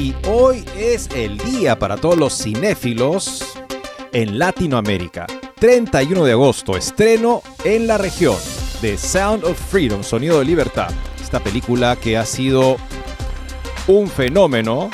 Y 0.00 0.14
hoy 0.26 0.64
es 0.78 1.10
el 1.14 1.36
día 1.36 1.78
para 1.78 1.98
todos 1.98 2.16
los 2.16 2.32
cinéfilos 2.32 3.52
en 4.14 4.38
Latinoamérica. 4.38 5.26
31 5.56 6.24
de 6.24 6.32
agosto, 6.32 6.74
estreno 6.74 7.42
en 7.64 7.86
la 7.86 7.98
región 7.98 8.36
de 8.80 8.96
Sound 8.96 9.44
of 9.44 9.60
Freedom, 9.60 10.02
Sonido 10.02 10.38
de 10.38 10.46
Libertad. 10.46 10.88
Esta 11.22 11.40
película 11.40 11.96
que 11.96 12.16
ha 12.16 12.24
sido 12.24 12.78
un 13.88 14.08
fenómeno 14.08 14.88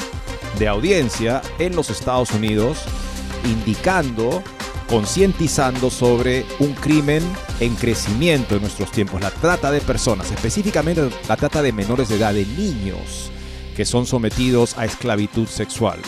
de 0.59 0.67
audiencia 0.67 1.41
en 1.61 1.77
los 1.77 1.89
Estados 1.89 2.33
Unidos, 2.33 2.79
indicando, 3.45 4.43
concientizando 4.89 5.89
sobre 5.89 6.45
un 6.59 6.73
crimen 6.73 7.23
en 7.61 7.77
crecimiento 7.77 8.57
en 8.57 8.63
nuestros 8.63 8.91
tiempos, 8.91 9.21
la 9.21 9.31
trata 9.31 9.71
de 9.71 9.81
personas, 9.83 10.33
específicamente 10.33 11.09
la 11.29 11.37
trata 11.37 11.63
de 11.63 11.73
menores 11.73 12.09
de 12.09 12.17
edad, 12.17 12.35
de 12.35 12.45
niños 12.45 13.31
que 13.77 13.85
son 13.85 14.07
sometidos 14.07 14.77
a 14.79 14.87
esclavitud 14.87 15.47
sexual. 15.47 15.99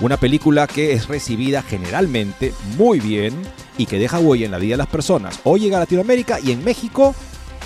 Una 0.00 0.16
película 0.16 0.66
que 0.66 0.92
es 0.92 1.08
recibida 1.08 1.62
generalmente 1.62 2.54
muy 2.78 3.00
bien 3.00 3.34
y 3.76 3.86
que 3.86 3.98
deja 3.98 4.20
huella 4.20 4.46
en 4.46 4.52
la 4.52 4.58
vida 4.58 4.74
de 4.74 4.78
las 4.78 4.86
personas. 4.86 5.40
Hoy 5.44 5.60
llega 5.60 5.78
a 5.78 5.80
Latinoamérica 5.80 6.38
y 6.38 6.52
en 6.52 6.62
México 6.62 7.14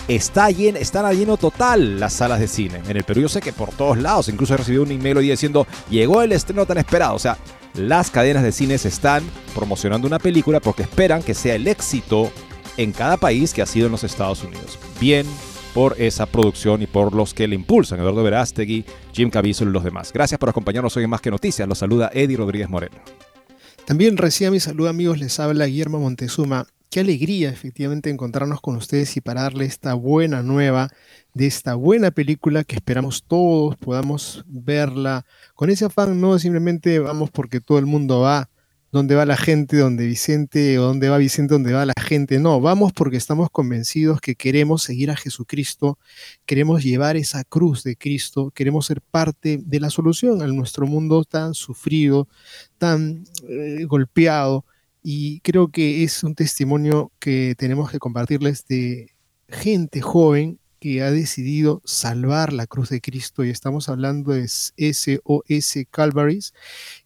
está 0.09 0.51
llen, 0.51 0.77
están 0.77 1.05
a 1.05 1.13
lleno 1.13 1.37
total 1.37 2.01
las 2.01 2.15
salas 2.15 2.41
de 2.41 2.49
cine. 2.49 2.81
En 2.89 2.97
el 2.97 3.05
Perú 3.05 3.23
yo 3.23 3.29
sé 3.29 3.41
que 3.41 3.53
por 3.53 3.71
todos 3.71 3.99
lados, 3.99 4.29
incluso 4.29 4.55
he 4.55 4.57
recibido 4.57 4.83
un 4.83 4.93
email 4.93 5.19
hoy 5.19 5.29
diciendo, 5.29 5.67
llegó 5.91 6.23
el 6.23 6.33
estreno 6.33 6.67
tan 6.67 6.79
esperado. 6.79 7.15
O 7.15 7.19
sea, 7.19 7.37
las 7.75 8.11
cadenas 8.11 8.43
de 8.43 8.53
cines 8.53 8.87
están 8.87 9.23
promocionando 9.55 10.07
una 10.07 10.19
película 10.19 10.61
porque 10.61 10.83
esperan 10.83 11.23
que 11.23 11.35
sea 11.35 11.55
el 11.55 11.69
éxito 11.69 12.33
en 12.77 12.93
cada 12.93 13.19
país 13.19 13.53
que 13.53 13.63
ha 13.63 13.67
sido 13.67 13.87
en 13.87 13.93
los 13.93 14.05
Estados 14.05 14.43
Unidos. 14.43 14.79
Bien 15.01 15.27
por 15.75 15.95
esa 15.99 16.27
producción 16.27 16.83
y 16.83 16.87
por 16.87 17.15
los 17.15 17.35
que 17.35 17.47
le 17.47 17.55
impulsan, 17.55 18.01
Eduardo 18.01 18.23
Verástegui, 18.23 18.85
Jim 19.13 19.31
Caviezel 19.31 19.69
y 19.69 19.73
los 19.73 19.85
demás. 19.85 20.13
Gracias 20.13 20.39
por 20.39 20.49
acompañarnos 20.49 20.97
hoy 20.97 21.05
en 21.05 21.11
Más 21.11 21.21
que 21.21 21.31
Noticias. 21.31 21.69
Los 21.69 21.79
saluda 21.79 22.11
Eddie 22.13 22.37
Rodríguez 22.37 22.69
Moreno. 22.69 22.97
También 23.85 24.17
reciba 24.17 24.51
mi 24.51 24.61
saludo 24.61 24.89
amigos, 24.89 25.19
les 25.19 25.39
habla 25.41 25.67
Guillermo 25.67 26.01
Montezuma. 26.01 26.67
Qué 26.91 27.01
alegría 27.01 27.51
efectivamente 27.51 28.11
encontrarnos 28.11 28.61
con 28.61 28.77
ustedes 28.77 29.17
y 29.17 29.21
para 29.21 29.43
darle 29.43 29.65
esta 29.65 29.95
buena 29.95 30.43
nueva 30.43 30.91
de 31.35 31.47
esta 31.47 31.75
buena 31.75 32.11
película 32.11 32.65
que 32.65 32.75
esperamos 32.75 33.23
todos 33.27 33.77
podamos 33.77 34.45
verla 34.49 35.25
con 35.55 35.71
ese 35.71 35.85
afán, 35.85 36.21
no 36.21 36.39
simplemente 36.41 36.99
vamos 36.99 37.31
porque 37.31 37.61
todo 37.61 37.79
el 37.79 37.87
mundo 37.87 38.21
va, 38.21 38.49
donde 38.93 39.15
va 39.15 39.25
la 39.25 39.37
gente, 39.37 39.77
donde 39.77 40.07
Vicente, 40.07 40.79
o 40.79 40.83
donde 40.83 41.09
va 41.09 41.19
Vicente, 41.19 41.55
donde 41.55 41.73
va 41.73 41.87
la 41.87 41.95
gente. 42.01 42.39
No, 42.39 42.61
vamos 42.61 42.93
porque 42.93 43.17
estamos 43.17 43.51
convencidos 43.51 44.21
que 44.21 44.35
queremos 44.35 44.83
seguir 44.83 45.11
a 45.11 45.17
Jesucristo, 45.17 45.99
queremos 46.45 46.83
llevar 46.83 47.17
esa 47.17 47.45
cruz 47.45 47.85
de 47.85 47.97
Cristo, 47.97 48.51
queremos 48.51 48.87
ser 48.87 49.01
parte 49.01 49.61
de 49.63 49.81
la 49.81 49.91
solución 49.91 50.43
a 50.43 50.47
nuestro 50.49 50.87
mundo 50.87 51.25
tan 51.25 51.55
sufrido, 51.55 52.29
tan 52.79 53.25
eh, 53.49 53.85
golpeado. 53.85 54.65
Y 55.03 55.41
creo 55.41 55.69
que 55.69 56.05
es 56.05 56.23
un 56.25 56.35
testimonio 56.35 57.13
que 57.19 57.55
tenemos 57.57 57.91
que 57.91 57.99
compartirles 57.99 58.67
de 58.67 59.15
gente 59.49 60.01
joven 60.01 60.59
que 60.81 61.03
ha 61.03 61.11
decidido 61.11 61.83
salvar 61.85 62.53
la 62.53 62.67
cruz 62.67 62.89
de 62.89 63.01
Cristo. 63.01 63.45
Y 63.45 63.51
estamos 63.51 63.89
hablando 63.89 64.33
de 64.33 64.49
SOS 64.49 65.87
Calvaries, 65.91 66.55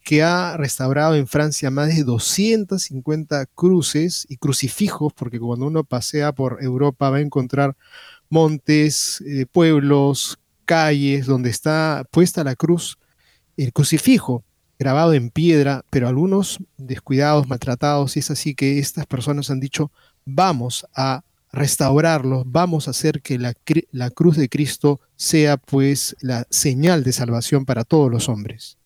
que 0.04 0.22
ha 0.22 0.56
restaurado 0.59 1.16
en 1.16 1.26
Francia 1.26 1.70
más 1.70 1.88
de 1.88 2.04
250 2.04 3.47
cruces 3.47 4.26
y 4.28 4.37
crucifijos, 4.37 5.12
porque 5.15 5.41
cuando 5.41 5.66
uno 5.66 5.82
pasea 5.82 6.32
por 6.32 6.62
Europa 6.62 7.09
va 7.10 7.16
a 7.16 7.22
encontrar 7.22 7.75
montes, 8.28 9.22
eh, 9.26 9.47
pueblos, 9.50 10.38
calles 10.66 11.26
donde 11.26 11.50
está 11.50 12.04
puesta 12.10 12.44
la 12.44 12.54
cruz, 12.54 12.98
el 13.56 13.72
crucifijo 13.72 14.44
grabado 14.78 15.15
en 15.15 15.31
piedra, 15.31 15.84
pero 15.88 16.06
algunos 16.06 16.59
descuidados, 16.76 17.48
maltratados, 17.48 18.16
y 18.16 18.21
es 18.21 18.31
así 18.31 18.54
que 18.54 18.78
estas 18.78 19.06
personas 19.06 19.50
han 19.50 19.60
dicho, 19.60 19.91
vamos 20.26 20.86
a 20.94 21.25
restaurarlos, 21.50 22.42
vamos 22.47 22.88
a 22.88 22.91
hacer 22.91 23.22
que 23.22 23.38
la, 23.38 23.54
la, 23.92 24.10
cruz 24.10 24.36
de 24.36 24.48
Cristo 24.48 25.00
sea 25.16 25.56
pues 25.56 26.16
la 26.21 26.47
señal 26.50 27.04
de 27.04 27.12
salvación 27.12 27.65
para 27.65 27.84
todos 27.84 28.10
los 28.10 28.28
hombres. 28.28 28.76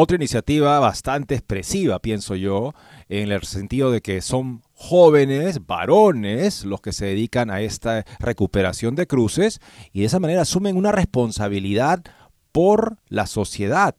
Otra 0.00 0.14
iniciativa 0.14 0.78
bastante 0.78 1.34
expresiva, 1.34 1.98
pienso 1.98 2.36
yo, 2.36 2.72
en 3.08 3.32
el 3.32 3.42
sentido 3.42 3.90
de 3.90 4.00
que 4.00 4.20
son 4.20 4.62
jóvenes, 4.72 5.66
varones, 5.66 6.64
los 6.64 6.80
que 6.80 6.92
se 6.92 7.06
dedican 7.06 7.50
a 7.50 7.62
esta 7.62 8.04
recuperación 8.20 8.94
de 8.94 9.08
cruces 9.08 9.60
y 9.92 10.02
de 10.02 10.06
esa 10.06 10.20
manera 10.20 10.42
asumen 10.42 10.76
una 10.76 10.92
responsabilidad 10.92 12.04
por 12.52 12.98
la 13.08 13.26
sociedad, 13.26 13.96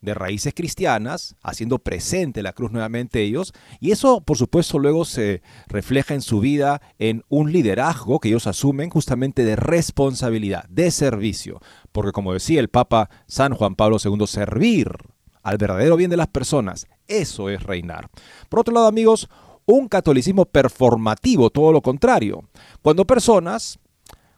de 0.00 0.14
raíces 0.14 0.52
cristianas, 0.52 1.36
haciendo 1.42 1.78
presente 1.78 2.42
la 2.42 2.52
cruz 2.52 2.72
nuevamente 2.72 3.22
ellos, 3.22 3.54
y 3.78 3.92
eso 3.92 4.20
por 4.20 4.36
supuesto 4.36 4.80
luego 4.80 5.04
se 5.04 5.42
refleja 5.68 6.14
en 6.14 6.22
su 6.22 6.40
vida 6.40 6.82
en 6.98 7.22
un 7.28 7.52
liderazgo 7.52 8.18
que 8.18 8.28
ellos 8.28 8.48
asumen 8.48 8.90
justamente 8.90 9.44
de 9.44 9.54
responsabilidad, 9.54 10.64
de 10.68 10.90
servicio, 10.90 11.60
porque 11.92 12.10
como 12.10 12.32
decía 12.32 12.58
el 12.58 12.68
Papa 12.68 13.08
San 13.28 13.54
Juan 13.54 13.76
Pablo 13.76 13.98
II, 14.04 14.26
servir 14.26 15.11
al 15.42 15.58
verdadero 15.58 15.96
bien 15.96 16.10
de 16.10 16.16
las 16.16 16.28
personas, 16.28 16.86
eso 17.06 17.48
es 17.48 17.62
reinar. 17.62 18.08
Por 18.48 18.60
otro 18.60 18.74
lado 18.74 18.86
amigos, 18.86 19.28
un 19.66 19.88
catolicismo 19.88 20.44
performativo, 20.44 21.50
todo 21.50 21.72
lo 21.72 21.82
contrario, 21.82 22.44
cuando 22.82 23.06
personas, 23.06 23.78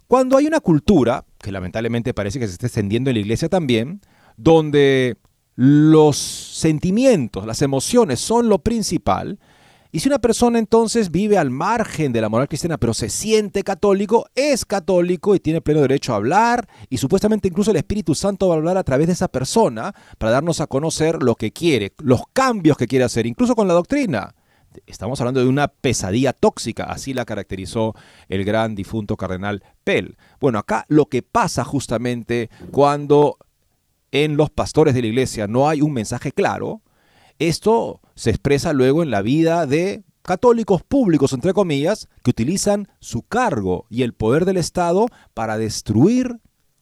cuando 0.07 0.37
hay 0.37 0.47
una 0.47 0.61
cultura, 0.61 1.25
que 1.39 1.53
lamentablemente 1.53 2.15
parece 2.15 2.39
que 2.39 2.47
se 2.47 2.53
está 2.53 2.67
extendiendo 2.67 3.11
en 3.11 3.15
la 3.15 3.21
iglesia 3.21 3.49
también, 3.49 4.01
donde 4.37 5.17
los 5.57 6.17
sentimientos, 6.17 7.47
las 7.47 7.63
emociones 7.63 8.21
son 8.21 8.49
lo 8.49 8.59
principal. 8.59 9.39
Y 9.95 10.01
si 10.01 10.09
una 10.09 10.19
persona 10.19 10.59
entonces 10.59 11.13
vive 11.13 11.39
al 11.39 11.53
margen 11.53 12.13
de 12.13 12.21
la 12.21 12.29
moral 12.29 12.49
cristiana, 12.49 12.79
pero 12.79 12.95
se 12.95 13.09
siente 13.09 13.63
católico, 13.63 14.27
es 14.35 14.65
católico 14.65 15.37
y 15.37 15.39
tiene 15.39 15.61
pleno 15.61 15.83
derecho 15.83 16.13
a 16.13 16.17
hablar, 16.17 16.67
y 16.91 16.97
supuestamente 16.97 17.47
incluso 17.47 17.71
el 17.71 17.77
Espíritu 17.77 18.17
Santo 18.17 18.49
va 18.49 18.55
a 18.55 18.59
hablar 18.59 18.77
a 18.77 18.83
través 18.83 19.07
de 19.07 19.13
esa 19.13 19.29
persona 19.29 19.95
para 20.19 20.33
darnos 20.33 20.61
a 20.61 20.67
conocer 20.67 21.23
lo 21.23 21.37
que 21.37 21.53
quiere, 21.53 21.93
los 21.99 22.23
cambios 22.33 22.77
que 22.77 22.89
quiere 22.89 23.05
hacer, 23.05 23.25
incluso 23.25 23.55
con 23.55 23.69
la 23.69 23.75
doctrina. 23.75 24.35
Estamos 24.85 25.21
hablando 25.21 25.39
de 25.39 25.47
una 25.47 25.69
pesadilla 25.69 26.33
tóxica, 26.33 26.87
así 26.87 27.15
la 27.15 27.25
caracterizó 27.25 27.95
el 28.29 28.45
gran 28.45 28.75
difunto 28.75 29.17
cardenal 29.17 29.63
Pell. 29.85 30.17
Bueno, 30.41 30.59
acá 30.59 30.87
lo 30.89 31.07
que 31.07 31.23
pasa 31.23 31.63
justamente 31.63 32.51
cuando 32.73 33.37
en 34.11 34.37
los 34.37 34.51
pastores 34.51 34.93
de 34.93 35.03
la 35.03 35.07
iglesia 35.07 35.47
no 35.47 35.69
hay 35.69 35.83
un 35.83 35.93
mensaje 35.93 36.33
claro, 36.33 36.83
esto 37.39 38.01
se 38.15 38.31
expresa 38.31 38.73
luego 38.73 39.03
en 39.03 39.11
la 39.11 39.23
vida 39.23 39.67
de 39.67 40.05
católicos 40.23 40.83
públicos, 40.83 41.33
entre 41.33 41.53
comillas, 41.53 42.09
que 42.23 42.31
utilizan 42.31 42.89
su 43.01 43.23
cargo 43.23 43.87
y 43.91 44.03
el 44.03 44.15
poder 44.15 44.45
del 44.45 44.57
Estado 44.57 45.07
para 45.35 45.59
destruir 45.59 46.41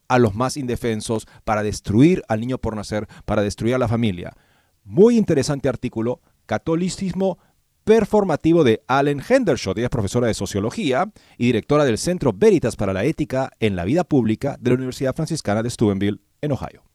a 0.08 0.18
los 0.18 0.34
más 0.34 0.56
indefensos, 0.56 1.26
para 1.44 1.62
destruir 1.62 2.22
al 2.28 2.40
niño 2.40 2.58
por 2.58 2.76
nacer, 2.76 3.08
para 3.24 3.42
destruir 3.42 3.74
a 3.74 3.78
la 3.78 3.88
familia. 3.88 4.36
Muy 4.84 5.16
interesante 5.16 5.68
artículo, 5.68 6.20
Catolicismo 6.46 7.38
performativo 7.84 8.64
de 8.64 8.82
Allen 8.86 9.22
Hendershot. 9.26 9.76
Ella 9.78 9.86
es 9.86 9.90
profesora 9.90 10.26
de 10.26 10.34
sociología 10.34 11.10
y 11.38 11.46
directora 11.46 11.84
del 11.84 11.98
Centro 11.98 12.32
Veritas 12.32 12.76
para 12.76 12.92
la 12.92 13.04
Ética 13.04 13.50
en 13.60 13.76
la 13.76 13.84
Vida 13.84 14.04
Pública 14.04 14.56
de 14.60 14.70
la 14.70 14.76
Universidad 14.76 15.14
Franciscana 15.14 15.62
de 15.62 15.70
Steubenville, 15.70 16.20
en 16.40 16.52
Ohio. 16.52 16.91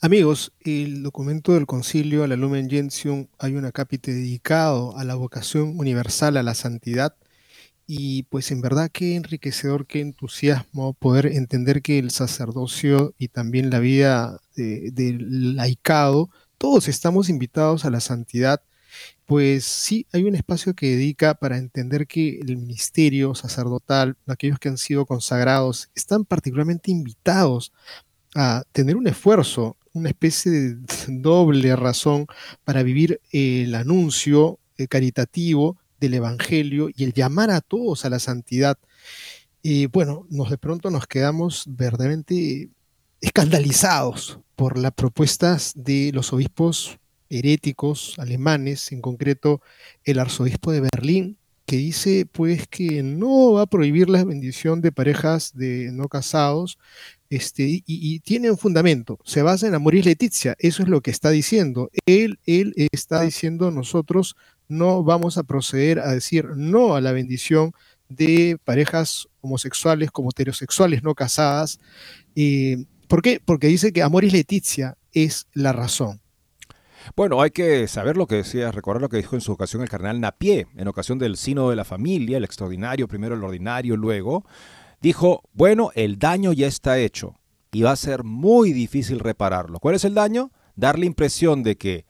Amigos, 0.00 0.52
el 0.60 1.02
documento 1.02 1.52
del 1.52 1.66
concilio, 1.66 2.26
la 2.26 2.36
Lumen 2.36 2.68
Gentium, 2.68 3.28
hay 3.38 3.54
un 3.54 3.64
acápite 3.64 4.12
dedicado 4.12 4.96
a 4.96 5.04
la 5.04 5.14
vocación 5.14 5.78
universal 5.78 6.36
a 6.36 6.42
la 6.42 6.54
santidad 6.54 7.14
y 7.86 8.24
pues 8.24 8.50
en 8.50 8.60
verdad 8.60 8.90
qué 8.92 9.16
enriquecedor, 9.16 9.86
qué 9.86 10.00
entusiasmo 10.00 10.94
poder 10.94 11.26
entender 11.26 11.82
que 11.82 11.98
el 11.98 12.10
sacerdocio 12.10 13.14
y 13.18 13.28
también 13.28 13.70
la 13.70 13.80
vida 13.80 14.40
del 14.56 15.56
laicado, 15.56 16.30
todos 16.58 16.88
estamos 16.88 17.28
invitados 17.28 17.84
a 17.84 17.90
la 17.90 18.00
santidad. 18.00 18.62
Pues 19.26 19.64
sí, 19.64 20.06
hay 20.12 20.24
un 20.24 20.34
espacio 20.34 20.74
que 20.74 20.90
dedica 20.90 21.34
para 21.34 21.58
entender 21.58 22.06
que 22.06 22.38
el 22.40 22.56
ministerio 22.56 23.34
sacerdotal, 23.34 24.16
aquellos 24.26 24.58
que 24.58 24.68
han 24.68 24.78
sido 24.78 25.06
consagrados, 25.06 25.90
están 25.94 26.24
particularmente 26.24 26.90
invitados 26.90 27.72
a 28.34 28.64
tener 28.72 28.96
un 28.96 29.06
esfuerzo, 29.06 29.76
una 29.92 30.08
especie 30.08 30.50
de 30.50 30.76
doble 31.08 31.74
razón 31.76 32.26
para 32.64 32.82
vivir 32.82 33.20
el 33.30 33.74
anuncio 33.74 34.58
eh, 34.76 34.86
caritativo 34.88 35.78
del 36.00 36.14
Evangelio 36.14 36.88
y 36.94 37.04
el 37.04 37.12
llamar 37.12 37.50
a 37.50 37.60
todos 37.60 38.04
a 38.04 38.10
la 38.10 38.18
santidad. 38.18 38.78
Y 39.62 39.86
bueno, 39.86 40.26
nos 40.30 40.50
de 40.50 40.58
pronto 40.58 40.90
nos 40.90 41.06
quedamos 41.06 41.64
verdaderamente 41.68 42.70
escandalizados 43.20 44.40
por 44.56 44.76
las 44.78 44.92
propuestas 44.92 45.72
de 45.76 46.10
los 46.12 46.32
obispos 46.32 46.98
heréticos 47.30 48.16
alemanes, 48.18 48.92
en 48.92 49.00
concreto 49.00 49.62
el 50.04 50.18
arzobispo 50.18 50.72
de 50.72 50.80
Berlín, 50.80 51.38
que 51.64 51.76
dice 51.76 52.26
pues 52.30 52.66
que 52.66 53.02
no 53.02 53.52
va 53.52 53.62
a 53.62 53.66
prohibir 53.66 54.10
la 54.10 54.24
bendición 54.24 54.80
de 54.80 54.92
parejas 54.92 55.52
de 55.54 55.90
no 55.92 56.08
casados, 56.08 56.78
este, 57.32 57.82
y, 57.86 58.20
tiene 58.20 58.50
un 58.50 58.58
fundamento, 58.58 59.18
se 59.24 59.40
basa 59.40 59.66
en 59.66 59.74
Amoris 59.74 60.04
Leticia, 60.04 60.54
eso 60.58 60.82
es 60.82 60.90
lo 60.90 61.00
que 61.00 61.10
está 61.10 61.30
diciendo. 61.30 61.90
Él, 62.04 62.38
él 62.44 62.74
está 62.92 63.22
diciendo 63.22 63.70
nosotros 63.70 64.36
no 64.68 65.02
vamos 65.02 65.38
a 65.38 65.42
proceder 65.42 65.98
a 66.00 66.12
decir 66.12 66.48
no 66.56 66.94
a 66.94 67.00
la 67.00 67.12
bendición 67.12 67.72
de 68.10 68.58
parejas 68.62 69.28
homosexuales 69.40 70.10
como 70.10 70.28
heterosexuales 70.28 71.02
no 71.02 71.14
casadas. 71.14 71.80
Eh, 72.36 72.84
¿Por 73.08 73.22
qué? 73.22 73.40
Porque 73.42 73.68
dice 73.68 73.94
que 73.94 74.02
Amoris 74.02 74.34
Leticia 74.34 74.98
es 75.12 75.46
la 75.54 75.72
razón. 75.72 76.20
Bueno, 77.16 77.40
hay 77.40 77.50
que 77.50 77.88
saber 77.88 78.18
lo 78.18 78.26
que 78.26 78.36
decía, 78.36 78.70
recordar 78.72 79.00
lo 79.00 79.08
que 79.08 79.16
dijo 79.16 79.36
en 79.36 79.40
su 79.40 79.52
ocasión 79.52 79.80
el 79.80 79.88
cardenal 79.88 80.20
Napié, 80.20 80.66
en 80.76 80.86
ocasión 80.86 81.18
del 81.18 81.38
sino 81.38 81.70
de 81.70 81.76
la 81.76 81.84
familia, 81.86 82.36
el 82.36 82.44
extraordinario, 82.44 83.08
primero 83.08 83.34
el 83.34 83.42
ordinario, 83.42 83.96
luego, 83.96 84.44
dijo, 85.02 85.42
bueno, 85.52 85.90
el 85.94 86.18
daño 86.18 86.52
ya 86.52 86.66
está 86.66 86.98
hecho 86.98 87.38
y 87.72 87.82
va 87.82 87.92
a 87.92 87.96
ser 87.96 88.24
muy 88.24 88.72
difícil 88.72 89.18
repararlo. 89.18 89.80
¿Cuál 89.80 89.96
es 89.96 90.04
el 90.04 90.14
daño? 90.14 90.52
Dar 90.76 90.98
la 90.98 91.06
impresión 91.06 91.62
de 91.62 91.76
que 91.76 92.06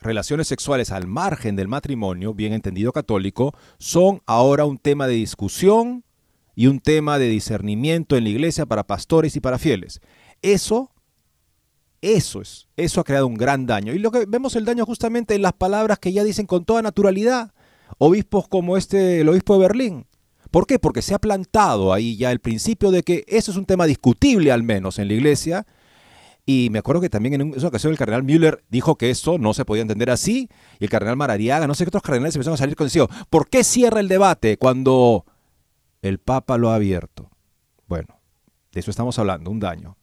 relaciones 0.00 0.48
sexuales 0.48 0.90
al 0.90 1.06
margen 1.06 1.56
del 1.56 1.68
matrimonio, 1.68 2.34
bien 2.34 2.52
entendido 2.52 2.92
católico, 2.92 3.54
son 3.78 4.20
ahora 4.26 4.64
un 4.64 4.78
tema 4.78 5.06
de 5.06 5.14
discusión 5.14 6.04
y 6.54 6.66
un 6.66 6.80
tema 6.80 7.18
de 7.18 7.28
discernimiento 7.28 8.16
en 8.16 8.24
la 8.24 8.30
iglesia 8.30 8.66
para 8.66 8.86
pastores 8.86 9.36
y 9.36 9.40
para 9.40 9.58
fieles. 9.58 10.00
Eso, 10.42 10.90
eso 12.00 12.42
es, 12.42 12.68
eso 12.76 13.00
ha 13.00 13.04
creado 13.04 13.26
un 13.26 13.34
gran 13.34 13.66
daño. 13.66 13.94
Y 13.94 13.98
lo 13.98 14.10
que 14.10 14.26
vemos 14.26 14.56
el 14.56 14.64
daño 14.64 14.84
justamente 14.84 15.34
en 15.34 15.42
las 15.42 15.52
palabras 15.52 15.98
que 15.98 16.12
ya 16.12 16.24
dicen 16.24 16.46
con 16.46 16.64
toda 16.64 16.82
naturalidad 16.82 17.52
obispos 17.98 18.48
como 18.48 18.76
este, 18.76 19.20
el 19.20 19.28
obispo 19.28 19.54
de 19.54 19.60
Berlín. 19.60 20.06
¿Por 20.52 20.68
qué? 20.68 20.78
Porque 20.78 21.02
se 21.02 21.14
ha 21.14 21.18
plantado 21.18 21.92
ahí 21.92 22.16
ya 22.16 22.30
el 22.30 22.38
principio 22.38 22.92
de 22.92 23.02
que 23.02 23.24
eso 23.26 23.50
es 23.50 23.56
un 23.56 23.66
tema 23.66 23.86
discutible 23.86 24.52
al 24.52 24.62
menos 24.62 25.00
en 25.00 25.08
la 25.08 25.14
iglesia 25.14 25.66
y 26.44 26.68
me 26.70 26.80
acuerdo 26.80 27.00
que 27.00 27.08
también 27.08 27.40
en 27.40 27.54
esa 27.54 27.68
ocasión 27.68 27.92
el 27.92 27.98
cardenal 27.98 28.24
Müller 28.24 28.64
dijo 28.68 28.96
que 28.96 29.10
eso 29.10 29.38
no 29.38 29.54
se 29.54 29.64
podía 29.64 29.82
entender 29.82 30.10
así. 30.10 30.48
Y 30.80 30.84
el 30.84 30.90
cardenal 30.90 31.16
Marariaga, 31.16 31.66
no 31.66 31.74
sé 31.74 31.84
qué 31.84 31.90
otros 31.90 32.02
cardenales 32.02 32.34
empezaron 32.34 32.54
a 32.54 32.58
salir 32.58 32.74
con 32.74 32.88
eso. 32.88 33.08
¿Por 33.30 33.48
qué 33.48 33.62
cierra 33.62 34.00
el 34.00 34.08
debate 34.08 34.56
cuando 34.56 35.24
el 36.02 36.18
Papa 36.18 36.58
lo 36.58 36.70
ha 36.70 36.74
abierto? 36.74 37.30
Bueno, 37.86 38.20
de 38.72 38.80
eso 38.80 38.90
estamos 38.90 39.18
hablando, 39.18 39.50
un 39.50 39.60
daño. 39.60 39.96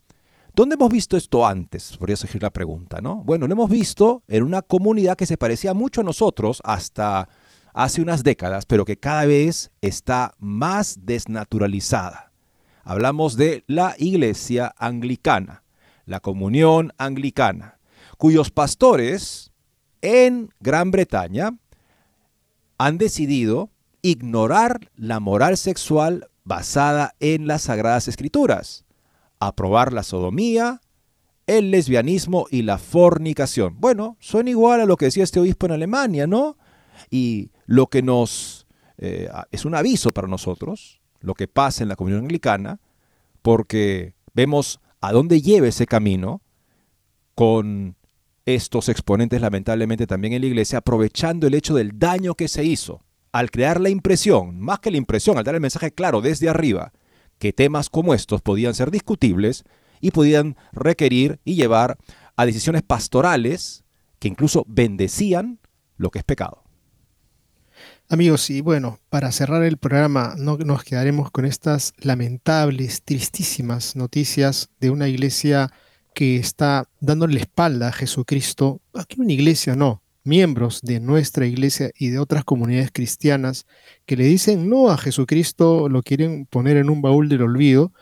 ¿Dónde 0.54 0.74
hemos 0.74 0.90
visto 0.90 1.16
esto 1.16 1.46
antes? 1.46 1.96
Podría 1.98 2.16
surgir 2.16 2.42
la 2.42 2.50
pregunta, 2.50 3.00
¿no? 3.00 3.22
Bueno, 3.22 3.46
lo 3.46 3.52
hemos 3.52 3.70
visto 3.70 4.22
en 4.26 4.42
una 4.42 4.62
comunidad 4.62 5.16
que 5.16 5.26
se 5.26 5.36
parecía 5.36 5.74
mucho 5.74 6.00
a 6.00 6.04
nosotros 6.04 6.60
hasta 6.64 7.28
hace 7.72 8.02
unas 8.02 8.22
décadas, 8.22 8.66
pero 8.66 8.84
que 8.84 8.98
cada 8.98 9.26
vez 9.26 9.70
está 9.80 10.34
más 10.38 10.98
desnaturalizada. 11.02 12.32
Hablamos 12.84 13.36
de 13.36 13.64
la 13.66 13.94
iglesia 13.98 14.74
anglicana 14.78 15.62
la 16.10 16.18
comunión 16.18 16.92
anglicana, 16.98 17.78
cuyos 18.18 18.50
pastores 18.50 19.52
en 20.02 20.50
Gran 20.58 20.90
Bretaña 20.90 21.56
han 22.78 22.98
decidido 22.98 23.70
ignorar 24.02 24.90
la 24.96 25.20
moral 25.20 25.56
sexual 25.56 26.28
basada 26.42 27.14
en 27.20 27.46
las 27.46 27.62
sagradas 27.62 28.08
escrituras, 28.08 28.84
aprobar 29.38 29.92
la 29.92 30.02
sodomía, 30.02 30.80
el 31.46 31.70
lesbianismo 31.70 32.46
y 32.50 32.62
la 32.62 32.78
fornicación. 32.78 33.76
Bueno, 33.78 34.16
son 34.18 34.48
igual 34.48 34.80
a 34.80 34.86
lo 34.86 34.96
que 34.96 35.04
decía 35.06 35.22
este 35.22 35.38
obispo 35.38 35.66
en 35.66 35.72
Alemania, 35.72 36.26
¿no? 36.26 36.56
Y 37.08 37.50
lo 37.70 37.86
que 37.86 38.02
nos 38.02 38.66
eh, 38.98 39.28
es 39.52 39.64
un 39.64 39.76
aviso 39.76 40.10
para 40.10 40.26
nosotros, 40.26 41.00
lo 41.20 41.34
que 41.34 41.46
pasa 41.46 41.84
en 41.84 41.88
la 41.88 41.94
comunión 41.94 42.22
anglicana, 42.24 42.80
porque 43.42 44.16
vemos 44.34 44.80
a 45.00 45.12
dónde 45.12 45.40
lleva 45.40 45.68
ese 45.68 45.86
camino 45.86 46.42
con 47.36 47.94
estos 48.44 48.88
exponentes 48.88 49.40
lamentablemente 49.40 50.08
también 50.08 50.32
en 50.32 50.40
la 50.40 50.48
iglesia, 50.48 50.78
aprovechando 50.78 51.46
el 51.46 51.54
hecho 51.54 51.76
del 51.76 51.96
daño 51.96 52.34
que 52.34 52.48
se 52.48 52.64
hizo 52.64 53.04
al 53.30 53.52
crear 53.52 53.80
la 53.80 53.88
impresión, 53.88 54.58
más 54.58 54.80
que 54.80 54.90
la 54.90 54.96
impresión, 54.96 55.38
al 55.38 55.44
dar 55.44 55.54
el 55.54 55.60
mensaje 55.60 55.92
claro 55.92 56.20
desde 56.20 56.48
arriba, 56.48 56.92
que 57.38 57.52
temas 57.52 57.88
como 57.88 58.14
estos 58.14 58.42
podían 58.42 58.74
ser 58.74 58.90
discutibles 58.90 59.62
y 60.00 60.10
podían 60.10 60.56
requerir 60.72 61.38
y 61.44 61.54
llevar 61.54 61.98
a 62.34 62.46
decisiones 62.46 62.82
pastorales 62.82 63.84
que 64.18 64.26
incluso 64.26 64.64
bendecían 64.66 65.60
lo 65.98 66.10
que 66.10 66.18
es 66.18 66.24
pecado. 66.24 66.59
Amigos, 68.12 68.50
y 68.50 68.60
bueno, 68.60 68.98
para 69.08 69.30
cerrar 69.30 69.62
el 69.62 69.76
programa, 69.76 70.34
no 70.36 70.58
nos 70.58 70.82
quedaremos 70.82 71.30
con 71.30 71.44
estas 71.44 71.92
lamentables, 71.98 73.02
tristísimas 73.04 73.94
noticias 73.94 74.68
de 74.80 74.90
una 74.90 75.06
iglesia 75.06 75.70
que 76.12 76.34
está 76.34 76.88
dándole 76.98 77.38
espalda 77.38 77.86
a 77.86 77.92
Jesucristo. 77.92 78.80
Aquí 78.94 79.20
una 79.20 79.32
iglesia 79.32 79.76
no, 79.76 80.02
miembros 80.24 80.80
de 80.82 80.98
nuestra 80.98 81.46
iglesia 81.46 81.92
y 81.96 82.08
de 82.08 82.18
otras 82.18 82.42
comunidades 82.42 82.90
cristianas 82.92 83.64
que 84.06 84.16
le 84.16 84.24
dicen 84.24 84.68
no 84.68 84.90
a 84.90 84.98
Jesucristo, 84.98 85.88
lo 85.88 86.02
quieren 86.02 86.46
poner 86.46 86.78
en 86.78 86.90
un 86.90 87.02
baúl 87.02 87.28
del 87.28 87.42
olvido. 87.42 87.92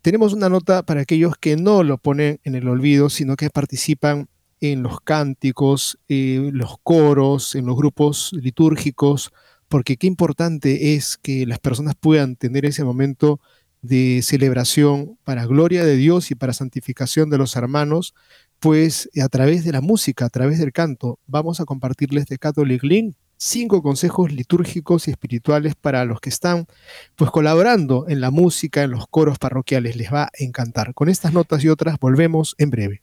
Tenemos 0.00 0.32
una 0.32 0.48
nota 0.48 0.84
para 0.84 1.00
aquellos 1.00 1.34
que 1.36 1.56
no 1.56 1.82
lo 1.82 1.98
ponen 1.98 2.38
en 2.44 2.54
el 2.54 2.68
olvido, 2.68 3.10
sino 3.10 3.34
que 3.34 3.50
participan 3.50 4.28
en 4.60 4.82
los 4.82 5.00
cánticos, 5.00 5.98
en 6.08 6.56
los 6.56 6.76
coros, 6.82 7.54
en 7.54 7.66
los 7.66 7.76
grupos 7.76 8.32
litúrgicos, 8.32 9.32
porque 9.68 9.96
qué 9.96 10.06
importante 10.06 10.94
es 10.94 11.16
que 11.16 11.46
las 11.46 11.58
personas 11.58 11.94
puedan 11.98 12.36
tener 12.36 12.64
ese 12.66 12.84
momento 12.84 13.40
de 13.82 14.20
celebración 14.22 15.18
para 15.24 15.46
gloria 15.46 15.84
de 15.84 15.96
Dios 15.96 16.30
y 16.30 16.34
para 16.34 16.52
santificación 16.52 17.30
de 17.30 17.38
los 17.38 17.56
hermanos, 17.56 18.14
pues 18.58 19.08
a 19.22 19.28
través 19.28 19.64
de 19.64 19.72
la 19.72 19.80
música, 19.80 20.26
a 20.26 20.30
través 20.30 20.58
del 20.58 20.72
canto, 20.72 21.18
vamos 21.26 21.60
a 21.60 21.64
compartirles 21.64 22.26
de 22.26 22.38
Catholic 22.38 22.82
Link 22.82 23.14
cinco 23.40 23.82
consejos 23.82 24.30
litúrgicos 24.30 25.08
y 25.08 25.12
espirituales 25.12 25.74
para 25.74 26.04
los 26.04 26.20
que 26.20 26.28
están 26.28 26.66
pues 27.16 27.30
colaborando 27.30 28.06
en 28.06 28.20
la 28.20 28.30
música, 28.30 28.82
en 28.82 28.90
los 28.90 29.06
coros 29.08 29.38
parroquiales. 29.38 29.96
Les 29.96 30.12
va 30.12 30.24
a 30.24 30.30
encantar. 30.38 30.92
Con 30.92 31.08
estas 31.08 31.32
notas 31.32 31.64
y 31.64 31.68
otras 31.68 31.98
volvemos 31.98 32.54
en 32.58 32.70
breve. 32.70 33.02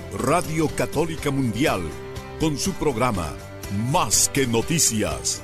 Radio 0.19 0.67
Católica 0.67 1.31
Mundial, 1.31 1.81
con 2.39 2.57
su 2.57 2.73
programa 2.73 3.33
Más 3.91 4.29
que 4.33 4.45
Noticias. 4.45 5.41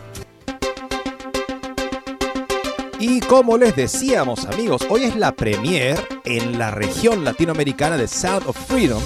Y 3.00 3.22
como 3.22 3.58
les 3.58 3.76
decíamos 3.76 4.46
amigos, 4.46 4.86
hoy 4.90 5.04
es 5.04 5.16
la 5.16 5.32
premier 5.34 5.98
en 6.26 6.60
la 6.60 6.72
región 6.72 7.24
latinoamericana 7.24 7.96
de 7.98 8.08
Sound 8.08 8.48
of 8.48 8.58
Freedom 8.68 9.02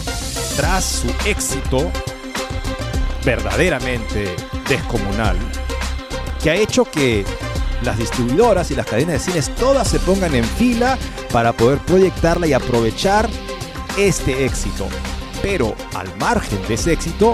tras 0.56 0.84
su 0.84 1.08
éxito 1.28 1.92
verdaderamente 3.24 4.36
descomunal 4.68 5.38
que 6.42 6.50
ha 6.50 6.56
hecho 6.56 6.86
que 6.86 7.24
las 7.84 7.98
distribuidoras 7.98 8.72
y 8.72 8.76
las 8.76 8.86
cadenas 8.86 9.14
de 9.14 9.20
cines 9.20 9.54
todas 9.56 9.88
se 9.88 10.00
pongan 10.00 10.34
en 10.34 10.44
fila 10.44 10.98
para 11.32 11.54
poder 11.54 11.80
proyectarla 11.80 12.48
y 12.48 12.54
aprovechar 12.54 13.30
este 13.98 14.46
éxito. 14.46 14.88
Pero 15.42 15.76
al 15.96 16.16
margen 16.18 16.60
de 16.68 16.76
ese 16.76 16.94
éxito, 16.94 17.34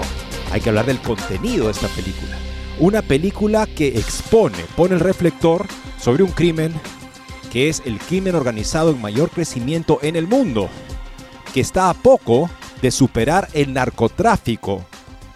hay 0.50 0.60
que 0.60 0.70
hablar 0.70 0.86
del 0.86 1.00
contenido 1.00 1.66
de 1.66 1.72
esta 1.72 1.88
película. 1.88 2.36
Una 2.78 3.02
película 3.02 3.66
que 3.66 3.88
expone, 3.88 4.58
pone 4.76 4.94
el 4.94 5.00
reflector 5.00 5.66
sobre 5.98 6.22
un 6.22 6.30
crimen 6.30 6.72
que 7.50 7.68
es 7.68 7.82
el 7.84 7.98
crimen 7.98 8.34
organizado 8.34 8.90
en 8.90 9.00
mayor 9.00 9.30
crecimiento 9.30 9.98
en 10.02 10.16
el 10.16 10.26
mundo, 10.26 10.68
que 11.52 11.60
está 11.60 11.90
a 11.90 11.94
poco 11.94 12.50
de 12.82 12.90
superar 12.90 13.48
el 13.54 13.72
narcotráfico 13.72 14.84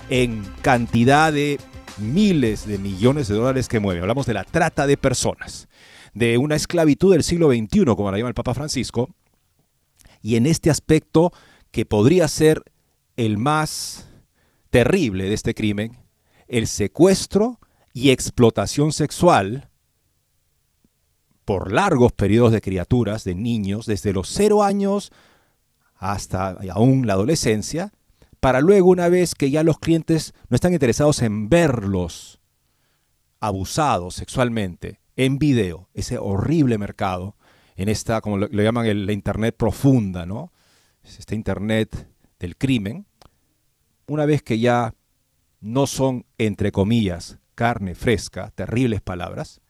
en 0.08 0.44
cantidad 0.60 1.32
de 1.32 1.58
miles 1.98 2.66
de 2.66 2.78
millones 2.78 3.28
de 3.28 3.34
dólares 3.34 3.68
que 3.68 3.80
mueve. 3.80 4.00
Hablamos 4.00 4.26
de 4.26 4.34
la 4.34 4.44
trata 4.44 4.86
de 4.86 4.96
personas, 4.96 5.68
de 6.14 6.38
una 6.38 6.56
esclavitud 6.56 7.12
del 7.12 7.22
siglo 7.22 7.48
XXI, 7.50 7.84
como 7.96 8.10
la 8.10 8.18
llama 8.18 8.28
el 8.28 8.34
Papa 8.34 8.54
Francisco, 8.54 9.08
y 10.20 10.36
en 10.36 10.46
este 10.46 10.70
aspecto 10.70 11.32
que 11.72 11.84
podría 11.84 12.28
ser 12.28 12.62
el 13.16 13.38
más 13.38 14.06
terrible 14.70 15.24
de 15.24 15.34
este 15.34 15.54
crimen, 15.54 15.98
el 16.46 16.66
secuestro 16.66 17.58
y 17.92 18.10
explotación 18.10 18.92
sexual 18.92 19.68
por 21.44 21.72
largos 21.72 22.12
periodos 22.12 22.52
de 22.52 22.60
criaturas, 22.60 23.24
de 23.24 23.34
niños, 23.34 23.86
desde 23.86 24.12
los 24.12 24.28
cero 24.28 24.62
años 24.62 25.10
hasta 25.96 26.56
aún 26.72 27.06
la 27.06 27.14
adolescencia, 27.14 27.92
para 28.40 28.60
luego 28.60 28.88
una 28.88 29.08
vez 29.08 29.34
que 29.34 29.50
ya 29.50 29.62
los 29.62 29.78
clientes 29.78 30.34
no 30.48 30.56
están 30.56 30.72
interesados 30.72 31.22
en 31.22 31.48
verlos 31.48 32.40
abusados 33.40 34.14
sexualmente 34.14 35.00
en 35.16 35.38
video, 35.38 35.88
ese 35.94 36.18
horrible 36.18 36.78
mercado, 36.78 37.36
en 37.76 37.88
esta, 37.88 38.20
como 38.20 38.38
lo, 38.38 38.48
llaman 38.48 39.06
la 39.06 39.12
Internet 39.12 39.56
profunda, 39.56 40.26
¿no? 40.26 40.52
Este 41.04 41.34
Internet 41.34 42.08
del 42.38 42.56
crimen, 42.56 43.06
una 44.06 44.26
vez 44.26 44.42
que 44.42 44.58
ya 44.58 44.94
no 45.60 45.86
son, 45.86 46.26
entre 46.38 46.72
comillas, 46.72 47.38
carne 47.54 47.94
fresca, 47.94 48.50
terribles 48.54 49.00
palabras, 49.00 49.60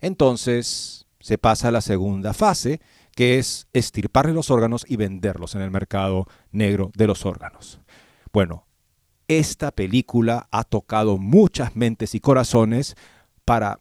entonces 0.00 1.06
se 1.20 1.38
pasa 1.38 1.68
a 1.68 1.72
la 1.72 1.80
segunda 1.80 2.32
fase, 2.32 2.80
que 3.14 3.38
es 3.38 3.66
estirparle 3.72 4.32
los 4.32 4.50
órganos 4.50 4.84
y 4.88 4.96
venderlos 4.96 5.54
en 5.54 5.62
el 5.62 5.70
mercado 5.70 6.26
negro 6.52 6.90
de 6.94 7.06
los 7.06 7.26
órganos. 7.26 7.80
Bueno, 8.32 8.66
esta 9.26 9.72
película 9.72 10.48
ha 10.50 10.64
tocado 10.64 11.18
muchas 11.18 11.76
mentes 11.76 12.14
y 12.14 12.20
corazones 12.20 12.96
para 13.44 13.80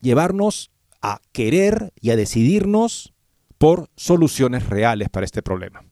llevarnos 0.00 0.70
a 1.02 1.20
querer 1.32 1.92
y 2.00 2.10
a 2.10 2.16
decidirnos 2.16 3.14
por 3.58 3.90
soluciones 3.96 4.68
reales 4.68 5.08
para 5.08 5.24
este 5.26 5.42
problema. 5.42 5.84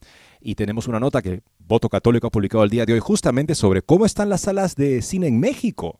Y 0.48 0.54
tenemos 0.54 0.86
una 0.86 1.00
nota 1.00 1.22
que 1.22 1.42
Voto 1.58 1.88
Católico 1.88 2.28
ha 2.28 2.30
publicado 2.30 2.62
el 2.62 2.70
día 2.70 2.86
de 2.86 2.92
hoy 2.92 3.00
justamente 3.00 3.56
sobre 3.56 3.82
cómo 3.82 4.06
están 4.06 4.28
las 4.28 4.42
salas 4.42 4.76
de 4.76 5.02
cine 5.02 5.26
en 5.26 5.40
México 5.40 5.98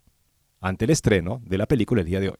ante 0.61 0.85
el 0.85 0.93
estreno 0.93 1.43
de 1.45 1.59
la 1.59 1.67
película 1.67 2.03
el 2.03 2.07
día 2.07 2.21
de 2.21 2.29
hoy. 2.29 2.37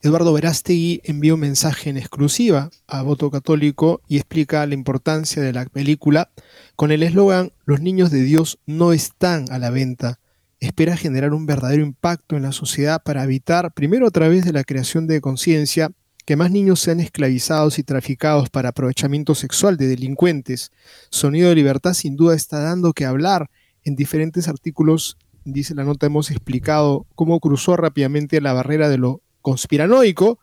Eduardo 0.00 0.32
Verástegui 0.32 1.02
envió 1.04 1.34
un 1.34 1.40
mensaje 1.40 1.90
en 1.90 1.98
exclusiva 1.98 2.70
a 2.86 3.02
Voto 3.02 3.30
Católico 3.30 4.00
y 4.08 4.16
explica 4.16 4.64
la 4.64 4.72
importancia 4.72 5.42
de 5.42 5.52
la 5.52 5.66
película 5.66 6.30
con 6.74 6.90
el 6.90 7.02
eslogan 7.02 7.52
Los 7.66 7.82
niños 7.82 8.10
de 8.10 8.22
Dios 8.22 8.60
no 8.64 8.94
están 8.94 9.44
a 9.52 9.58
la 9.58 9.68
venta. 9.68 10.20
Espera 10.58 10.96
generar 10.96 11.34
un 11.34 11.44
verdadero 11.44 11.82
impacto 11.82 12.36
en 12.36 12.44
la 12.44 12.52
sociedad 12.52 13.02
para 13.02 13.24
evitar, 13.24 13.74
primero 13.74 14.06
a 14.06 14.10
través 14.10 14.46
de 14.46 14.54
la 14.54 14.64
creación 14.64 15.06
de 15.06 15.20
conciencia, 15.20 15.92
que 16.24 16.36
más 16.36 16.50
niños 16.50 16.80
sean 16.80 17.00
esclavizados 17.00 17.78
y 17.78 17.82
traficados 17.82 18.50
para 18.50 18.70
aprovechamiento 18.70 19.34
sexual 19.34 19.76
de 19.76 19.88
delincuentes. 19.88 20.72
Sonido 21.10 21.48
de 21.48 21.54
Libertad 21.54 21.94
sin 21.94 22.16
duda 22.16 22.34
está 22.34 22.60
dando 22.60 22.92
que 22.92 23.04
hablar. 23.04 23.50
En 23.84 23.96
diferentes 23.96 24.48
artículos, 24.48 25.16
dice 25.44 25.74
la 25.74 25.84
nota, 25.84 26.06
hemos 26.06 26.30
explicado 26.30 27.06
cómo 27.14 27.40
cruzó 27.40 27.76
rápidamente 27.76 28.40
la 28.40 28.52
barrera 28.52 28.88
de 28.88 28.98
lo 28.98 29.22
conspiranoico 29.40 30.38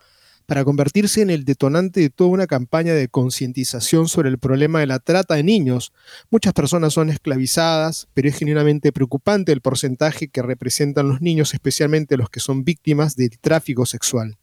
para 0.48 0.64
convertirse 0.64 1.22
en 1.22 1.30
el 1.30 1.44
detonante 1.44 2.00
de 2.00 2.10
toda 2.10 2.30
una 2.30 2.48
campaña 2.48 2.94
de 2.94 3.10
concientización 3.10 4.08
sobre 4.08 4.30
el 4.30 4.40
problema 4.40 4.80
de 4.80 4.88
la 4.88 5.00
trata 5.00 5.36
de 5.36 5.44
niños. 5.44 5.92
Muchas 6.32 6.54
personas 6.54 6.94
son 6.94 7.10
esclavizadas, 7.10 8.08
pero 8.14 8.30
es 8.30 8.38
genuinamente 8.38 8.94
preocupante 8.94 9.52
el 9.52 9.62
porcentaje 9.62 10.30
que 10.30 10.42
representan 10.42 11.10
los 11.10 11.22
niños, 11.22 11.54
especialmente 11.54 12.16
los 12.16 12.30
que 12.30 12.40
son 12.40 12.64
víctimas 12.64 13.18
del 13.18 13.38
tráfico 13.40 13.86
sexual. 13.86 14.38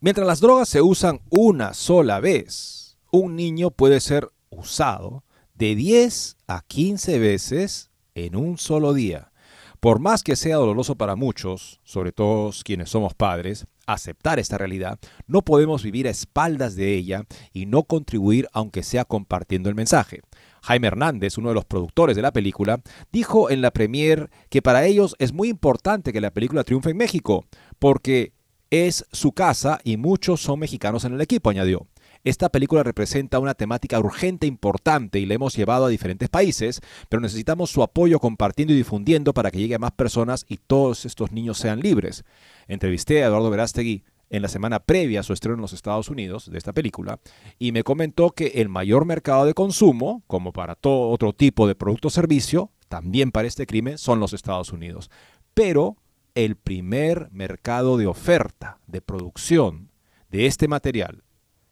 Mientras 0.00 0.28
las 0.28 0.38
drogas 0.38 0.68
se 0.68 0.80
usan 0.80 1.22
una 1.28 1.74
sola 1.74 2.20
vez, 2.20 2.96
un 3.10 3.34
niño 3.34 3.72
puede 3.72 3.98
ser 3.98 4.30
usado 4.48 5.24
de 5.54 5.74
10 5.74 6.36
a 6.46 6.62
15 6.62 7.18
veces 7.18 7.90
en 8.14 8.36
un 8.36 8.58
solo 8.58 8.94
día. 8.94 9.32
Por 9.80 9.98
más 9.98 10.22
que 10.22 10.36
sea 10.36 10.54
doloroso 10.54 10.94
para 10.94 11.16
muchos, 11.16 11.80
sobre 11.82 12.12
todo 12.12 12.52
quienes 12.62 12.90
somos 12.90 13.14
padres, 13.14 13.66
aceptar 13.86 14.38
esta 14.38 14.56
realidad, 14.56 15.00
no 15.26 15.42
podemos 15.42 15.82
vivir 15.82 16.06
a 16.06 16.10
espaldas 16.10 16.76
de 16.76 16.94
ella 16.94 17.24
y 17.52 17.66
no 17.66 17.82
contribuir 17.82 18.46
aunque 18.52 18.84
sea 18.84 19.04
compartiendo 19.04 19.68
el 19.68 19.74
mensaje. 19.74 20.20
Jaime 20.62 20.86
Hernández, 20.86 21.38
uno 21.38 21.48
de 21.48 21.56
los 21.56 21.64
productores 21.64 22.14
de 22.14 22.22
la 22.22 22.32
película, 22.32 22.80
dijo 23.10 23.50
en 23.50 23.62
la 23.62 23.72
premier 23.72 24.30
que 24.48 24.62
para 24.62 24.86
ellos 24.86 25.16
es 25.18 25.32
muy 25.32 25.48
importante 25.48 26.12
que 26.12 26.20
la 26.20 26.30
película 26.30 26.62
triunfe 26.62 26.90
en 26.90 26.98
México, 26.98 27.46
porque 27.80 28.32
es 28.70 29.06
su 29.12 29.32
casa 29.32 29.80
y 29.84 29.96
muchos 29.96 30.40
son 30.40 30.60
mexicanos 30.60 31.04
en 31.04 31.14
el 31.14 31.20
equipo, 31.20 31.50
añadió. 31.50 31.86
Esta 32.24 32.48
película 32.48 32.82
representa 32.82 33.38
una 33.38 33.54
temática 33.54 33.98
urgente 33.98 34.46
e 34.46 34.48
importante 34.48 35.20
y 35.20 35.26
la 35.26 35.34
hemos 35.34 35.56
llevado 35.56 35.86
a 35.86 35.88
diferentes 35.88 36.28
países, 36.28 36.80
pero 37.08 37.20
necesitamos 37.20 37.70
su 37.70 37.82
apoyo 37.82 38.18
compartiendo 38.18 38.74
y 38.74 38.76
difundiendo 38.76 39.32
para 39.32 39.50
que 39.50 39.58
llegue 39.58 39.76
a 39.76 39.78
más 39.78 39.92
personas 39.92 40.44
y 40.48 40.56
todos 40.56 41.04
estos 41.04 41.32
niños 41.32 41.58
sean 41.58 41.80
libres. 41.80 42.24
Entrevisté 42.66 43.22
a 43.22 43.28
Eduardo 43.28 43.50
Verástegui 43.50 44.04
en 44.30 44.42
la 44.42 44.48
semana 44.48 44.80
previa 44.80 45.20
a 45.20 45.22
su 45.22 45.32
estreno 45.32 45.54
en 45.54 45.62
los 45.62 45.72
Estados 45.72 46.10
Unidos 46.10 46.50
de 46.50 46.58
esta 46.58 46.72
película 46.72 47.20
y 47.58 47.72
me 47.72 47.84
comentó 47.84 48.30
que 48.30 48.48
el 48.56 48.68
mayor 48.68 49.04
mercado 49.06 49.46
de 49.46 49.54
consumo, 49.54 50.22
como 50.26 50.52
para 50.52 50.74
todo 50.74 51.08
otro 51.08 51.32
tipo 51.32 51.66
de 51.66 51.74
producto 51.74 52.08
o 52.08 52.10
servicio, 52.10 52.70
también 52.88 53.30
para 53.30 53.48
este 53.48 53.66
crimen, 53.66 53.96
son 53.96 54.20
los 54.20 54.32
Estados 54.32 54.72
Unidos. 54.72 55.10
Pero 55.54 55.96
el 56.34 56.56
primer 56.56 57.28
mercado 57.32 57.96
de 57.96 58.06
oferta, 58.06 58.78
de 58.86 59.00
producción 59.00 59.90
de 60.30 60.46
este 60.46 60.68
material, 60.68 61.24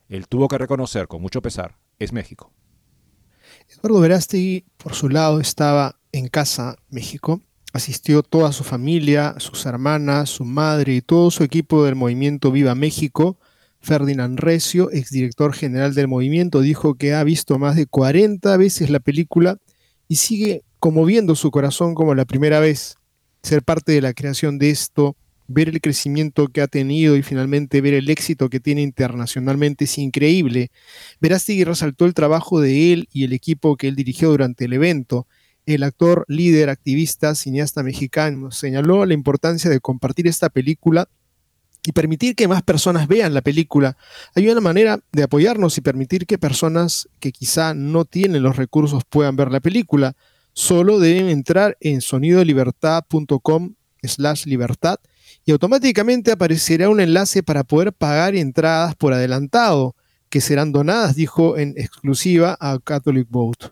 él 0.08 0.28
tuvo 0.28 0.48
que 0.48 0.58
reconocer 0.58 1.08
con 1.08 1.20
mucho 1.20 1.42
pesar, 1.42 1.76
es 1.98 2.12
México. 2.12 2.52
Eduardo 3.68 4.00
Verástegui, 4.00 4.64
por 4.76 4.94
su 4.94 5.08
lado, 5.08 5.40
estaba 5.40 5.98
en 6.12 6.28
casa, 6.28 6.76
México, 6.88 7.40
asistió 7.72 8.22
toda 8.22 8.52
su 8.52 8.64
familia, 8.64 9.34
sus 9.38 9.66
hermanas, 9.66 10.30
su 10.30 10.44
madre 10.44 10.94
y 10.94 11.02
todo 11.02 11.30
su 11.30 11.44
equipo 11.44 11.84
del 11.84 11.94
movimiento 11.94 12.50
Viva 12.50 12.74
México. 12.74 13.38
Ferdinand 13.80 14.38
Recio, 14.38 14.90
exdirector 14.90 15.54
general 15.54 15.94
del 15.94 16.08
movimiento, 16.08 16.60
dijo 16.60 16.94
que 16.94 17.14
ha 17.14 17.22
visto 17.22 17.58
más 17.58 17.76
de 17.76 17.86
40 17.86 18.56
veces 18.56 18.90
la 18.90 18.98
película 18.98 19.58
y 20.08 20.16
sigue 20.16 20.64
conmoviendo 20.80 21.36
su 21.36 21.50
corazón 21.50 21.94
como 21.94 22.14
la 22.14 22.24
primera 22.24 22.58
vez. 22.58 22.96
Ser 23.46 23.62
parte 23.62 23.92
de 23.92 24.00
la 24.00 24.12
creación 24.12 24.58
de 24.58 24.70
esto 24.70 25.14
ver 25.46 25.68
el 25.68 25.80
crecimiento 25.80 26.48
que 26.48 26.62
ha 26.62 26.66
tenido 26.66 27.14
y 27.14 27.22
finalmente 27.22 27.80
ver 27.80 27.94
el 27.94 28.10
éxito 28.10 28.50
que 28.50 28.58
tiene 28.58 28.82
internacionalmente 28.82 29.84
es 29.84 29.98
increíble. 29.98 30.72
Verástegui 31.20 31.62
resaltó 31.62 32.06
el 32.06 32.14
trabajo 32.14 32.60
de 32.60 32.92
él 32.92 33.08
y 33.12 33.22
el 33.22 33.32
equipo 33.32 33.76
que 33.76 33.86
él 33.86 33.94
dirigió 33.94 34.30
durante 34.30 34.64
el 34.64 34.72
evento. 34.72 35.28
El 35.64 35.84
actor, 35.84 36.24
líder, 36.26 36.70
activista, 36.70 37.36
cineasta 37.36 37.84
mexicano 37.84 38.50
señaló 38.50 39.06
la 39.06 39.14
importancia 39.14 39.70
de 39.70 39.78
compartir 39.78 40.26
esta 40.26 40.48
película 40.48 41.08
y 41.84 41.92
permitir 41.92 42.34
que 42.34 42.48
más 42.48 42.64
personas 42.64 43.06
vean 43.06 43.32
la 43.32 43.42
película. 43.42 43.96
Hay 44.34 44.48
una 44.48 44.60
manera 44.60 44.98
de 45.12 45.22
apoyarnos 45.22 45.78
y 45.78 45.82
permitir 45.82 46.26
que 46.26 46.36
personas 46.36 47.08
que 47.20 47.30
quizá 47.30 47.74
no 47.74 48.06
tienen 48.06 48.42
los 48.42 48.56
recursos 48.56 49.04
puedan 49.08 49.36
ver 49.36 49.52
la 49.52 49.60
película. 49.60 50.16
Solo 50.58 50.98
deben 50.98 51.28
entrar 51.28 51.76
en 51.80 52.00
sonidolibertad.com 52.00 53.74
slash 54.02 54.46
libertad 54.46 54.96
y 55.44 55.52
automáticamente 55.52 56.32
aparecerá 56.32 56.88
un 56.88 56.98
enlace 56.98 57.42
para 57.42 57.62
poder 57.62 57.92
pagar 57.92 58.34
entradas 58.34 58.94
por 58.94 59.12
adelantado 59.12 59.94
que 60.30 60.40
serán 60.40 60.72
donadas, 60.72 61.14
dijo 61.14 61.58
en 61.58 61.74
exclusiva 61.76 62.56
a 62.58 62.78
Catholic 62.82 63.28
Vote. 63.28 63.66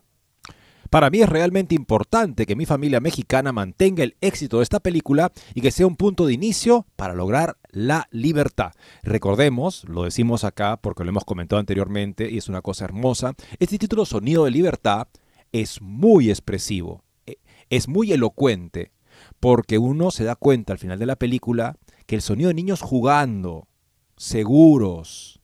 Para 0.90 1.08
mí 1.08 1.22
es 1.22 1.28
realmente 1.28 1.74
importante 1.74 2.44
que 2.44 2.54
mi 2.54 2.66
familia 2.66 3.00
mexicana 3.00 3.50
mantenga 3.50 4.04
el 4.04 4.16
éxito 4.20 4.58
de 4.58 4.64
esta 4.64 4.78
película 4.78 5.32
y 5.54 5.62
que 5.62 5.70
sea 5.70 5.86
un 5.86 5.96
punto 5.96 6.26
de 6.26 6.34
inicio 6.34 6.86
para 6.96 7.14
lograr 7.14 7.56
la 7.70 8.08
libertad. 8.10 8.72
Recordemos, 9.02 9.84
lo 9.88 10.04
decimos 10.04 10.44
acá 10.44 10.76
porque 10.76 11.02
lo 11.02 11.08
hemos 11.08 11.24
comentado 11.24 11.60
anteriormente 11.60 12.30
y 12.30 12.36
es 12.36 12.50
una 12.50 12.60
cosa 12.60 12.84
hermosa, 12.84 13.32
este 13.58 13.78
título 13.78 14.04
Sonido 14.04 14.44
de 14.44 14.50
Libertad 14.50 15.08
es 15.54 15.80
muy 15.80 16.30
expresivo, 16.30 17.04
e, 17.26 17.38
es 17.70 17.86
muy 17.86 18.12
elocuente, 18.12 18.90
porque 19.38 19.78
uno 19.78 20.10
se 20.10 20.24
da 20.24 20.34
cuenta 20.34 20.72
al 20.72 20.80
final 20.80 20.98
de 20.98 21.06
la 21.06 21.14
película 21.14 21.76
que 22.06 22.16
el 22.16 22.22
sonido 22.22 22.48
de 22.48 22.54
niños 22.54 22.82
jugando, 22.82 23.68
seguros, 24.16 25.40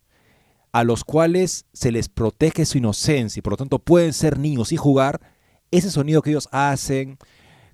a 0.72 0.82
los 0.82 1.04
cuales 1.04 1.64
se 1.72 1.92
les 1.92 2.08
protege 2.08 2.66
su 2.66 2.78
inocencia 2.78 3.38
y 3.38 3.42
por 3.42 3.52
lo 3.52 3.56
tanto 3.56 3.78
pueden 3.78 4.12
ser 4.12 4.36
niños 4.36 4.72
y 4.72 4.76
jugar, 4.76 5.20
ese 5.70 5.92
sonido 5.92 6.22
que 6.22 6.30
ellos 6.30 6.48
hacen 6.50 7.16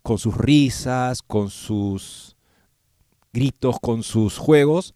con 0.02 0.18
sus 0.18 0.36
risas, 0.36 1.22
con 1.22 1.48
sus 1.48 2.36
gritos, 3.32 3.78
con 3.80 4.02
sus 4.02 4.36
juegos, 4.36 4.94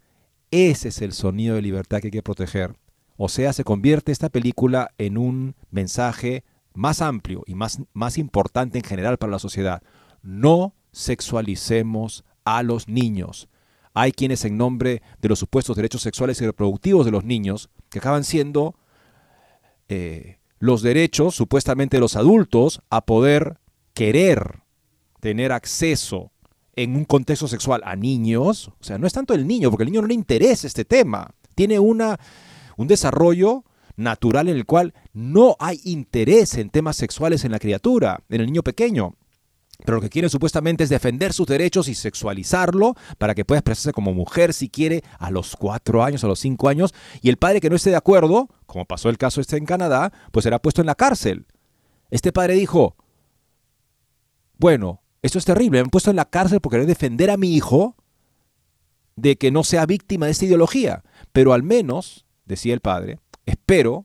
ese 0.51 0.89
es 0.89 1.01
el 1.01 1.15
sonido 1.15 1.55
de 1.55 1.63
libertad 1.63 2.01
que 2.01 2.09
hay 2.09 2.13
que 2.13 2.23
proteger. 2.23 2.77
O 3.17 3.31
sea, 3.31 3.55
se 3.55 3.65
convierte 3.65 4.13
esta 4.13 4.29
película 4.29 4.91
en 4.99 5.17
un 5.17 5.55
mensaje 5.71 6.45
más 6.75 7.01
amplio 7.01 7.43
y 7.47 7.55
más, 7.55 7.81
más 7.93 8.19
importante 8.19 8.79
en 8.79 8.85
general 8.85 9.19
para 9.19 9.33
la 9.33 9.39
sociedad. 9.39 9.83
No 10.23 10.75
sexualicemos 10.93 12.25
a 12.45 12.63
los 12.63 12.89
niños. 12.89 13.49
Hay 13.95 14.13
quienes 14.13 14.45
en 14.45 14.57
nombre 14.57 15.03
de 15.21 15.29
los 15.29 15.39
supuestos 15.39 15.77
derechos 15.77 16.03
sexuales 16.03 16.41
y 16.41 16.47
reproductivos 16.47 17.05
de 17.05 17.13
los 17.13 17.25
niños, 17.25 17.71
que 17.91 17.99
acaban 17.99 18.25
siendo 18.25 18.77
eh, 19.89 20.39
los 20.59 20.83
derechos 20.83 21.35
supuestamente 21.35 21.97
de 21.97 22.01
los 22.01 22.17
adultos 22.17 22.83
a 22.91 23.05
poder 23.05 23.59
querer 23.95 24.61
tener 25.21 25.53
acceso 25.53 26.31
en 26.77 26.97
un 26.97 27.05
contexto 27.05 27.49
sexual 27.49 27.83
a 27.85 27.97
niños, 27.97 28.69
o 28.69 28.85
sea, 28.85 28.97
no 28.97 29.07
es 29.07 29.13
tanto 29.13 29.35
el 29.35 29.47
niño, 29.47 29.71
porque 29.71 29.83
al 29.83 29.91
niño 29.91 30.03
no 30.03 30.09
le 30.09 30.15
interesa 30.15 30.67
este 30.67 30.85
tema, 30.85 31.35
tiene 31.55 31.79
una, 31.79 32.19
un 32.77 32.87
desarrollo 32.87 33.65
natural 34.01 34.49
en 34.49 34.57
el 34.57 34.67
cual 34.67 34.95
no 35.13 35.57
hay 35.61 35.81
interés 35.85 36.55
en 36.55 36.71
temas 36.71 36.97
sexuales 36.97 37.45
en 37.45 37.53
la 37.53 37.59
criatura, 37.59 38.23
en 38.29 38.41
el 38.41 38.47
niño 38.47 38.63
pequeño. 38.63 39.15
Pero 39.85 39.97
lo 39.97 40.03
que 40.03 40.11
quieren 40.11 40.31
supuestamente 40.31 40.85
es 40.85 40.91
defender 40.91 41.33
sus 41.33 41.47
derechos 41.47 41.89
y 41.89 41.95
sexualizarlo 41.95 42.95
para 43.19 43.35
que 43.35 43.45
pueda 43.45 43.61
expresarse 43.61 43.93
como 43.93 44.13
mujer 44.13 44.53
si 44.53 44.69
quiere 44.69 45.03
a 45.19 45.31
los 45.31 45.57
cuatro 45.57 46.05
años, 46.05 46.23
a 46.25 46.27
los 46.27 46.39
cinco 46.39 46.69
años. 46.69 46.95
Y 47.23 47.29
el 47.31 47.39
padre 47.39 47.61
que 47.61 47.71
no 47.71 47.77
esté 47.77 47.91
de 47.91 47.97
acuerdo, 47.97 48.49
como 48.67 48.85
pasó 48.85 49.09
el 49.09 49.19
caso 49.19 49.41
este 49.41 49.57
en 49.57 49.65
Canadá, 49.65 50.13
pues 50.33 50.45
será 50.45 50.59
puesto 50.61 50.83
en 50.83 50.87
la 50.87 50.95
cárcel. 50.95 51.47
Este 52.11 52.33
padre 52.33 52.55
dijo, 52.55 52.97
bueno, 54.59 55.03
esto 55.23 55.39
es 55.39 55.45
terrible, 55.45 55.79
me 55.79 55.85
han 55.85 55.91
puesto 55.91 56.11
en 56.11 56.17
la 56.17 56.29
cárcel 56.29 56.61
porque 56.61 56.77
querer 56.77 56.87
defender 56.87 57.31
a 57.31 57.37
mi 57.37 57.55
hijo 57.55 57.97
de 59.17 59.37
que 59.37 59.51
no 59.51 59.65
sea 59.65 59.87
víctima 59.87 60.27
de 60.27 60.33
esta 60.33 60.45
ideología. 60.45 61.05
Pero 61.33 61.53
al 61.53 61.63
menos, 61.63 62.27
decía 62.45 62.75
el 62.75 62.81
padre, 62.81 63.19
espero 63.71 64.05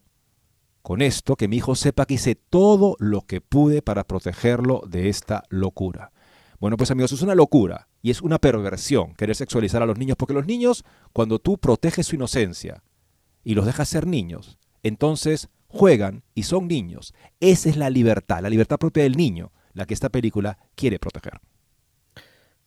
con 0.83 1.01
esto 1.01 1.35
que 1.35 1.47
mi 1.47 1.57
hijo 1.57 1.73
sepa 1.73 2.05
que 2.05 2.13
hice 2.13 2.35
todo 2.35 2.95
lo 2.99 3.21
que 3.21 3.41
pude 3.41 3.81
para 3.81 4.03
protegerlo 4.03 4.83
de 4.87 5.09
esta 5.09 5.41
locura. 5.49 6.11
Bueno, 6.59 6.77
pues 6.77 6.91
amigos, 6.91 7.13
es 7.13 7.23
una 7.23 7.33
locura 7.33 7.87
y 8.03 8.11
es 8.11 8.21
una 8.21 8.37
perversión 8.37 9.15
querer 9.15 9.35
sexualizar 9.35 9.81
a 9.81 9.87
los 9.87 9.97
niños, 9.97 10.17
porque 10.17 10.35
los 10.35 10.45
niños, 10.45 10.85
cuando 11.13 11.39
tú 11.39 11.57
proteges 11.57 12.05
su 12.05 12.13
inocencia 12.13 12.83
y 13.43 13.55
los 13.55 13.65
dejas 13.65 13.89
ser 13.89 14.05
niños, 14.05 14.59
entonces 14.83 15.49
juegan 15.65 16.21
y 16.35 16.43
son 16.43 16.67
niños. 16.67 17.15
Esa 17.39 17.67
es 17.67 17.75
la 17.75 17.89
libertad, 17.89 18.43
la 18.43 18.51
libertad 18.51 18.77
propia 18.77 19.01
del 19.01 19.17
niño, 19.17 19.51
la 19.73 19.87
que 19.87 19.95
esta 19.95 20.09
película 20.09 20.59
quiere 20.75 20.99
proteger. 20.99 21.41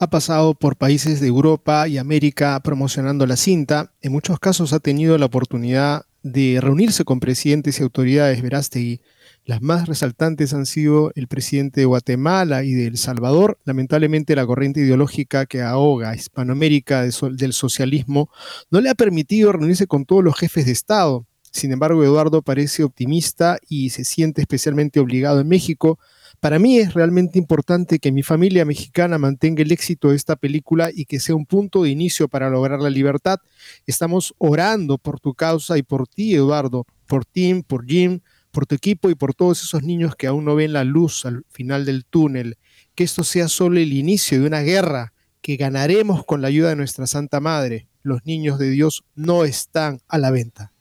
Ha 0.01 0.11
pasado 0.11 0.55
por 0.55 0.75
países 0.75 1.21
de 1.21 1.29
Europa 1.29 1.87
y 1.87 1.99
América 1.99 2.59
promocionando 2.59 3.25
la 3.25 3.37
cinta. 3.37 3.93
En 4.01 4.11
muchos 4.11 4.41
casos 4.41 4.73
ha 4.73 4.81
tenido 4.81 5.17
la 5.17 5.27
oportunidad 5.27 6.08
de 6.23 6.59
reunirse 6.61 7.05
con 7.05 7.21
presidentes 7.21 7.79
y 7.79 7.83
autoridades 7.83 8.43
Verástegui. 8.43 9.01
Las 9.45 9.63
más 9.63 9.89
resaltantes 9.89 10.53
han 10.53 10.67
sido 10.67 11.11
el 11.15 11.27
presidente 11.27 11.81
de 11.81 11.87
Guatemala 11.87 12.65
y 12.65 12.73
de 12.73 12.87
El 12.87 12.99
Salvador. 12.99 13.59
Lamentablemente 13.65 14.37
la 14.37 14.47
corriente 14.47 14.81
ideológica 14.81 15.47
que 15.47 15.63
ahoga 15.63 16.11
a 16.11 16.15
Hispanoamérica 16.15 17.03
del 17.03 17.53
socialismo 17.53 18.31
no 18.71 18.81
le 18.81 18.91
ha 18.91 18.95
permitido 18.95 19.53
reunirse 19.53 19.87
con 19.87 20.05
todos 20.05 20.23
los 20.23 20.37
jefes 20.37 20.67
de 20.67 20.73
Estado. 20.73 21.27
Sin 21.51 21.73
embargo, 21.73 22.05
Eduardo 22.05 22.43
parece 22.43 22.85
optimista 22.85 23.59
y 23.69 23.91
se 23.91 24.05
siente 24.05 24.43
especialmente 24.43 25.01
obligado 25.01 25.41
en 25.41 25.49
México 25.49 25.99
para 26.41 26.59
mí 26.59 26.79
es 26.79 26.95
realmente 26.95 27.39
importante 27.39 27.99
que 27.99 28.13
mi 28.13 28.23
familia 28.23 28.65
mexicana 28.65 29.19
mantenga 29.19 29.63
el 29.63 29.73
éxito 29.73 30.11
de 30.11 30.17
esta 30.17 30.37
película 30.37 30.91
y 30.95 31.05
que 31.05 31.21
sea 31.21 31.35
un 31.35 31.47
punto 31.47 31.83
de 31.83 31.91
inicio 31.91 32.29
para 32.29 32.49
lograr 32.49 32.81
la 32.81 32.91
libertad. 32.91 33.39
Estamos 33.87 34.35
orando 34.39 34.99
por 34.99 35.21
tu 35.21 35.35
causa 35.35 35.79
y 35.79 35.83
por 35.83 36.07
ti, 36.07 36.35
Eduardo, 36.35 36.87
por 37.07 37.25
Tim, 37.25 37.63
por 37.63 37.87
Jim, 37.87 38.21
por 38.51 38.67
tu 38.67 38.75
equipo 38.75 39.11
y 39.11 39.15
por 39.15 39.35
todos 39.35 39.63
esos 39.63 39.83
niños 39.83 40.15
que 40.17 40.27
aún 40.27 40.45
no 40.45 40.55
ven 40.55 40.73
la 40.73 40.85
luz 40.85 41.25
al 41.27 41.45
final 41.51 41.85
del 41.85 42.05
túnel. 42.05 42.57
Que 42.95 43.05
esto 43.05 43.25
sea 43.25 43.49
solo 43.49 43.79
el 43.79 43.93
inicio 43.93 44.41
de 44.41 44.47
una 44.47 44.61
guerra 44.61 45.13
que 45.41 45.57
ganaremos 45.57 46.25
con 46.25 46.43
la 46.43 46.49
ayuda 46.49 46.71
de 46.71 46.77
nuestra 46.77 47.07
Santa 47.07 47.41
Madre. 47.41 47.89
Los 48.03 48.25
niños 48.25 48.59
de 48.59 48.71
Dios 48.71 49.05
no 49.15 49.45
están 49.45 50.01
a 50.09 50.19
la 50.19 50.31
venta. 50.31 50.73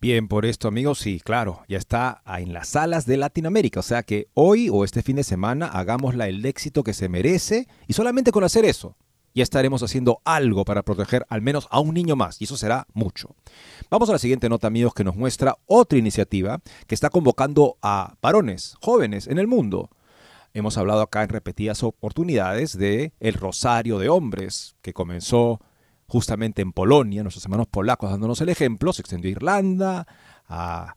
Bien, 0.00 0.28
por 0.28 0.46
esto 0.46 0.68
amigos, 0.68 1.00
sí, 1.00 1.18
claro, 1.18 1.64
ya 1.68 1.76
está 1.76 2.22
en 2.24 2.52
las 2.52 2.68
salas 2.68 3.04
de 3.04 3.16
Latinoamérica, 3.16 3.80
o 3.80 3.82
sea 3.82 4.04
que 4.04 4.28
hoy 4.34 4.68
o 4.68 4.84
este 4.84 5.02
fin 5.02 5.16
de 5.16 5.24
semana 5.24 5.66
hagámosla 5.66 6.28
el 6.28 6.46
éxito 6.46 6.84
que 6.84 6.94
se 6.94 7.08
merece 7.08 7.66
y 7.88 7.94
solamente 7.94 8.30
con 8.30 8.44
hacer 8.44 8.64
eso 8.64 8.96
ya 9.38 9.42
estaremos 9.42 9.82
haciendo 9.82 10.20
algo 10.24 10.64
para 10.64 10.82
proteger 10.82 11.24
al 11.28 11.42
menos 11.42 11.68
a 11.70 11.80
un 11.80 11.94
niño 11.94 12.16
más 12.16 12.40
y 12.40 12.44
eso 12.44 12.56
será 12.56 12.86
mucho. 12.92 13.36
Vamos 13.90 14.08
a 14.08 14.12
la 14.12 14.18
siguiente 14.18 14.48
nota 14.48 14.66
amigos 14.66 14.94
que 14.94 15.04
nos 15.04 15.16
muestra 15.16 15.56
otra 15.66 15.98
iniciativa 15.98 16.60
que 16.86 16.94
está 16.94 17.08
convocando 17.08 17.76
a 17.80 18.16
varones, 18.20 18.74
jóvenes 18.80 19.28
en 19.28 19.38
el 19.38 19.46
mundo. 19.46 19.90
Hemos 20.54 20.76
hablado 20.76 21.02
acá 21.02 21.22
en 21.22 21.28
repetidas 21.28 21.82
oportunidades 21.82 22.76
de 22.76 23.12
el 23.20 23.34
Rosario 23.34 23.98
de 23.98 24.08
Hombres 24.08 24.74
que 24.82 24.92
comenzó 24.92 25.60
justamente 26.08 26.62
en 26.62 26.72
Polonia, 26.72 27.22
nuestros 27.22 27.44
hermanos 27.44 27.68
polacos 27.68 28.10
dándonos 28.10 28.40
el 28.40 28.48
ejemplo, 28.48 28.92
se 28.92 29.02
extendió 29.02 29.28
a 29.28 29.32
Irlanda, 29.32 30.06
a, 30.48 30.94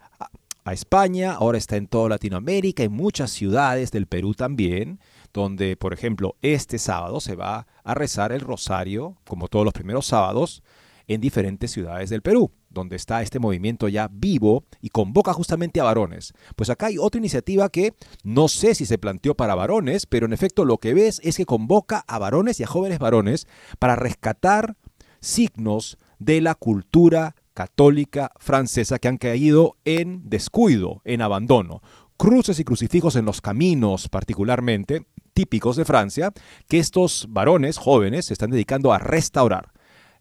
España, 0.71 1.33
ahora 1.33 1.57
está 1.57 1.75
en 1.75 1.87
toda 1.87 2.07
Latinoamérica, 2.07 2.83
en 2.83 2.93
muchas 2.93 3.31
ciudades 3.31 3.91
del 3.91 4.05
Perú 4.07 4.35
también, 4.35 4.99
donde, 5.33 5.75
por 5.75 5.91
ejemplo, 5.91 6.35
este 6.41 6.77
sábado 6.77 7.19
se 7.19 7.35
va 7.35 7.67
a 7.83 7.93
rezar 7.93 8.31
el 8.31 8.41
rosario, 8.41 9.17
como 9.27 9.47
todos 9.47 9.65
los 9.65 9.73
primeros 9.73 10.05
sábados, 10.05 10.63
en 11.07 11.19
diferentes 11.19 11.71
ciudades 11.71 12.09
del 12.09 12.21
Perú, 12.21 12.51
donde 12.69 12.95
está 12.95 13.21
este 13.21 13.39
movimiento 13.39 13.89
ya 13.89 14.07
vivo 14.09 14.63
y 14.81 14.89
convoca 14.89 15.33
justamente 15.33 15.81
a 15.81 15.83
varones. 15.83 16.33
Pues 16.55 16.69
acá 16.69 16.85
hay 16.85 16.97
otra 16.97 17.19
iniciativa 17.19 17.69
que 17.69 17.93
no 18.23 18.47
sé 18.47 18.75
si 18.75 18.85
se 18.85 18.97
planteó 18.97 19.35
para 19.35 19.55
varones, 19.55 20.05
pero 20.05 20.25
en 20.25 20.33
efecto 20.33 20.63
lo 20.63 20.77
que 20.77 20.93
ves 20.93 21.19
es 21.23 21.37
que 21.37 21.45
convoca 21.45 22.05
a 22.07 22.19
varones 22.19 22.59
y 22.59 22.63
a 22.63 22.67
jóvenes 22.67 22.99
varones 22.99 23.47
para 23.79 23.95
rescatar 23.95 24.77
signos 25.21 25.97
de 26.19 26.41
la 26.41 26.55
cultura 26.55 27.35
católica 27.53 28.31
francesa 28.37 28.99
que 28.99 29.07
han 29.07 29.17
caído 29.17 29.77
en 29.85 30.29
descuido, 30.29 31.01
en 31.05 31.21
abandono. 31.21 31.81
Cruces 32.17 32.59
y 32.59 32.63
crucifijos 32.63 33.15
en 33.15 33.25
los 33.25 33.41
caminos 33.41 34.09
particularmente, 34.09 35.05
típicos 35.33 35.75
de 35.75 35.85
Francia, 35.85 36.31
que 36.67 36.79
estos 36.79 37.27
varones 37.29 37.77
jóvenes 37.77 38.25
se 38.25 38.33
están 38.33 38.51
dedicando 38.51 38.93
a 38.93 38.99
restaurar. 38.99 39.71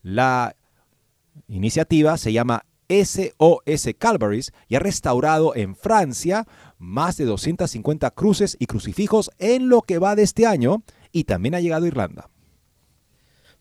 La 0.03 0.57
iniciativa 1.49 2.17
se 2.17 2.33
llama 2.33 2.65
SOS 2.89 3.95
Calvaries 3.99 4.53
y 4.69 4.75
ha 4.75 4.81
restaurado 4.81 5.55
en 5.55 5.77
Francia 5.77 6.47
más 6.79 7.17
de 7.17 7.25
250 7.25 8.11
cruces 8.11 8.57
y 8.59 8.67
crucifijos 8.67 9.31
en 9.39 9.69
lo 9.69 9.83
que 9.83 9.99
va 9.99 10.17
de 10.17 10.23
este 10.23 10.47
año 10.47 10.83
y 11.13 11.25
también 11.25 11.55
ha 11.55 11.61
llegado 11.61 11.85
a 11.85 11.89
Irlanda. 11.89 12.31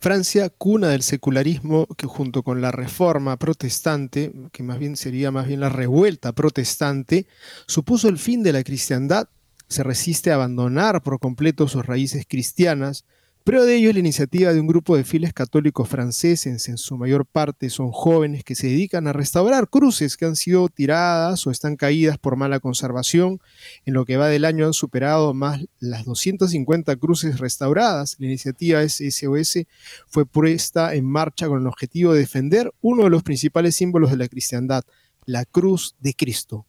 Francia, 0.01 0.49
cuna 0.49 0.87
del 0.87 1.03
secularismo, 1.03 1.85
que 1.97 2.07
junto 2.07 2.41
con 2.41 2.61
la 2.61 2.71
reforma 2.71 3.37
protestante, 3.37 4.31
que 4.53 4.63
más 4.63 4.79
bien 4.79 4.95
sería 4.95 5.29
más 5.29 5.45
bien 5.45 5.59
la 5.59 5.67
revuelta 5.67 6.31
protestante, 6.31 7.27
supuso 7.67 8.07
el 8.07 8.17
fin 8.17 8.41
de 8.41 8.53
la 8.53 8.63
cristiandad, 8.63 9.27
se 9.67 9.83
resiste 9.83 10.31
a 10.31 10.35
abandonar 10.35 11.03
por 11.03 11.19
completo 11.19 11.67
sus 11.67 11.85
raíces 11.85 12.25
cristianas, 12.25 13.03
Prueba 13.49 13.65
de 13.65 13.77
ello 13.77 13.91
la 13.91 13.97
iniciativa 13.97 14.53
de 14.53 14.61
un 14.61 14.67
grupo 14.67 14.95
de 14.95 15.03
fieles 15.03 15.33
católicos 15.33 15.89
franceses, 15.89 16.67
en 16.67 16.77
su 16.77 16.97
mayor 16.97 17.25
parte 17.25 17.71
son 17.71 17.91
jóvenes 17.91 18.43
que 18.43 18.53
se 18.53 18.67
dedican 18.67 19.07
a 19.07 19.11
restaurar 19.11 19.69
cruces 19.69 20.17
que 20.17 20.25
han 20.25 20.35
sido 20.35 20.69
tiradas 20.69 21.47
o 21.47 21.49
están 21.49 21.75
caídas 21.75 22.19
por 22.19 22.35
mala 22.35 22.59
conservación. 22.59 23.41
En 23.85 23.95
lo 23.95 24.05
que 24.05 24.17
va 24.17 24.27
del 24.27 24.45
año 24.45 24.67
han 24.67 24.73
superado 24.73 25.33
más 25.33 25.65
las 25.79 26.05
250 26.05 26.95
cruces 26.97 27.39
restauradas. 27.39 28.17
La 28.19 28.27
iniciativa 28.27 28.87
SOS 28.87 29.65
fue 30.05 30.27
puesta 30.27 30.93
en 30.93 31.05
marcha 31.05 31.47
con 31.47 31.59
el 31.59 31.65
objetivo 31.65 32.13
de 32.13 32.19
defender 32.19 32.71
uno 32.81 33.05
de 33.05 33.09
los 33.09 33.23
principales 33.23 33.75
símbolos 33.75 34.11
de 34.11 34.17
la 34.17 34.27
cristiandad, 34.27 34.83
la 35.25 35.45
cruz 35.45 35.95
de 35.99 36.13
Cristo. 36.13 36.67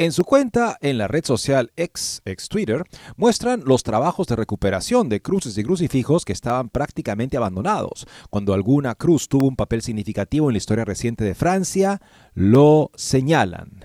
En 0.00 0.12
su 0.12 0.24
cuenta 0.24 0.78
en 0.80 0.96
la 0.96 1.08
red 1.08 1.26
social 1.26 1.72
ex, 1.76 2.22
ex 2.24 2.48
Twitter, 2.48 2.84
muestran 3.18 3.62
los 3.66 3.82
trabajos 3.82 4.26
de 4.28 4.34
recuperación 4.34 5.10
de 5.10 5.20
cruces 5.20 5.58
y 5.58 5.62
crucifijos 5.62 6.24
que 6.24 6.32
estaban 6.32 6.70
prácticamente 6.70 7.36
abandonados. 7.36 8.06
Cuando 8.30 8.54
alguna 8.54 8.94
cruz 8.94 9.28
tuvo 9.28 9.46
un 9.46 9.56
papel 9.56 9.82
significativo 9.82 10.48
en 10.48 10.54
la 10.54 10.56
historia 10.56 10.86
reciente 10.86 11.22
de 11.22 11.34
Francia, 11.34 12.00
lo 12.32 12.90
señalan. 12.94 13.84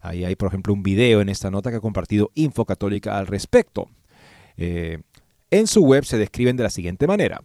Ahí 0.00 0.24
hay, 0.24 0.36
por 0.36 0.46
ejemplo, 0.46 0.72
un 0.72 0.84
video 0.84 1.20
en 1.20 1.28
esta 1.28 1.50
nota 1.50 1.70
que 1.70 1.78
ha 1.78 1.80
compartido 1.80 2.30
Info 2.36 2.64
Católica 2.64 3.18
al 3.18 3.26
respecto. 3.26 3.90
Eh, 4.56 5.02
en 5.50 5.66
su 5.66 5.82
web 5.82 6.04
se 6.04 6.16
describen 6.16 6.56
de 6.56 6.62
la 6.62 6.70
siguiente 6.70 7.08
manera. 7.08 7.42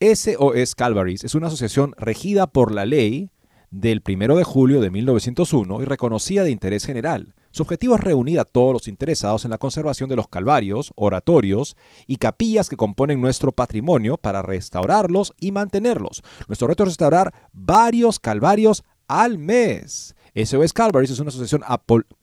SOS 0.00 0.74
Calvaries 0.74 1.24
es 1.24 1.34
una 1.34 1.48
asociación 1.48 1.92
regida 1.98 2.46
por 2.46 2.72
la 2.72 2.86
ley 2.86 3.28
del 3.70 4.02
1 4.08 4.34
de 4.34 4.44
julio 4.44 4.80
de 4.80 4.90
1901 4.90 5.82
y 5.82 5.84
reconocida 5.84 6.42
de 6.42 6.52
interés 6.52 6.86
general. 6.86 7.34
Su 7.52 7.64
objetivo 7.64 7.96
es 7.96 8.00
reunir 8.00 8.38
a 8.38 8.44
todos 8.44 8.72
los 8.72 8.88
interesados 8.88 9.44
en 9.44 9.50
la 9.50 9.58
conservación 9.58 10.08
de 10.08 10.16
los 10.16 10.28
calvarios, 10.28 10.92
oratorios 10.94 11.76
y 12.06 12.16
capillas 12.16 12.68
que 12.68 12.76
componen 12.76 13.20
nuestro 13.20 13.50
patrimonio 13.50 14.16
para 14.16 14.42
restaurarlos 14.42 15.34
y 15.40 15.50
mantenerlos. 15.50 16.22
Nuestro 16.46 16.68
reto 16.68 16.84
es 16.84 16.90
restaurar 16.90 17.34
varios 17.52 18.20
calvarios 18.20 18.84
al 19.08 19.38
mes. 19.38 20.14
SOS 20.34 20.72
Calvaries 20.72 21.10
es 21.10 21.18
una 21.18 21.30
asociación 21.30 21.62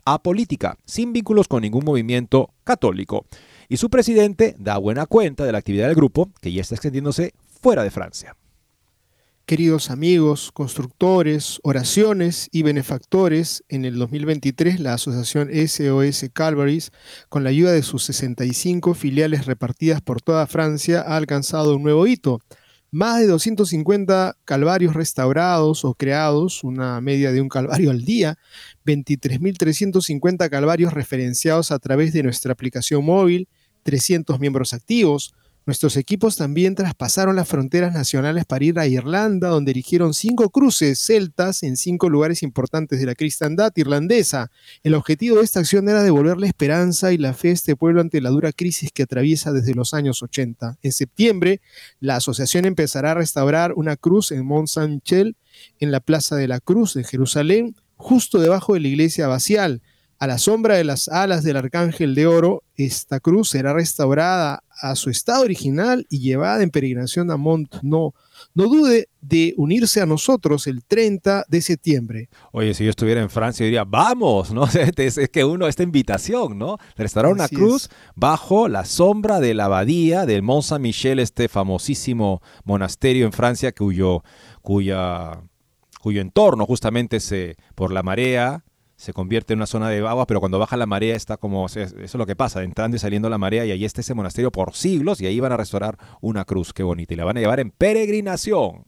apolítica, 0.06 0.78
sin 0.86 1.12
vínculos 1.12 1.50
con 1.50 1.62
ningún 1.62 1.84
movimiento 1.84 2.52
católico. 2.64 3.26
Y 3.68 3.78
su 3.78 3.90
presidente 3.90 4.56
da 4.58 4.78
buena 4.78 5.06
cuenta 5.08 5.44
de 5.44 5.52
la 5.52 5.58
actividad 5.58 5.88
del 5.88 5.96
grupo, 5.96 6.30
que 6.42 6.54
ya 6.54 6.62
está 6.62 6.76
extendiéndose 6.76 7.34
fuera 7.62 7.84
de 7.84 7.92
Francia. 7.92 8.38
Queridos 9.48 9.92
amigos, 9.92 10.52
constructores, 10.52 11.62
oraciones 11.64 12.50
y 12.52 12.64
benefactores, 12.64 13.64
en 13.70 13.86
el 13.86 13.98
2023 13.98 14.82
la 14.82 14.96
asociación 14.96 15.50
SOS 15.50 16.26
Calvaries, 16.34 16.92
con 17.30 17.46
la 17.46 17.52
ayuda 17.52 17.72
de 17.72 17.82
sus 17.82 18.04
65 18.04 18.94
filiales 18.94 19.46
repartidas 19.46 20.02
por 20.02 20.22
toda 20.22 20.48
Francia, 20.48 21.00
ha 21.00 21.16
alcanzado 21.16 21.78
un 21.78 21.84
nuevo 21.84 22.06
hito. 22.08 22.42
Más 22.92 23.22
de 23.22 23.28
250 23.28 24.36
calvarios 24.44 24.96
restaurados 24.96 25.86
o 25.86 25.94
creados, 25.94 26.66
una 26.66 27.00
media 27.00 27.32
de 27.32 27.40
un 27.40 27.48
calvario 27.48 27.92
al 27.92 28.04
día, 28.04 28.38
23.350 28.86 30.50
calvarios 30.50 30.92
referenciados 30.92 31.72
a 31.72 31.80
través 31.80 32.12
de 32.12 32.24
nuestra 32.24 32.52
aplicación 32.52 33.06
móvil, 33.06 33.48
300 33.84 34.42
miembros 34.42 34.74
activos, 34.74 35.34
Nuestros 35.68 35.98
equipos 35.98 36.38
también 36.38 36.76
traspasaron 36.76 37.36
las 37.36 37.50
fronteras 37.50 37.94
nacionales 37.94 38.46
para 38.46 38.64
ir 38.64 38.80
a 38.80 38.88
Irlanda, 38.88 39.50
donde 39.50 39.72
erigieron 39.72 40.14
cinco 40.14 40.50
cruces 40.50 40.98
celtas 40.98 41.62
en 41.62 41.76
cinco 41.76 42.10
lugares 42.10 42.42
importantes 42.42 43.02
de 43.02 43.06
la 43.06 43.16
cristiandad 43.16 43.74
irlandesa. 43.76 44.50
El 44.82 44.94
objetivo 44.94 45.40
de 45.40 45.44
esta 45.44 45.60
acción 45.60 45.90
era 45.90 46.04
devolver 46.04 46.38
la 46.38 46.48
esperanza 46.48 47.12
y 47.12 47.18
la 47.18 47.34
fe 47.34 47.50
a 47.50 47.52
este 47.52 47.76
pueblo 47.76 48.00
ante 48.00 48.22
la 48.22 48.30
dura 48.30 48.54
crisis 48.54 48.92
que 48.94 49.04
atraviesa 49.04 49.52
desde 49.52 49.76
los 49.76 49.94
años 49.94 50.24
80. 50.24 50.78
En 50.82 50.92
septiembre, 50.94 51.60
la 52.00 52.16
asociación 52.16 52.64
empezará 52.64 53.12
a 53.12 53.16
restaurar 53.16 53.74
una 53.74 53.98
cruz 53.98 54.32
en 54.32 54.46
Mont 54.46 54.70
Saint-Michel, 54.70 55.36
en 55.82 55.92
la 55.92 56.00
Plaza 56.00 56.38
de 56.38 56.48
la 56.48 56.62
Cruz 56.62 56.94
de 56.94 57.04
Jerusalén, 57.04 57.76
justo 57.98 58.40
debajo 58.40 58.74
de 58.74 58.80
la 58.80 58.88
iglesia 58.88 59.26
abacial. 59.26 59.82
A 60.20 60.26
la 60.26 60.40
sombra 60.40 60.76
de 60.76 60.84
las 60.84 61.10
alas 61.10 61.44
del 61.44 61.58
arcángel 61.58 62.16
de 62.16 62.26
oro, 62.26 62.64
esta 62.76 63.20
cruz 63.20 63.50
será 63.50 63.74
restaurada 63.74 64.64
a 64.82 64.96
su 64.96 65.12
estado 65.12 65.44
original 65.44 66.08
y 66.10 66.22
llevada 66.22 66.64
en 66.64 66.72
peregrinación 66.72 67.30
a 67.30 67.38
Mont. 67.38 67.76
No, 67.84 68.16
no 68.56 68.64
dude 68.64 69.10
de 69.22 69.54
unirse 69.58 70.02
a 70.02 70.08
nosotros 70.08 70.66
el 70.66 70.84
30 70.84 71.46
de 71.48 71.62
septiembre. 71.62 72.30
Oye, 72.52 72.74
si 72.74 72.84
yo 72.84 72.90
estuviera 72.90 73.22
en 73.22 73.30
Francia, 73.30 73.64
diría, 73.64 73.84
vamos, 73.84 74.52
¿no? 74.52 74.68
Es, 74.98 75.20
que 75.30 75.44
uno, 75.44 75.68
esta 75.68 75.84
invitación, 75.84 76.58
¿no? 76.58 76.78
Restaurar 76.96 77.32
una 77.32 77.48
cruz 77.48 77.88
bajo 78.16 78.68
la 78.68 78.86
sombra 78.86 79.40
de 79.40 79.54
la 79.54 79.66
abadía 79.66 80.26
del 80.26 80.42
Mont 80.42 80.64
Saint-Michel, 80.64 81.20
este 81.20 81.48
famosísimo 81.48 82.42
monasterio 82.64 83.28
en 83.28 83.34
Francia 83.34 83.72
cuyo, 83.72 84.24
cuya, 84.64 85.44
cuyo 86.02 86.22
entorno 86.22 86.66
justamente 86.66 87.20
se, 87.20 87.56
por 87.76 87.92
la 87.94 88.02
marea 88.02 88.64
se 88.98 89.14
convierte 89.14 89.54
en 89.54 89.60
una 89.60 89.68
zona 89.68 89.90
de 89.90 90.06
agua, 90.06 90.26
pero 90.26 90.40
cuando 90.40 90.58
baja 90.58 90.76
la 90.76 90.88
marea 90.88 91.16
está 91.16 91.38
como, 91.38 91.68
eso 91.68 91.80
es 91.80 92.16
lo 92.16 92.26
que 92.26 92.36
pasa, 92.36 92.64
entrando 92.64 92.98
y 92.98 93.00
saliendo 93.00 93.30
la 93.30 93.38
marea 93.38 93.64
y 93.64 93.72
ahí 93.72 93.86
está 93.86 94.02
ese 94.02 94.16
monasterio 94.16 94.52
por 94.52 94.74
siglos 94.74 95.22
y 95.22 95.28
ahí 95.28 95.40
van 95.40 95.52
a 95.52 95.58
restaurar 95.58 95.98
una 96.20 96.46
cruz, 96.46 96.74
qué 96.74 96.82
bonita, 96.82 97.14
y 97.14 97.18
la 97.18 97.24
van 97.24 97.38
a 97.38 97.40
llevar 97.40 97.60
en 97.60 97.70
peregrinación 97.70 98.86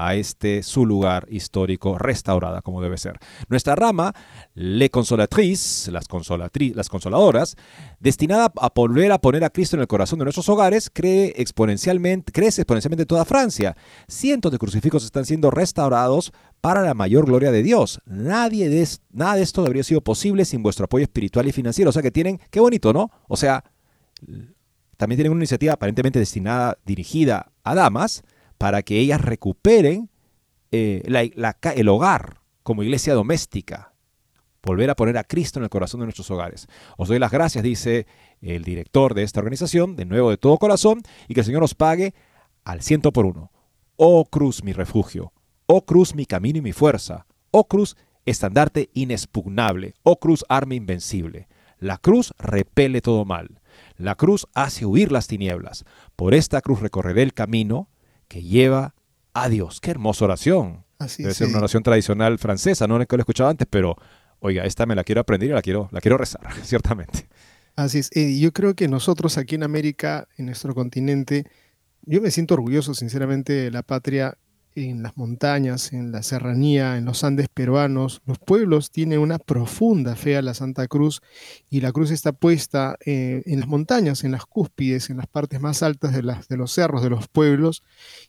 a 0.00 0.14
este 0.14 0.62
su 0.62 0.86
lugar 0.86 1.26
histórico 1.30 1.98
restaurada 1.98 2.62
como 2.62 2.80
debe 2.80 2.96
ser. 2.96 3.18
Nuestra 3.48 3.74
rama, 3.74 4.14
Le 4.54 4.88
Consolatrices, 4.88 5.92
las, 5.92 6.06
las 6.74 6.88
consoladoras, 6.88 7.56
destinada 7.98 8.50
a 8.56 8.72
volver 8.74 9.12
a 9.12 9.18
poner 9.18 9.44
a 9.44 9.50
Cristo 9.50 9.76
en 9.76 9.82
el 9.82 9.88
corazón 9.88 10.18
de 10.18 10.24
nuestros 10.24 10.48
hogares, 10.48 10.88
cree 10.90 11.34
exponencialmente, 11.36 12.32
crece 12.32 12.62
exponencialmente 12.62 13.04
toda 13.04 13.26
Francia. 13.26 13.76
Cientos 14.08 14.50
de 14.50 14.58
crucifijos 14.58 15.04
están 15.04 15.26
siendo 15.26 15.50
restaurados 15.50 16.32
para 16.62 16.80
la 16.80 16.94
mayor 16.94 17.26
gloria 17.26 17.50
de 17.52 17.62
Dios. 17.62 18.00
Nadie 18.06 18.70
de, 18.70 18.88
nada 19.10 19.34
de 19.34 19.42
esto 19.42 19.64
habría 19.66 19.84
sido 19.84 20.00
posible 20.00 20.46
sin 20.46 20.62
vuestro 20.62 20.86
apoyo 20.86 21.02
espiritual 21.02 21.46
y 21.46 21.52
financiero. 21.52 21.90
O 21.90 21.92
sea 21.92 22.02
que 22.02 22.10
tienen, 22.10 22.40
qué 22.50 22.60
bonito, 22.60 22.94
¿no? 22.94 23.10
O 23.28 23.36
sea, 23.36 23.64
también 24.96 25.18
tienen 25.18 25.32
una 25.32 25.40
iniciativa 25.40 25.74
aparentemente 25.74 26.18
destinada, 26.18 26.78
dirigida 26.86 27.52
a 27.64 27.74
damas, 27.74 28.22
para 28.60 28.82
que 28.82 28.98
ellas 28.98 29.22
recuperen 29.22 30.10
eh, 30.70 31.02
el 31.06 31.88
hogar 31.88 32.42
como 32.62 32.82
iglesia 32.82 33.14
doméstica, 33.14 33.94
volver 34.62 34.90
a 34.90 34.94
poner 34.94 35.16
a 35.16 35.24
Cristo 35.24 35.58
en 35.58 35.64
el 35.64 35.70
corazón 35.70 36.00
de 36.00 36.04
nuestros 36.04 36.30
hogares. 36.30 36.68
Os 36.98 37.08
doy 37.08 37.18
las 37.18 37.30
gracias, 37.30 37.64
dice 37.64 38.06
el 38.42 38.62
director 38.62 39.14
de 39.14 39.22
esta 39.22 39.40
organización, 39.40 39.96
de 39.96 40.04
nuevo 40.04 40.28
de 40.28 40.36
todo 40.36 40.58
corazón, 40.58 41.00
y 41.26 41.32
que 41.32 41.40
el 41.40 41.46
Señor 41.46 41.62
os 41.62 41.74
pague 41.74 42.12
al 42.62 42.82
ciento 42.82 43.14
por 43.14 43.24
uno. 43.24 43.50
Oh 43.96 44.26
cruz, 44.26 44.62
mi 44.62 44.74
refugio. 44.74 45.32
Oh 45.64 45.86
cruz, 45.86 46.14
mi 46.14 46.26
camino 46.26 46.58
y 46.58 46.62
mi 46.62 46.72
fuerza. 46.72 47.24
Oh 47.52 47.66
cruz, 47.66 47.96
estandarte 48.26 48.90
inexpugnable. 48.92 49.94
Oh 50.02 50.20
cruz, 50.20 50.44
arma 50.50 50.74
invencible. 50.74 51.48
La 51.78 51.96
cruz 51.96 52.34
repele 52.38 53.00
todo 53.00 53.24
mal. 53.24 53.62
La 53.96 54.16
cruz 54.16 54.46
hace 54.52 54.84
huir 54.84 55.12
las 55.12 55.28
tinieblas. 55.28 55.86
Por 56.14 56.34
esta 56.34 56.60
cruz 56.60 56.80
recorreré 56.80 57.22
el 57.22 57.32
camino 57.32 57.88
que 58.30 58.42
lleva 58.42 58.94
a 59.34 59.48
Dios. 59.48 59.80
Qué 59.80 59.90
hermosa 59.90 60.24
oración. 60.24 60.84
Debe 61.18 61.34
ser 61.34 61.48
una 61.48 61.58
oración 61.58 61.82
tradicional 61.82 62.38
francesa, 62.38 62.86
no 62.86 62.98
la 62.98 63.06
que 63.06 63.16
lo 63.16 63.20
he 63.20 63.24
escuchado 63.24 63.50
antes, 63.50 63.66
pero 63.68 63.96
oiga, 64.38 64.64
esta 64.64 64.86
me 64.86 64.94
la 64.94 65.02
quiero 65.02 65.20
aprender 65.20 65.50
y 65.50 65.52
la 65.52 65.62
quiero, 65.62 65.88
la 65.90 66.00
quiero 66.00 66.16
rezar, 66.16 66.40
ciertamente. 66.62 67.28
Así 67.74 67.98
es. 67.98 68.10
Eh, 68.14 68.38
yo 68.38 68.52
creo 68.52 68.74
que 68.74 68.86
nosotros 68.86 69.36
aquí 69.36 69.56
en 69.56 69.64
América, 69.64 70.28
en 70.36 70.46
nuestro 70.46 70.74
continente, 70.74 71.44
yo 72.02 72.22
me 72.22 72.30
siento 72.30 72.54
orgulloso, 72.54 72.94
sinceramente, 72.94 73.52
de 73.52 73.70
la 73.72 73.82
patria 73.82 74.38
en 74.74 75.02
las 75.02 75.16
montañas, 75.16 75.92
en 75.92 76.12
la 76.12 76.22
serranía, 76.22 76.96
en 76.96 77.04
los 77.04 77.24
Andes 77.24 77.48
peruanos. 77.48 78.22
Los 78.24 78.38
pueblos 78.38 78.90
tienen 78.90 79.18
una 79.18 79.38
profunda 79.38 80.16
fe 80.16 80.36
a 80.36 80.42
la 80.42 80.54
Santa 80.54 80.86
Cruz 80.86 81.22
y 81.68 81.80
la 81.80 81.92
cruz 81.92 82.10
está 82.10 82.32
puesta 82.32 82.96
eh, 83.04 83.42
en 83.46 83.60
las 83.60 83.68
montañas, 83.68 84.24
en 84.24 84.32
las 84.32 84.46
cúspides, 84.46 85.10
en 85.10 85.16
las 85.16 85.26
partes 85.26 85.60
más 85.60 85.82
altas 85.82 86.12
de, 86.14 86.22
los 86.56 86.72
cerros 86.72 87.02
de 87.02 87.10
los 87.10 87.28
pueblos 87.28 87.82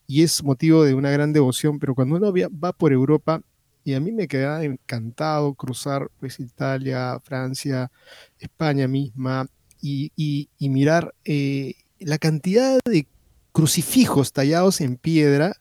y 0.07 0.23
es 0.23 0.43
motivo 0.43 0.83
de 0.83 0.93
una 0.93 1.11
gran 1.11 1.33
devoción. 1.33 1.79
Pero 1.79 1.95
cuando 1.95 2.15
uno 2.15 2.33
va 2.33 2.73
por 2.73 2.91
Europa, 2.91 3.41
y 3.83 3.93
a 3.95 3.99
mí 3.99 4.11
me 4.11 4.27
queda 4.27 4.63
encantado 4.63 5.53
cruzar 5.55 6.11
pues, 6.19 6.39
Italia, 6.39 7.19
Francia, 7.23 7.91
España 8.39 8.87
misma 8.87 9.47
y, 9.81 10.49
mirar 10.59 11.15
eh, 11.25 11.73
la 11.99 12.19
cantidad 12.19 12.79
de 12.85 13.07
crucifijos 13.51 14.33
tallados 14.33 14.81
en 14.81 14.97
piedra 14.97 15.60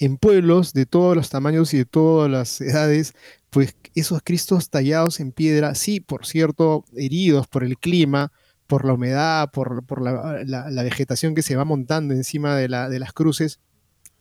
en 0.00 0.16
pueblos 0.16 0.72
de 0.72 0.86
todos 0.86 1.14
los 1.14 1.28
tamaños 1.28 1.72
y 1.74 1.78
de 1.78 1.84
todas 1.84 2.30
las 2.30 2.60
edades, 2.60 3.14
pues 3.50 3.76
esos 3.94 4.22
cristos 4.24 4.70
tallados 4.70 5.20
en 5.20 5.30
piedra, 5.30 5.74
sí, 5.74 6.00
por 6.00 6.26
cierto, 6.26 6.84
heridos 6.96 7.46
por 7.46 7.62
el 7.62 7.78
clima, 7.78 8.32
por 8.66 8.86
la 8.86 8.94
humedad, 8.94 9.50
por, 9.52 10.02
la, 10.02 10.82
vegetación 10.82 11.34
que 11.34 11.42
se 11.42 11.54
va 11.54 11.64
montando 11.64 12.14
encima 12.14 12.56
de, 12.56 12.68
la, 12.68 12.88
de 12.88 12.98
las 12.98 13.12
cruces, 13.12 13.60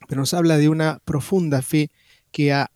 pero 0.08 0.22
nos 0.22 0.34
habla 0.34 0.58
de 0.58 0.68
una 0.68 1.00
profunda 1.06 1.62
fe 1.62 1.92
que 2.32 2.52
ha 2.52 2.70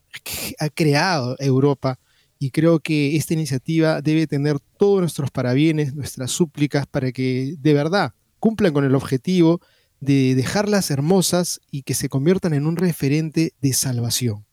creado 0.74 1.36
Europa 1.40 2.00
y 2.40 2.52
creo 2.52 2.80
que 2.80 3.16
esta 3.16 3.34
iniciativa 3.34 4.02
debe 4.02 4.28
tener 4.28 4.60
todos 4.78 5.00
nuestros 5.00 5.32
parabienes, 5.32 5.94
nuestras 5.94 6.32
súplicas 6.32 6.86
para 6.88 7.12
que 7.12 7.56
de 7.58 7.74
verdad 7.74 8.14
cumplan 8.40 8.74
con 8.74 8.84
el 8.84 8.96
objetivo 8.96 9.62
de 10.04 10.36
dejarlas 10.36 10.92
hermosas 10.92 11.62
y 11.72 11.84
que 11.84 11.94
se 11.94 12.10
conviertan 12.10 12.54
en 12.54 12.68
un 12.68 12.76
referente 12.76 13.54
de 13.62 13.74
salvación. 13.74 14.46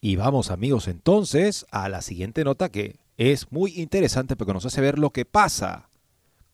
Y 0.00 0.16
vamos 0.16 0.50
amigos 0.50 0.88
entonces 0.88 1.66
a 1.70 1.88
la 1.88 2.02
siguiente 2.02 2.44
nota 2.44 2.68
que 2.68 3.00
es 3.16 3.50
muy 3.50 3.72
interesante 3.80 4.36
porque 4.36 4.52
nos 4.52 4.66
hace 4.66 4.80
ver 4.80 4.98
lo 4.98 5.10
que 5.10 5.24
pasa 5.24 5.88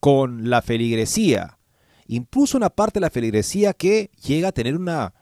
con 0.01 0.49
la 0.49 0.63
feligresía. 0.63 1.59
Incluso 2.07 2.57
una 2.57 2.71
parte 2.71 2.99
de 2.99 3.03
la 3.03 3.11
feligresía 3.11 3.73
que 3.73 4.11
llega 4.25 4.49
a 4.49 4.53
tener 4.53 4.77
una, 4.77 5.15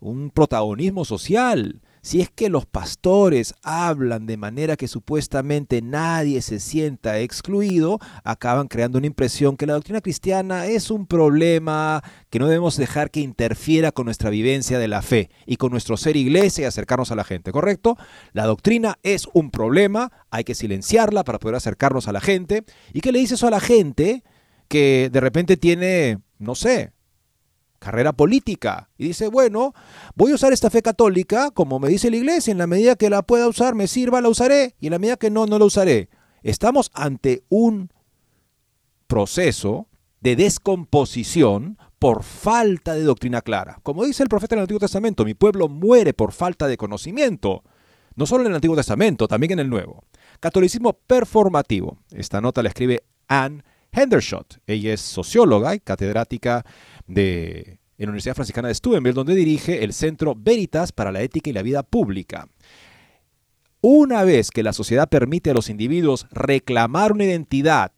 un 0.00 0.30
protagonismo 0.30 1.04
social 1.04 1.82
si 2.06 2.20
es 2.20 2.30
que 2.30 2.50
los 2.50 2.66
pastores 2.66 3.52
hablan 3.64 4.26
de 4.26 4.36
manera 4.36 4.76
que 4.76 4.86
supuestamente 4.86 5.82
nadie 5.82 6.40
se 6.40 6.60
sienta 6.60 7.18
excluido, 7.18 7.98
acaban 8.22 8.68
creando 8.68 8.98
una 8.98 9.08
impresión 9.08 9.56
que 9.56 9.66
la 9.66 9.72
doctrina 9.72 10.00
cristiana 10.00 10.66
es 10.66 10.92
un 10.92 11.08
problema 11.08 12.04
que 12.30 12.38
no 12.38 12.46
debemos 12.46 12.76
dejar 12.76 13.10
que 13.10 13.18
interfiera 13.18 13.90
con 13.90 14.04
nuestra 14.04 14.30
vivencia 14.30 14.78
de 14.78 14.86
la 14.86 15.02
fe 15.02 15.30
y 15.46 15.56
con 15.56 15.72
nuestro 15.72 15.96
ser 15.96 16.16
iglesia 16.16 16.62
y 16.62 16.66
acercarnos 16.66 17.10
a 17.10 17.16
la 17.16 17.24
gente, 17.24 17.50
¿correcto? 17.50 17.96
La 18.32 18.46
doctrina 18.46 19.00
es 19.02 19.26
un 19.32 19.50
problema, 19.50 20.12
hay 20.30 20.44
que 20.44 20.54
silenciarla 20.54 21.24
para 21.24 21.40
poder 21.40 21.56
acercarnos 21.56 22.06
a 22.06 22.12
la 22.12 22.20
gente. 22.20 22.62
¿Y 22.92 23.00
qué 23.00 23.10
le 23.10 23.18
dice 23.18 23.34
eso 23.34 23.48
a 23.48 23.50
la 23.50 23.58
gente 23.58 24.22
que 24.68 25.10
de 25.12 25.20
repente 25.20 25.56
tiene, 25.56 26.20
no 26.38 26.54
sé, 26.54 26.92
carrera 27.86 28.12
política. 28.12 28.90
Y 28.98 29.06
dice, 29.06 29.28
bueno, 29.28 29.72
voy 30.16 30.32
a 30.32 30.34
usar 30.34 30.52
esta 30.52 30.70
fe 30.70 30.82
católica 30.82 31.52
como 31.52 31.78
me 31.78 31.88
dice 31.88 32.10
la 32.10 32.16
iglesia, 32.16 32.50
en 32.50 32.58
la 32.58 32.66
medida 32.66 32.96
que 32.96 33.10
la 33.10 33.22
pueda 33.22 33.46
usar, 33.46 33.76
me 33.76 33.86
sirva, 33.86 34.20
la 34.20 34.28
usaré, 34.28 34.74
y 34.80 34.88
en 34.88 34.92
la 34.92 34.98
medida 34.98 35.16
que 35.16 35.30
no, 35.30 35.46
no 35.46 35.58
la 35.58 35.64
usaré. 35.64 36.08
Estamos 36.42 36.90
ante 36.94 37.44
un 37.48 37.92
proceso 39.06 39.88
de 40.20 40.34
descomposición 40.34 41.78
por 42.00 42.24
falta 42.24 42.94
de 42.94 43.04
doctrina 43.04 43.40
clara. 43.40 43.78
Como 43.84 44.04
dice 44.04 44.24
el 44.24 44.28
profeta 44.28 44.56
en 44.56 44.58
el 44.58 44.62
Antiguo 44.64 44.80
Testamento, 44.80 45.24
mi 45.24 45.34
pueblo 45.34 45.68
muere 45.68 46.12
por 46.12 46.32
falta 46.32 46.66
de 46.66 46.76
conocimiento. 46.76 47.62
No 48.16 48.26
solo 48.26 48.42
en 48.42 48.50
el 48.50 48.56
Antiguo 48.56 48.76
Testamento, 48.76 49.28
también 49.28 49.52
en 49.52 49.60
el 49.60 49.70
Nuevo. 49.70 50.02
Catolicismo 50.40 50.94
performativo. 50.94 51.98
Esta 52.10 52.40
nota 52.40 52.64
la 52.64 52.70
escribe 52.70 53.04
Anne 53.28 53.62
Hendershot. 53.92 54.60
Ella 54.66 54.92
es 54.92 55.00
socióloga 55.00 55.74
y 55.74 55.80
catedrática 55.80 56.64
de, 57.06 57.78
la 57.98 58.04
Universidad 58.04 58.34
Franciscana 58.34 58.68
de 58.68 58.74
Steubenville, 58.74 59.14
donde 59.14 59.34
dirige 59.34 59.84
el 59.84 59.92
Centro 59.92 60.34
Veritas 60.36 60.92
para 60.92 61.12
la 61.12 61.22
Ética 61.22 61.50
y 61.50 61.52
la 61.52 61.62
Vida 61.62 61.82
Pública. 61.82 62.48
Una 63.80 64.24
vez 64.24 64.50
que 64.50 64.62
la 64.62 64.72
sociedad 64.72 65.08
permite 65.08 65.50
a 65.50 65.54
los 65.54 65.70
individuos 65.70 66.26
reclamar 66.30 67.12
una 67.12 67.24
identidad 67.24 67.92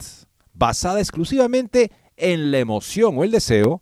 basada 0.53 1.01
exclusivamente 1.01 1.91
en 2.17 2.51
la 2.51 2.59
emoción 2.59 3.17
o 3.17 3.25
el 3.25 3.31
deseo, 3.31 3.81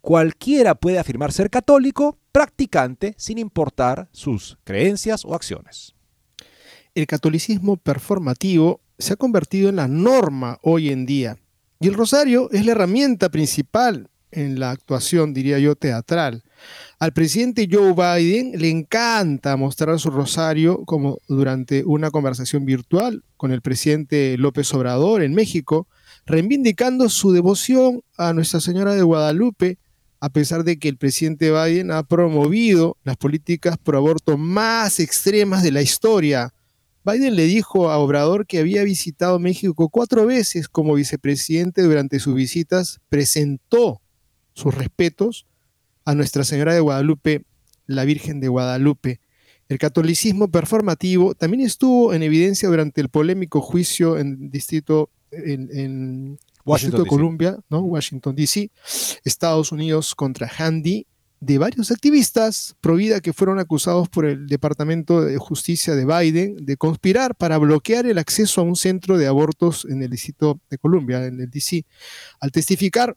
cualquiera 0.00 0.74
puede 0.74 0.98
afirmar 0.98 1.32
ser 1.32 1.50
católico, 1.50 2.18
practicante, 2.32 3.14
sin 3.18 3.38
importar 3.38 4.08
sus 4.12 4.58
creencias 4.64 5.24
o 5.24 5.34
acciones. 5.34 5.94
El 6.94 7.06
catolicismo 7.06 7.76
performativo 7.76 8.80
se 8.98 9.14
ha 9.14 9.16
convertido 9.16 9.68
en 9.68 9.76
la 9.76 9.88
norma 9.88 10.58
hoy 10.62 10.90
en 10.90 11.06
día 11.06 11.38
y 11.80 11.88
el 11.88 11.94
rosario 11.94 12.48
es 12.52 12.64
la 12.64 12.72
herramienta 12.72 13.28
principal 13.28 14.08
en 14.32 14.58
la 14.58 14.70
actuación, 14.70 15.32
diría 15.32 15.58
yo, 15.58 15.76
teatral. 15.76 16.42
Al 16.98 17.12
presidente 17.12 17.68
Joe 17.70 17.92
Biden 17.92 18.52
le 18.60 18.70
encanta 18.70 19.56
mostrar 19.56 19.98
su 19.98 20.10
rosario 20.10 20.84
como 20.84 21.18
durante 21.28 21.84
una 21.84 22.10
conversación 22.10 22.64
virtual 22.64 23.22
con 23.36 23.52
el 23.52 23.62
presidente 23.62 24.36
López 24.38 24.72
Obrador 24.74 25.22
en 25.22 25.34
México, 25.34 25.88
reivindicando 26.26 27.08
su 27.08 27.32
devoción 27.32 28.02
a 28.16 28.32
Nuestra 28.32 28.60
Señora 28.60 28.94
de 28.94 29.02
Guadalupe, 29.02 29.78
a 30.20 30.28
pesar 30.28 30.62
de 30.62 30.78
que 30.78 30.88
el 30.88 30.96
presidente 30.96 31.50
Biden 31.50 31.90
ha 31.90 32.04
promovido 32.04 32.96
las 33.02 33.16
políticas 33.16 33.76
pro 33.76 33.98
aborto 33.98 34.38
más 34.38 35.00
extremas 35.00 35.64
de 35.64 35.72
la 35.72 35.82
historia. 35.82 36.54
Biden 37.04 37.34
le 37.34 37.46
dijo 37.46 37.90
a 37.90 37.98
Obrador 37.98 38.46
que 38.46 38.60
había 38.60 38.84
visitado 38.84 39.40
México 39.40 39.88
cuatro 39.88 40.24
veces 40.24 40.68
como 40.68 40.94
vicepresidente 40.94 41.82
durante 41.82 42.20
sus 42.20 42.36
visitas, 42.36 43.00
presentó 43.08 44.01
sus 44.54 44.74
respetos 44.74 45.46
a 46.04 46.14
Nuestra 46.14 46.44
Señora 46.44 46.74
de 46.74 46.80
Guadalupe, 46.80 47.44
la 47.86 48.04
Virgen 48.04 48.40
de 48.40 48.48
Guadalupe. 48.48 49.20
El 49.68 49.78
catolicismo 49.78 50.48
performativo 50.48 51.34
también 51.34 51.62
estuvo 51.62 52.12
en 52.12 52.22
evidencia 52.22 52.68
durante 52.68 53.00
el 53.00 53.08
polémico 53.08 53.60
juicio 53.60 54.18
en 54.18 54.50
distrito 54.50 55.10
en, 55.30 56.38
Washington, 56.64 57.06
Columbia, 57.06 57.58
¿no? 57.70 57.80
Washington 57.80 58.36
DC, 58.36 58.70
Estados 59.24 59.72
Unidos 59.72 60.14
contra 60.14 60.48
Handy, 60.48 61.06
de 61.42 61.58
varios 61.58 61.90
activistas 61.90 62.76
pro 62.80 62.94
vida 62.94 63.20
que 63.20 63.32
fueron 63.32 63.58
acusados 63.58 64.08
por 64.08 64.26
el 64.26 64.46
Departamento 64.46 65.22
de 65.22 65.38
Justicia 65.38 65.96
de 65.96 66.04
Biden 66.04 66.54
de 66.64 66.76
conspirar 66.76 67.34
para 67.34 67.58
bloquear 67.58 68.06
el 68.06 68.18
acceso 68.18 68.60
a 68.60 68.64
un 68.64 68.76
centro 68.76 69.18
de 69.18 69.26
abortos 69.26 69.84
en 69.90 70.04
el 70.04 70.10
distrito 70.10 70.60
de 70.70 70.78
Columbia, 70.78 71.26
en 71.26 71.40
el 71.40 71.50
DC. 71.50 71.84
Al 72.38 72.52
testificar, 72.52 73.16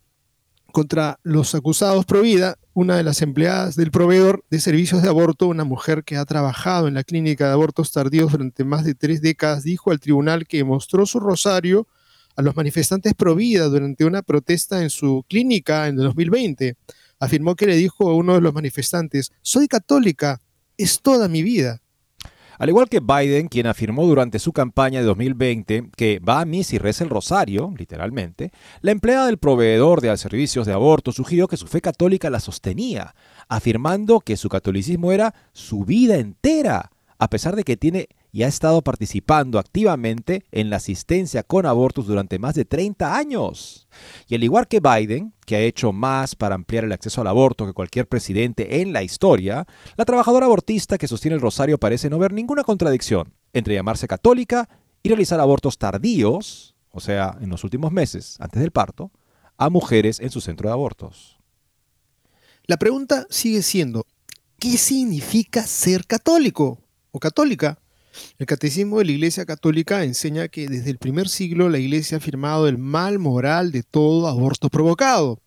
contra 0.75 1.21
los 1.23 1.55
acusados 1.55 2.05
pro 2.05 2.21
vida, 2.21 2.57
una 2.73 2.97
de 2.97 3.03
las 3.03 3.21
empleadas 3.21 3.77
del 3.77 3.91
proveedor 3.91 4.43
de 4.49 4.59
servicios 4.59 5.01
de 5.01 5.07
aborto, 5.07 5.47
una 5.47 5.63
mujer 5.63 6.03
que 6.03 6.17
ha 6.17 6.25
trabajado 6.25 6.89
en 6.89 6.95
la 6.95 7.05
clínica 7.05 7.47
de 7.47 7.53
abortos 7.53 7.93
tardíos 7.93 8.33
durante 8.33 8.65
más 8.65 8.83
de 8.83 8.93
tres 8.93 9.21
décadas, 9.21 9.63
dijo 9.63 9.91
al 9.91 10.01
tribunal 10.01 10.45
que 10.45 10.65
mostró 10.65 11.05
su 11.05 11.21
rosario 11.21 11.88
a 12.35 12.41
los 12.41 12.57
manifestantes 12.57 13.13
pro 13.13 13.35
vida 13.35 13.69
durante 13.69 14.03
una 14.03 14.21
protesta 14.21 14.83
en 14.83 14.89
su 14.89 15.23
clínica 15.29 15.88
en 15.88 15.97
el 15.97 16.03
2020. 16.07 16.75
Afirmó 17.19 17.55
que 17.55 17.67
le 17.67 17.77
dijo 17.77 18.09
a 18.09 18.13
uno 18.13 18.33
de 18.33 18.41
los 18.41 18.53
manifestantes, 18.53 19.31
soy 19.41 19.69
católica, 19.69 20.41
es 20.75 20.99
toda 21.01 21.29
mi 21.29 21.41
vida. 21.41 21.81
Al 22.57 22.69
igual 22.69 22.89
que 22.89 22.99
Biden, 22.99 23.47
quien 23.47 23.67
afirmó 23.67 24.05
durante 24.05 24.39
su 24.39 24.53
campaña 24.53 24.99
de 24.99 25.05
2020 25.05 25.89
que 25.95 26.19
va 26.19 26.41
a 26.41 26.45
misa 26.45 26.75
y 26.75 26.79
reza 26.79 27.03
el 27.03 27.09
rosario, 27.09 27.73
literalmente, 27.77 28.51
la 28.81 28.91
empleada 28.91 29.27
del 29.27 29.37
proveedor 29.37 30.01
de 30.01 30.15
servicios 30.17 30.65
de 30.65 30.73
aborto 30.73 31.11
sugirió 31.11 31.47
que 31.47 31.57
su 31.57 31.67
fe 31.67 31.81
católica 31.81 32.29
la 32.29 32.39
sostenía, 32.39 33.15
afirmando 33.47 34.19
que 34.19 34.37
su 34.37 34.49
catolicismo 34.49 35.11
era 35.11 35.33
su 35.53 35.83
vida 35.83 36.15
entera, 36.15 36.91
a 37.17 37.30
pesar 37.30 37.56
de 37.56 37.63
que 37.63 37.78
tiene 37.78 38.10
y 38.32 38.43
ha 38.43 38.47
estado 38.47 38.82
participando 38.82 39.60
activamente 39.60 40.43
en 40.51 40.69
la 40.69 40.78
asistencia 40.78 41.43
con 41.43 41.65
abortos 41.65 42.08
durante 42.08 42.39
más 42.39 42.56
de 42.56 42.65
30 42.65 43.15
años. 43.15 43.88
Y 44.28 44.36
al 44.36 44.43
igual 44.43 44.67
que 44.67 44.82
Biden, 44.82 45.34
que 45.45 45.56
ha 45.56 45.62
hecho 45.62 45.93
más 45.93 46.36
para 46.36 46.56
ampliar 46.56 46.84
el 46.84 46.91
acceso 46.91 47.21
al 47.21 47.28
aborto 47.28 47.65
que 47.65 47.73
cualquier 47.73 48.08
presidente 48.08 48.82
en 48.82 48.91
la 48.91 49.04
historia, 49.04 49.65
la 49.95 50.06
trabajadora 50.06 50.47
abortista 50.47 50.97
que 50.97 51.08
sostiene 51.08 51.36
el 51.36 51.41
rosario 51.41 51.78
parece 51.78 52.10
no 52.10 52.19
ver 52.19 52.34
ninguna 52.34 52.63
contradicción 52.63 53.34
entre 53.54 53.75
llamarse 53.75 54.08
católica 54.08 54.67
y 55.01 55.10
realizar 55.10 55.39
abortos 55.39 55.78
tardíos, 55.78 56.75
o 56.91 56.99
sea, 56.99 57.38
en 57.39 57.49
los 57.49 57.63
últimos 57.63 57.91
meses, 57.91 58.36
antes 58.39 58.62
del 58.62 58.71
parto, 58.71 59.12
a 59.58 59.69
mujeres 59.69 60.19
en 60.19 60.32
su 60.32 60.41
centro 60.41 60.67
de 60.67 60.73
abortos. 60.73 61.39
La 62.65 62.78
pregunta 62.78 63.28
sigue 63.30 63.62
siendo, 63.62 64.06
¿qué 64.60 64.78
significa 64.78 65.65
ser 65.67 66.06
católico 66.06 66.80
católica? 67.19 67.80
El 68.38 68.45
catecismo 68.45 68.99
de 68.99 69.06
la 69.06 69.12
Iglesia 69.12 69.45
Católica 69.45 70.04
enseña 70.04 70.47
que 70.47 70.67
desde 70.67 70.89
el 70.89 70.97
primer 70.97 71.28
siglo 71.30 71.69
la 71.69 71.80
Iglesia 71.80 72.17
ha 72.17 72.19
afirmado 72.19 72.67
el 72.67 72.78
mal 72.78 73.19
moral 73.19 73.71
de 73.71 73.84
todo 73.84 74.28
aborto 74.28 74.69
provocado. 74.69 75.41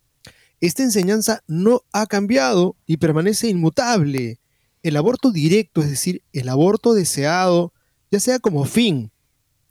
Esta 0.61 0.83
enseñanza 0.83 1.41
no 1.47 1.83
ha 1.93 2.05
cambiado 2.05 2.75
y 2.85 2.97
permanece 2.97 3.47
inmutable. 3.47 4.39
El 4.83 4.97
aborto 4.97 5.31
directo, 5.31 5.81
es 5.81 5.89
decir, 5.89 6.21
el 6.33 6.49
aborto 6.49 6.93
deseado, 6.93 7.73
ya 8.11 8.19
sea 8.19 8.39
como 8.39 8.65
fin 8.65 9.11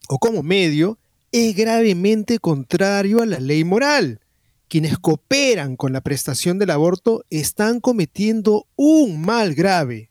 o 0.08 0.18
como 0.18 0.42
medio, 0.42 0.98
es 1.30 1.54
gravemente 1.54 2.38
contrario 2.38 3.22
a 3.22 3.26
la 3.26 3.38
ley 3.38 3.64
moral. 3.64 4.20
Quienes 4.68 4.98
cooperan 4.98 5.76
con 5.76 5.92
la 5.92 6.02
prestación 6.02 6.58
del 6.58 6.70
aborto 6.70 7.24
están 7.30 7.80
cometiendo 7.80 8.66
un 8.76 9.20
mal 9.20 9.54
grave. 9.54 10.07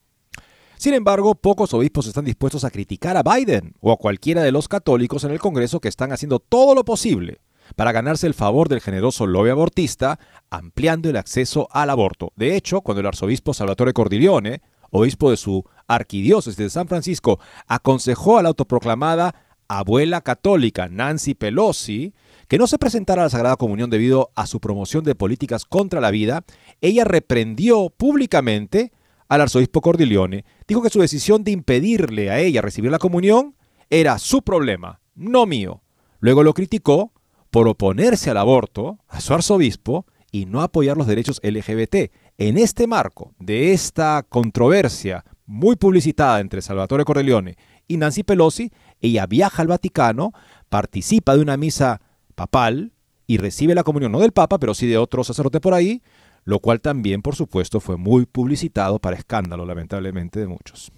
Sin 0.78 0.94
embargo, 0.94 1.34
pocos 1.34 1.74
obispos 1.74 2.06
están 2.06 2.26
dispuestos 2.26 2.64
a 2.64 2.70
criticar 2.70 3.18
a 3.18 3.24
Biden 3.24 3.74
o 3.80 3.92
a 3.92 3.98
cualquiera 3.98 4.44
de 4.44 4.52
los 4.52 4.68
católicos 4.68 5.24
en 5.24 5.32
el 5.32 5.40
Congreso 5.40 5.80
que 5.80 5.88
están 5.88 6.12
haciendo 6.12 6.40
todo 6.40 6.76
lo 6.76 6.86
posible 6.86 7.40
para 7.76 7.92
ganarse 7.92 8.28
el 8.28 8.36
favor 8.36 8.70
del 8.70 8.80
generoso 8.80 9.26
lobby 9.26 9.50
abortista, 9.50 10.20
ampliando 10.52 11.10
el 11.10 11.18
acceso 11.18 11.68
al 11.72 11.90
aborto. 11.90 12.32
De 12.36 12.56
hecho, 12.56 12.82
cuando 12.82 13.02
el 13.02 13.08
arzobispo 13.08 13.56
Salvatore 13.56 13.94
Cordiglione, 13.94 14.62
obispo 14.92 15.32
de 15.32 15.38
su 15.38 15.66
arquidiócesis 15.88 16.58
de 16.58 16.70
San 16.70 16.88
Francisco, 16.88 17.40
aconsejó 17.66 18.38
a 18.38 18.44
la 18.44 18.50
autoproclamada 18.50 19.34
abuela 19.68 20.22
católica 20.22 20.88
Nancy 20.88 21.34
Pelosi 21.34 22.14
que 22.48 22.58
no 22.58 22.68
se 22.68 22.78
presentara 22.78 23.24
a 23.24 23.26
la 23.26 23.30
Sagrada 23.30 23.58
Comunión 23.58 23.90
debido 23.90 24.30
a 24.36 24.48
su 24.48 24.62
promoción 24.62 25.04
de 25.04 25.16
políticas 25.16 25.66
contra 25.66 26.00
la 26.00 26.12
vida, 26.12 26.46
ella 26.80 27.04
reprendió 27.04 27.90
públicamente 27.90 28.94
al 29.28 29.42
arzobispo 29.42 29.82
Cordileone, 29.82 30.46
dijo 30.68 30.82
que 30.82 30.90
su 30.90 31.00
decisión 31.00 31.44
de 31.44 31.52
impedirle 31.52 32.30
a 32.30 32.40
ella 32.40 32.62
recibir 32.62 32.92
la 32.92 33.00
comunión 33.00 33.56
era 33.90 34.18
su 34.20 34.42
problema, 34.42 35.02
no 35.16 35.46
mío. 35.46 35.82
Luego 36.20 36.44
lo 36.44 36.54
criticó 36.54 37.14
por 37.52 37.68
oponerse 37.68 38.30
al 38.30 38.38
aborto, 38.38 39.00
a 39.08 39.22
su 39.22 39.34
arzobispo, 39.34 40.06
y 40.32 40.46
no 40.46 40.62
apoyar 40.62 40.98
los 40.98 41.08
derechos 41.08 41.40
LGBT. 41.44 42.12
En 42.38 42.58
este 42.58 42.86
marco 42.86 43.34
de 43.40 43.74
esta 43.74 44.26
controversia 44.28 45.24
muy 45.46 45.76
publicitada 45.78 46.40
entre 46.40 46.62
Salvatore 46.62 47.06
Cordileone 47.06 47.56
y 47.88 47.98
Nancy 47.98 48.24
Pelosi, 48.24 48.72
ella 49.00 49.26
viaja 49.26 49.62
al 49.62 49.70
Vaticano, 49.70 50.34
participa 50.70 51.36
de 51.36 51.42
una 51.42 51.58
misa 51.58 52.02
papal 52.36 52.92
y 53.26 53.38
recibe 53.38 53.76
la 53.76 53.84
comunión 53.84 54.12
no 54.12 54.20
del 54.20 54.34
Papa, 54.34 54.60
pero 54.60 54.74
sí 54.74 54.88
de 54.88 54.98
otro 54.98 55.24
sacerdote 55.24 55.60
por 55.60 55.74
ahí, 55.74 56.02
lo 56.48 56.60
cual 56.60 56.80
también, 56.80 57.22
por 57.22 57.36
supuesto, 57.36 57.82
fue 57.82 57.98
muy 57.98 58.26
publicitado 58.26 59.00
para 59.00 59.18
escándalo, 59.18 59.66
lamentablemente, 59.66 60.40
de 60.40 60.48
muchos. 60.48 60.94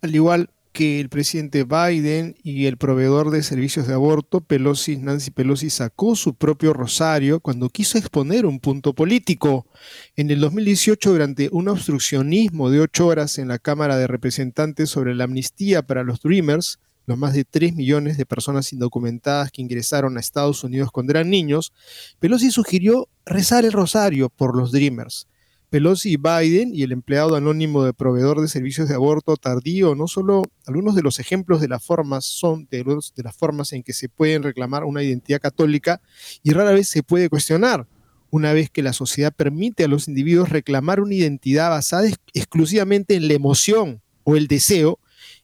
Al 0.00 0.14
igual 0.14 0.50
que 0.70 1.00
el 1.00 1.08
presidente 1.08 1.64
Biden 1.64 2.36
y 2.44 2.66
el 2.66 2.76
proveedor 2.76 3.30
de 3.32 3.42
servicios 3.42 3.88
de 3.88 3.94
aborto, 3.94 4.42
Pelosi, 4.42 4.96
Nancy 4.96 5.32
Pelosi, 5.32 5.70
sacó 5.70 6.14
su 6.14 6.34
propio 6.34 6.72
rosario 6.72 7.40
cuando 7.40 7.68
quiso 7.68 7.98
exponer 7.98 8.46
un 8.46 8.60
punto 8.60 8.92
político. 8.94 9.66
En 10.14 10.30
el 10.30 10.38
2018, 10.38 11.10
durante 11.10 11.48
un 11.50 11.66
obstruccionismo 11.66 12.70
de 12.70 12.82
ocho 12.82 13.08
horas 13.08 13.38
en 13.38 13.48
la 13.48 13.58
Cámara 13.58 13.96
de 13.96 14.06
Representantes 14.06 14.88
sobre 14.88 15.16
la 15.16 15.24
amnistía 15.24 15.82
para 15.84 16.04
los 16.04 16.20
Dreamers, 16.20 16.78
los 17.06 17.16
más 17.16 17.32
de 17.32 17.44
3 17.44 17.74
millones 17.74 18.18
de 18.18 18.26
personas 18.26 18.72
indocumentadas 18.72 19.50
que 19.50 19.62
ingresaron 19.62 20.16
a 20.16 20.20
Estados 20.20 20.62
Unidos 20.64 20.90
cuando 20.90 21.12
eran 21.12 21.30
niños, 21.30 21.72
Pelosi 22.18 22.50
sugirió 22.50 23.08
rezar 23.24 23.64
el 23.64 23.72
rosario 23.72 24.28
por 24.28 24.56
los 24.56 24.72
Dreamers. 24.72 25.28
Pelosi 25.70 26.12
y 26.12 26.16
Biden 26.16 26.74
y 26.74 26.82
el 26.82 26.92
empleado 26.92 27.34
anónimo 27.34 27.84
de 27.84 27.92
proveedor 27.92 28.40
de 28.40 28.48
servicios 28.48 28.88
de 28.88 28.94
aborto 28.94 29.36
tardío, 29.36 29.94
no 29.94 30.06
solo 30.06 30.42
algunos 30.64 30.94
de 30.94 31.02
los 31.02 31.18
ejemplos 31.18 31.60
de 31.60 31.68
las 31.68 31.84
formas 31.84 32.24
son 32.24 32.68
de, 32.70 32.84
las 33.16 33.36
formas 33.36 33.72
en 33.72 33.82
que 33.82 33.92
se 33.92 34.08
pueden 34.08 34.42
reclamar 34.42 34.84
una 34.84 35.02
identidad 35.02 35.40
católica 35.40 36.00
y 36.42 36.52
rara 36.52 36.70
vez 36.70 36.88
se 36.88 37.02
puede 37.02 37.28
cuestionar, 37.28 37.88
una 38.30 38.52
vez 38.52 38.70
que 38.70 38.82
la 38.82 38.92
sociedad 38.92 39.32
permite 39.34 39.84
a 39.84 39.88
los 39.88 40.08
individuos 40.08 40.50
reclamar 40.50 41.00
una 41.00 41.14
identidad 41.14 41.70
basada 41.70 42.08
exclusivamente 42.32 43.14
en 43.16 43.26
la 43.26 43.34
emoción 43.34 44.02
o 44.22 44.36
el 44.36 44.46
deseo, 44.46 45.00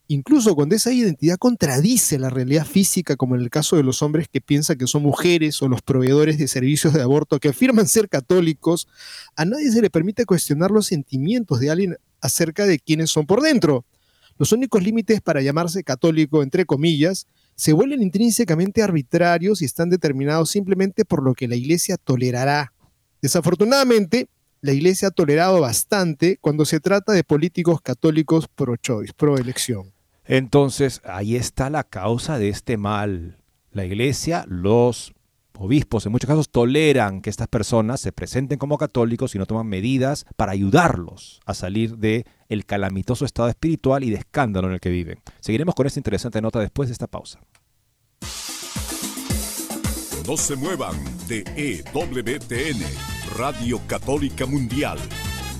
incluso 0.08 0.54
cuando 0.54 0.74
esa 0.74 0.92
identidad 0.92 1.36
contradice 1.38 2.18
la 2.18 2.30
realidad 2.30 2.66
física, 2.66 3.16
como 3.16 3.34
en 3.34 3.42
el 3.42 3.50
caso 3.50 3.76
de 3.76 3.82
los 3.82 4.02
hombres 4.02 4.28
que 4.28 4.40
piensan 4.40 4.78
que 4.78 4.86
son 4.86 5.02
mujeres 5.02 5.62
o 5.62 5.68
los 5.68 5.82
proveedores 5.82 6.38
de 6.38 6.48
servicios 6.48 6.92
de 6.92 7.02
aborto 7.02 7.38
que 7.38 7.48
afirman 7.48 7.88
ser 7.88 8.08
católicos, 8.08 8.88
a 9.36 9.44
nadie 9.44 9.70
se 9.70 9.82
le 9.82 9.90
permite 9.90 10.26
cuestionar 10.26 10.70
los 10.70 10.86
sentimientos 10.86 11.60
de 11.60 11.70
alguien 11.70 11.96
acerca 12.20 12.66
de 12.66 12.78
quiénes 12.78 13.10
son 13.10 13.26
por 13.26 13.40
dentro. 13.42 13.84
Los 14.38 14.52
únicos 14.52 14.82
límites 14.82 15.20
para 15.20 15.42
llamarse 15.42 15.84
católico, 15.84 16.42
entre 16.42 16.64
comillas, 16.64 17.26
se 17.54 17.72
vuelven 17.72 18.02
intrínsecamente 18.02 18.82
arbitrarios 18.82 19.62
y 19.62 19.66
están 19.66 19.90
determinados 19.90 20.50
simplemente 20.50 21.04
por 21.04 21.22
lo 21.22 21.34
que 21.34 21.48
la 21.48 21.56
Iglesia 21.56 21.96
tolerará. 21.96 22.72
Desafortunadamente, 23.20 24.28
la 24.62 24.72
Iglesia 24.72 25.08
ha 25.08 25.10
tolerado 25.10 25.60
bastante 25.60 26.38
cuando 26.40 26.64
se 26.64 26.80
trata 26.80 27.12
de 27.12 27.24
políticos 27.24 27.80
católicos 27.82 28.48
pro-choice, 28.48 29.12
pro-elección. 29.16 29.91
Entonces, 30.34 31.02
ahí 31.04 31.36
está 31.36 31.68
la 31.68 31.84
causa 31.84 32.38
de 32.38 32.48
este 32.48 32.78
mal. 32.78 33.36
La 33.70 33.84
iglesia, 33.84 34.46
los 34.48 35.12
obispos 35.58 36.06
en 36.06 36.12
muchos 36.12 36.26
casos 36.26 36.48
toleran 36.48 37.20
que 37.20 37.28
estas 37.28 37.48
personas 37.48 38.00
se 38.00 38.12
presenten 38.12 38.58
como 38.58 38.78
católicos 38.78 39.34
y 39.34 39.38
no 39.38 39.44
toman 39.44 39.66
medidas 39.66 40.24
para 40.36 40.52
ayudarlos 40.52 41.42
a 41.44 41.52
salir 41.52 41.98
de 41.98 42.24
el 42.48 42.64
calamitoso 42.64 43.26
estado 43.26 43.50
espiritual 43.50 44.04
y 44.04 44.10
de 44.10 44.16
escándalo 44.16 44.68
en 44.68 44.72
el 44.72 44.80
que 44.80 44.88
viven. 44.88 45.18
Seguiremos 45.40 45.74
con 45.74 45.86
esta 45.86 46.00
interesante 46.00 46.40
nota 46.40 46.60
después 46.60 46.88
de 46.88 46.94
esta 46.94 47.08
pausa. 47.08 47.38
No 50.26 50.38
se 50.38 50.56
muevan 50.56 50.96
de 51.28 51.44
EWTN, 51.56 52.80
Radio 53.36 53.82
Católica 53.86 54.46
Mundial. 54.46 54.98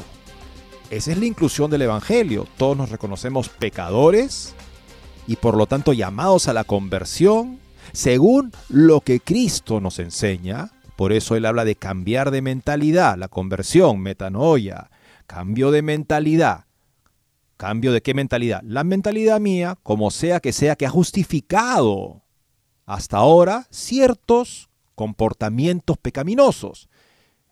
Esa 0.90 1.12
es 1.12 1.18
la 1.18 1.26
inclusión 1.26 1.70
del 1.70 1.82
Evangelio. 1.82 2.46
Todos 2.56 2.76
nos 2.76 2.90
reconocemos 2.90 3.48
pecadores 3.48 4.54
y 5.26 5.36
por 5.36 5.56
lo 5.56 5.66
tanto 5.66 5.92
llamados 5.92 6.48
a 6.48 6.52
la 6.52 6.64
conversión 6.64 7.58
según 7.92 8.52
lo 8.68 9.00
que 9.00 9.20
Cristo 9.20 9.80
nos 9.80 9.98
enseña. 9.98 10.70
Por 10.96 11.12
eso 11.12 11.36
él 11.36 11.46
habla 11.46 11.64
de 11.64 11.74
cambiar 11.74 12.30
de 12.30 12.42
mentalidad, 12.42 13.18
la 13.18 13.28
conversión, 13.28 14.00
metanoia, 14.00 14.90
cambio 15.26 15.70
de 15.70 15.82
mentalidad. 15.82 16.63
¿Cambio 17.56 17.92
de 17.92 18.02
qué 18.02 18.14
mentalidad? 18.14 18.62
La 18.64 18.84
mentalidad 18.84 19.40
mía, 19.40 19.78
como 19.82 20.10
sea 20.10 20.40
que 20.40 20.52
sea, 20.52 20.76
que 20.76 20.86
ha 20.86 20.90
justificado 20.90 22.22
hasta 22.86 23.18
ahora 23.18 23.66
ciertos 23.70 24.68
comportamientos 24.94 25.98
pecaminosos, 25.98 26.88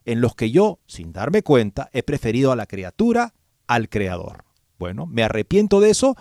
en 0.05 0.21
los 0.21 0.35
que 0.35 0.51
yo, 0.51 0.81
sin 0.87 1.13
darme 1.13 1.43
cuenta, 1.43 1.89
he 1.93 2.03
preferido 2.03 2.53
a 2.53 2.57
la 2.57 2.67
criatura 2.67 3.35
al 3.67 3.89
creador. 3.89 4.45
Bueno, 4.79 5.07
me 5.07 5.23
arrepiento 5.23 5.81
de 5.81 5.91
eso 5.91 6.17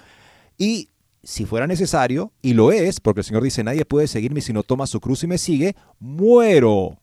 y 0.58 0.90
si 1.24 1.46
fuera 1.46 1.68
necesario, 1.68 2.32
y 2.42 2.54
lo 2.54 2.72
es, 2.72 3.00
porque 3.00 3.22
el 3.22 3.26
Señor 3.26 3.44
dice, 3.44 3.64
nadie 3.64 3.86
puede 3.86 4.08
seguirme 4.08 4.42
si 4.42 4.54
no 4.54 4.64
toma 4.64 4.88
su 4.88 5.00
cruz 5.00 5.24
y 5.24 5.28
me 5.28 5.38
sigue, 5.38 5.76
muero 6.00 7.00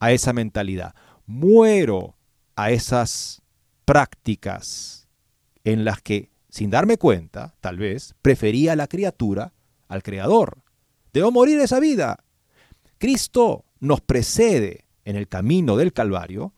a 0.00 0.12
esa 0.12 0.32
mentalidad, 0.32 0.94
muero 1.26 2.16
a 2.56 2.70
esas 2.70 3.42
prácticas 3.84 4.97
en 5.64 5.84
las 5.84 6.00
que, 6.00 6.30
sin 6.48 6.70
darme 6.70 6.96
cuenta, 6.98 7.54
tal 7.60 7.78
vez, 7.78 8.14
prefería 8.22 8.72
a 8.72 8.76
la 8.76 8.86
criatura 8.86 9.52
al 9.88 10.02
Creador. 10.02 10.58
Debo 11.12 11.30
morir 11.30 11.58
esa 11.60 11.80
vida. 11.80 12.24
Cristo 12.98 13.64
nos 13.80 14.00
precede 14.00 14.84
en 15.04 15.16
el 15.16 15.28
camino 15.28 15.76
del 15.76 15.92
Calvario 15.92 16.52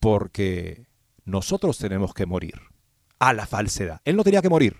porque 0.00 0.86
nosotros 1.24 1.78
tenemos 1.78 2.14
que 2.14 2.26
morir 2.26 2.54
a 3.18 3.32
la 3.32 3.46
falsedad. 3.46 4.00
Él 4.04 4.16
no 4.16 4.24
tenía 4.24 4.42
que 4.42 4.48
morir. 4.48 4.76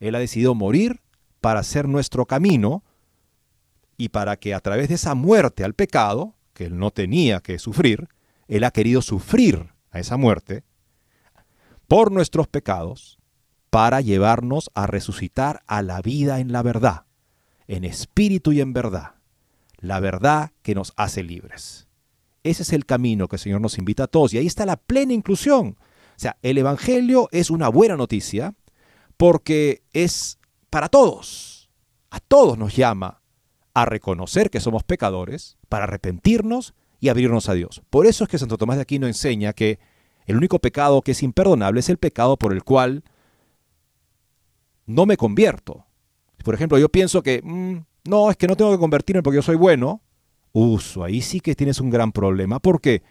Él 0.00 0.14
ha 0.14 0.18
decidido 0.18 0.54
morir 0.54 1.00
para 1.40 1.60
hacer 1.60 1.88
nuestro 1.88 2.26
camino 2.26 2.84
y 3.96 4.08
para 4.08 4.36
que 4.36 4.54
a 4.54 4.60
través 4.60 4.88
de 4.88 4.94
esa 4.94 5.14
muerte 5.14 5.64
al 5.64 5.74
pecado, 5.74 6.34
que 6.52 6.66
él 6.66 6.78
no 6.78 6.90
tenía 6.90 7.40
que 7.40 7.58
sufrir, 7.58 8.08
él 8.48 8.64
ha 8.64 8.70
querido 8.70 9.02
sufrir 9.02 9.70
a 9.90 10.00
esa 10.00 10.16
muerte 10.16 10.64
por 11.88 12.12
nuestros 12.12 12.48
pecados 12.48 13.18
para 13.70 14.00
llevarnos 14.00 14.70
a 14.74 14.86
resucitar 14.86 15.62
a 15.66 15.82
la 15.82 16.00
vida 16.00 16.40
en 16.40 16.52
la 16.52 16.62
verdad, 16.62 17.06
en 17.66 17.84
espíritu 17.84 18.52
y 18.52 18.60
en 18.60 18.72
verdad, 18.72 19.16
la 19.78 20.00
verdad 20.00 20.52
que 20.62 20.74
nos 20.74 20.92
hace 20.96 21.22
libres. 21.22 21.88
Ese 22.44 22.62
es 22.62 22.72
el 22.72 22.86
camino 22.86 23.26
que 23.26 23.36
el 23.36 23.40
Señor 23.40 23.60
nos 23.60 23.78
invita 23.78 24.04
a 24.04 24.06
todos 24.06 24.32
y 24.32 24.38
ahí 24.38 24.46
está 24.46 24.66
la 24.66 24.76
plena 24.76 25.12
inclusión. 25.12 25.76
O 25.78 26.18
sea, 26.18 26.36
el 26.42 26.58
Evangelio 26.58 27.28
es 27.32 27.50
una 27.50 27.68
buena 27.68 27.96
noticia 27.96 28.54
porque 29.16 29.82
es 29.92 30.38
para 30.70 30.88
todos. 30.88 31.70
A 32.10 32.20
todos 32.20 32.58
nos 32.58 32.76
llama 32.76 33.22
a 33.74 33.84
reconocer 33.86 34.50
que 34.50 34.60
somos 34.60 34.84
pecadores, 34.84 35.58
para 35.68 35.84
arrepentirnos 35.84 36.74
y 37.00 37.08
abrirnos 37.08 37.48
a 37.48 37.54
Dios. 37.54 37.82
Por 37.90 38.06
eso 38.06 38.24
es 38.24 38.30
que 38.30 38.38
Santo 38.38 38.56
Tomás 38.56 38.76
de 38.76 38.82
Aquino 38.82 39.08
enseña 39.08 39.52
que 39.52 39.80
el 40.26 40.36
único 40.36 40.58
pecado 40.58 41.02
que 41.02 41.12
es 41.12 41.22
imperdonable 41.22 41.80
es 41.80 41.88
el 41.88 41.98
pecado 41.98 42.36
por 42.36 42.52
el 42.52 42.64
cual 42.64 43.04
no 44.86 45.06
me 45.06 45.16
convierto. 45.16 45.86
Por 46.42 46.54
ejemplo, 46.54 46.78
yo 46.78 46.88
pienso 46.88 47.22
que, 47.22 47.40
mm, 47.42 48.08
no, 48.08 48.30
es 48.30 48.36
que 48.36 48.46
no 48.46 48.56
tengo 48.56 48.70
que 48.70 48.78
convertirme 48.78 49.22
porque 49.22 49.36
yo 49.36 49.42
soy 49.42 49.56
bueno. 49.56 50.02
Uso, 50.52 51.02
ahí 51.02 51.20
sí 51.20 51.40
que 51.40 51.54
tienes 51.56 51.80
un 51.80 51.90
gran 51.90 52.12
problema 52.12 52.60
porque 52.60 53.02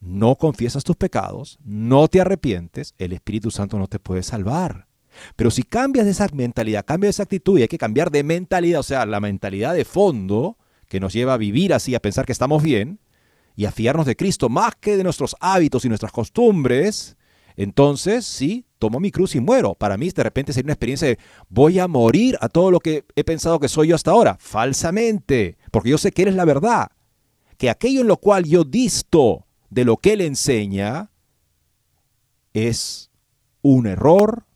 no 0.00 0.36
confiesas 0.36 0.84
tus 0.84 0.96
pecados, 0.96 1.58
no 1.64 2.06
te 2.08 2.20
arrepientes, 2.20 2.94
el 2.98 3.12
Espíritu 3.12 3.50
Santo 3.50 3.78
no 3.78 3.88
te 3.88 3.98
puede 3.98 4.22
salvar. 4.22 4.86
Pero 5.34 5.50
si 5.50 5.62
cambias 5.62 6.04
de 6.04 6.12
esa 6.12 6.28
mentalidad, 6.32 6.84
cambias 6.84 7.08
de 7.08 7.10
esa 7.10 7.22
actitud 7.24 7.58
y 7.58 7.62
hay 7.62 7.68
que 7.68 7.78
cambiar 7.78 8.10
de 8.10 8.22
mentalidad, 8.22 8.80
o 8.80 8.84
sea, 8.84 9.06
la 9.06 9.20
mentalidad 9.20 9.74
de 9.74 9.84
fondo 9.84 10.58
que 10.88 11.00
nos 11.00 11.12
lleva 11.12 11.34
a 11.34 11.38
vivir 11.38 11.72
así, 11.72 11.94
a 11.94 12.00
pensar 12.00 12.26
que 12.26 12.32
estamos 12.32 12.62
bien 12.62 13.00
y 13.56 13.66
a 13.66 13.72
fiarnos 13.72 14.06
de 14.06 14.16
Cristo 14.16 14.48
más 14.48 14.74
que 14.76 14.96
de 14.96 15.04
nuestros 15.04 15.36
hábitos 15.40 15.84
y 15.84 15.88
nuestras 15.88 16.12
costumbres, 16.12 17.16
entonces 17.56 18.26
sí, 18.26 18.66
tomo 18.78 18.98
mi 18.98 19.10
cruz 19.10 19.34
y 19.34 19.40
muero. 19.40 19.74
Para 19.74 19.96
mí 19.96 20.10
de 20.10 20.22
repente 20.22 20.52
sería 20.52 20.66
una 20.66 20.72
experiencia 20.72 21.08
de 21.08 21.18
voy 21.48 21.78
a 21.78 21.86
morir 21.86 22.36
a 22.40 22.48
todo 22.48 22.70
lo 22.70 22.80
que 22.80 23.04
he 23.14 23.24
pensado 23.24 23.60
que 23.60 23.68
soy 23.68 23.88
yo 23.88 23.94
hasta 23.94 24.10
ahora, 24.10 24.36
falsamente, 24.40 25.56
porque 25.70 25.90
yo 25.90 25.98
sé 25.98 26.10
que 26.10 26.22
eres 26.22 26.34
la 26.34 26.44
verdad, 26.44 26.88
que 27.56 27.70
aquello 27.70 28.00
en 28.00 28.08
lo 28.08 28.16
cual 28.16 28.44
yo 28.44 28.64
disto 28.64 29.46
de 29.70 29.84
lo 29.84 29.96
que 29.98 30.14
él 30.14 30.20
enseña 30.20 31.10
es 32.52 33.10
un 33.62 33.86
error, 33.86 34.46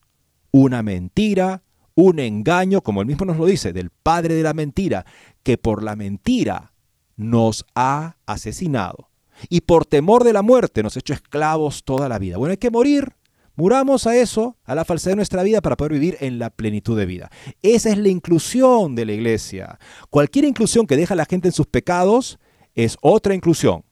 una 0.51 0.82
mentira, 0.82 1.62
un 1.94 2.18
engaño, 2.18 2.82
como 2.82 3.01
él 3.01 3.07
mismo 3.07 3.26
nos 3.26 3.36
lo 3.36 3.46
dice, 3.46 3.72
del 3.72 3.90
padre 3.90 4.34
de 4.34 4.42
la 4.42 4.55
mentira, 4.55 5.05
que 5.42 5.57
por 5.57 5.82
la 5.82 5.96
mentira 5.96 6.72
nos 7.18 7.66
ha 7.74 8.16
asesinado. 8.24 9.10
Y 9.50 9.60
por 9.60 9.84
temor 9.84 10.24
de 10.24 10.32
la 10.32 10.40
muerte 10.40 10.82
nos 10.82 10.96
ha 10.96 11.00
hecho 11.00 11.12
esclavos 11.12 11.84
toda 11.84 12.08
la 12.08 12.18
vida. 12.18 12.38
Bueno, 12.38 12.52
hay 12.52 12.56
que 12.56 12.70
morir. 12.70 13.12
Muramos 13.54 14.06
a 14.06 14.16
eso, 14.16 14.56
a 14.64 14.74
la 14.74 14.84
falsedad 14.84 15.12
de 15.12 15.16
nuestra 15.16 15.42
vida 15.42 15.60
para 15.60 15.76
poder 15.76 15.92
vivir 15.92 16.16
en 16.20 16.38
la 16.38 16.48
plenitud 16.50 16.96
de 16.96 17.06
vida. 17.06 17.28
Esa 17.60 17.90
es 17.90 17.98
la 17.98 18.08
inclusión 18.08 18.94
de 18.94 19.04
la 19.04 19.12
iglesia. 19.12 19.78
Cualquier 20.10 20.44
inclusión 20.44 20.86
que 20.86 20.96
deja 20.96 21.14
a 21.14 21.16
la 21.16 21.26
gente 21.26 21.48
en 21.48 21.52
sus 21.52 21.66
pecados 21.66 22.38
es 22.74 22.96
otra 23.00 23.34
inclusión. 23.34 23.84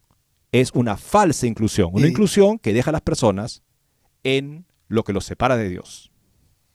Es 0.52 0.70
una 0.72 0.96
falsa 0.96 1.46
inclusión. 1.46 1.90
Una 1.92 2.06
inclusión 2.06 2.58
que 2.58 2.72
deja 2.72 2.90
a 2.90 2.92
las 2.92 3.02
personas 3.02 3.62
en 4.22 4.66
lo 4.88 5.02
que 5.02 5.12
los 5.12 5.24
separa 5.24 5.56
de 5.56 5.68
Dios 5.68 6.12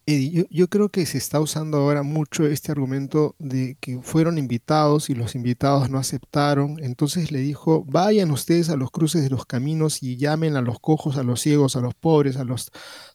yo, 0.08 0.68
creo 0.68 0.90
que 0.90 1.06
se 1.06 1.18
está 1.18 1.40
usando 1.40 1.78
ahora 1.78 2.04
mucho 2.04 2.46
este 2.48 2.72
argumento 2.72 3.36
de 3.40 3.78
que 3.80 4.02
fueron 4.02 4.38
invitados 4.38 5.10
y 5.10 5.16
los 5.16 5.36
invitados 5.36 5.90
no 5.90 6.00
aceptaron. 6.00 6.84
Entonces 6.84 7.32
le 7.32 7.40
dijo, 7.40 7.84
vayan 7.86 8.32
ustedes 8.32 8.70
a 8.70 8.76
los 8.76 8.92
cruces 8.92 9.22
de 9.24 9.30
los 9.30 9.46
caminos 9.46 10.02
y 10.02 10.18
llamen 10.18 10.56
a 10.56 10.62
los 10.62 10.80
cojos, 10.80 11.18
a 11.18 11.24
los 11.24 11.42
ciegos, 11.42 11.76
a 11.76 11.82
los 11.82 11.94
pobres, 11.94 12.38
a 12.38 12.44
los 12.44 12.72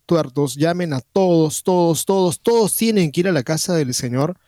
tuertos, 0.07 0.55
llamen 0.55 0.93
a 0.93 1.01
todos, 1.01 1.65
todos, 1.65 2.05
todos, 2.05 2.41
todos 2.41 2.77
tienen 2.77 3.11
que 3.11 3.21
ir 3.21 3.29
a 3.29 3.33
la 3.33 3.43
casa 3.43 3.75
del 3.75 3.93
Señor. 3.93 4.39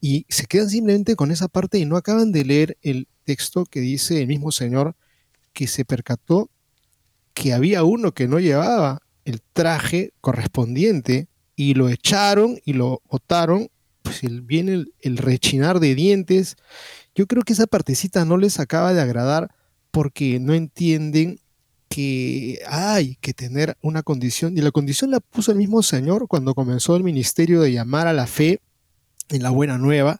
Y 0.00 0.26
se 0.28 0.46
quedan 0.46 0.70
simplemente 0.70 1.16
con 1.16 1.30
esa 1.30 1.48
parte 1.48 1.78
y 1.78 1.84
no 1.84 1.96
acaban 1.96 2.32
de 2.32 2.44
leer 2.44 2.78
el 2.82 3.08
texto 3.24 3.64
que 3.64 3.80
dice 3.80 4.20
el 4.20 4.28
mismo 4.28 4.52
Señor 4.52 4.96
que 5.52 5.66
se 5.66 5.84
percató 5.84 6.50
que 7.34 7.52
había 7.52 7.84
uno 7.84 8.12
que 8.12 8.28
no 8.28 8.38
llevaba 8.38 9.02
el 9.24 9.42
traje 9.52 10.12
correspondiente 10.20 11.28
y 11.60 11.74
lo 11.74 11.90
echaron 11.90 12.58
y 12.64 12.72
lo 12.72 13.02
botaron, 13.10 13.68
pues 14.00 14.22
viene 14.46 14.86
el, 15.00 15.16
rechinar 15.18 15.78
de 15.78 15.94
dientes. 15.94 16.56
Yo 17.14 17.26
creo 17.26 17.42
que 17.42 17.52
esa 17.52 17.66
partecita 17.66 18.24
no 18.24 18.38
les 18.38 18.58
acaba 18.58 18.94
de 18.94 19.02
agradar 19.02 19.54
porque 19.90 20.40
no 20.40 20.54
entienden 20.54 21.38
que 21.90 22.62
hay 22.66 23.16
que 23.16 23.34
tener 23.34 23.76
una 23.82 24.02
condición, 24.02 24.56
y 24.56 24.62
la 24.62 24.70
condición 24.70 25.10
la 25.10 25.20
puso 25.20 25.52
el 25.52 25.58
mismo 25.58 25.82
Señor 25.82 26.28
cuando 26.28 26.54
comenzó 26.54 26.96
el 26.96 27.04
ministerio 27.04 27.60
de 27.60 27.72
llamar 27.72 28.06
a 28.06 28.14
la 28.14 28.26
fe 28.26 28.62
en 29.28 29.42
la 29.42 29.50
buena 29.50 29.76
nueva 29.76 30.18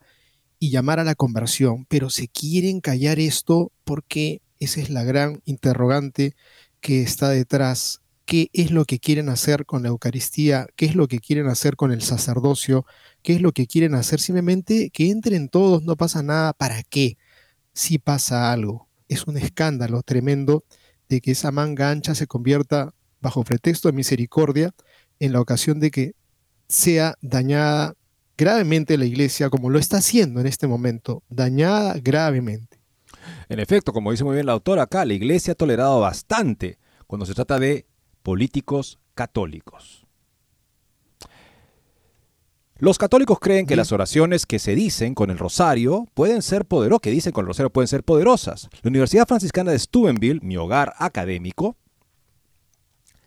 y 0.59 0.69
llamar 0.69 1.01
a 1.01 1.05
la 1.05 1.15
conversión, 1.15 1.87
pero 1.87 2.11
se 2.11 2.29
quieren 2.29 2.83
callar 2.83 3.19
esto 3.19 3.73
porque 3.85 4.43
esa 4.59 4.83
es 4.83 4.91
la 4.91 5.05
gran 5.05 5.41
interrogante 5.47 6.35
que 6.83 7.01
está 7.01 7.31
detrás 7.31 8.03
qué 8.31 8.49
es 8.53 8.71
lo 8.71 8.85
que 8.85 9.01
quieren 9.01 9.29
hacer 9.29 9.67
con 9.67 9.83
la 9.83 9.89
Eucaristía, 9.89 10.69
qué 10.77 10.87
es 10.87 10.95
lo 10.95 11.09
que 11.09 11.19
quieren 11.19 11.49
hacer 11.49 11.75
con 11.75 11.91
el 11.91 12.01
sacerdocio, 12.01 12.87
qué 13.25 13.35
es 13.35 13.43
lo 13.43 13.51
que 13.51 13.67
quieren 13.67 13.97
hacer. 13.97 14.21
Simplemente 14.21 14.91
que 14.91 15.11
entren 15.11 15.49
todos, 15.49 15.83
no 15.83 15.97
pasa 15.97 16.23
nada. 16.23 16.53
¿Para 16.53 16.85
qué? 16.85 17.19
Si 17.73 17.99
pasa 17.99 18.53
algo. 18.53 18.89
Es 19.09 19.27
un 19.27 19.37
escándalo 19.37 20.05
tremendo 20.05 20.63
de 21.09 21.21
que 21.21 21.33
esa 21.33 21.51
manga 21.51 21.91
ancha 21.91 22.15
se 22.15 22.29
convierta, 22.29 22.95
bajo 23.21 23.43
pretexto 23.43 23.89
de 23.89 23.95
misericordia, 23.95 24.71
en 25.19 25.33
la 25.33 25.41
ocasión 25.41 25.81
de 25.81 25.91
que 25.91 26.13
sea 26.69 27.17
dañada 27.21 27.97
gravemente 28.39 28.97
la 28.97 29.07
iglesia, 29.07 29.51
como 29.51 29.71
lo 29.71 29.81
está 29.81 29.97
haciendo 29.97 30.41
en 30.41 30.47
este 30.47 30.69
momento, 30.69 31.25
dañada 31.31 31.95
gravemente. 32.01 32.79
En 33.49 33.59
efecto, 33.59 33.93
como 33.93 34.13
dice 34.13 34.23
muy 34.23 34.35
bien 34.35 34.47
la 34.47 34.53
autora 34.53 34.83
acá, 34.85 35.05
la 35.05 35.15
iglesia 35.15 35.55
ha 35.55 35.57
tolerado 35.57 35.99
bastante 35.99 36.79
cuando 37.09 37.27
se 37.27 37.35
trata 37.35 37.59
de 37.59 37.90
políticos 38.23 38.99
católicos. 39.15 40.07
Los 42.81 42.97
católicos 42.97 43.39
creen 43.39 43.67
que 43.67 43.77
las 43.77 43.93
oraciones 43.93 44.47
que 44.47 44.59
se 44.59 44.75
dicen 44.75 45.15
con 45.15 45.31
el 45.31 45.37
rosario 45.37 46.07
pueden 46.15 46.41
ser 46.41 46.65
poderosas, 46.65 47.03
que 47.03 47.11
dicen 47.11 47.33
con 47.33 47.45
rosario 47.45 47.71
pueden 47.71 47.89
ser 47.89 48.05
poderosas. 48.05 48.71
La 48.83 48.89
Universidad 48.89 49.29
Franciscana 49.29 49.73
de 49.73 49.79
Steubenville, 49.79 50.41
mi 50.43 50.57
hogar 50.57 50.95
académico, 50.97 51.77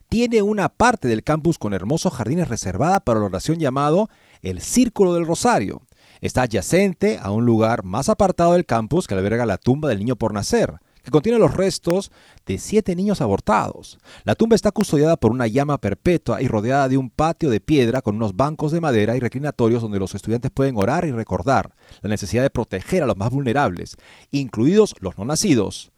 tiene 0.09 0.41
una 0.41 0.69
parte 0.69 1.07
del 1.07 1.23
campus 1.23 1.59
con 1.59 1.73
hermosos 1.73 2.13
jardines 2.13 2.47
reservada 2.47 2.99
para 2.99 3.19
la 3.19 3.27
oración 3.27 3.59
llamado 3.59 4.09
el 4.41 4.59
Círculo 4.59 5.13
del 5.13 5.27
Rosario. 5.27 5.83
Está 6.19 6.43
adyacente 6.43 7.19
a 7.21 7.29
un 7.29 7.45
lugar 7.45 7.83
más 7.83 8.09
apartado 8.09 8.53
del 8.53 8.65
campus 8.65 9.05
que 9.05 9.13
alberga 9.13 9.45
la 9.45 9.59
tumba 9.59 9.89
del 9.89 9.99
niño 9.99 10.15
por 10.15 10.33
nacer 10.33 10.79
que 11.03 11.11
contiene 11.11 11.37
los 11.37 11.53
restos 11.53 12.11
de 12.45 12.57
siete 12.57 12.95
niños 12.95 13.21
abortados. 13.21 13.99
La 14.23 14.35
tumba 14.35 14.55
está 14.55 14.71
custodiada 14.71 15.17
por 15.17 15.31
una 15.31 15.47
llama 15.47 15.77
perpetua 15.77 16.41
y 16.41 16.47
rodeada 16.47 16.87
de 16.89 16.97
un 16.97 17.09
patio 17.09 17.49
de 17.49 17.59
piedra 17.59 18.01
con 18.01 18.15
unos 18.15 18.35
bancos 18.35 18.71
de 18.71 18.81
madera 18.81 19.15
y 19.15 19.19
reclinatorios 19.19 19.81
donde 19.81 19.99
los 19.99 20.15
estudiantes 20.15 20.51
pueden 20.51 20.77
orar 20.77 21.05
y 21.05 21.11
recordar 21.11 21.75
la 22.01 22.09
necesidad 22.09 22.43
de 22.43 22.49
proteger 22.49 23.03
a 23.03 23.05
los 23.05 23.17
más 23.17 23.29
vulnerables, 23.29 23.97
incluidos 24.31 24.95
los 24.99 25.17
no 25.17 25.25
nacidos, 25.25 25.91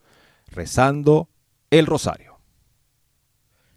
rezando 0.48 1.28
el 1.70 1.86
rosario. 1.86 2.35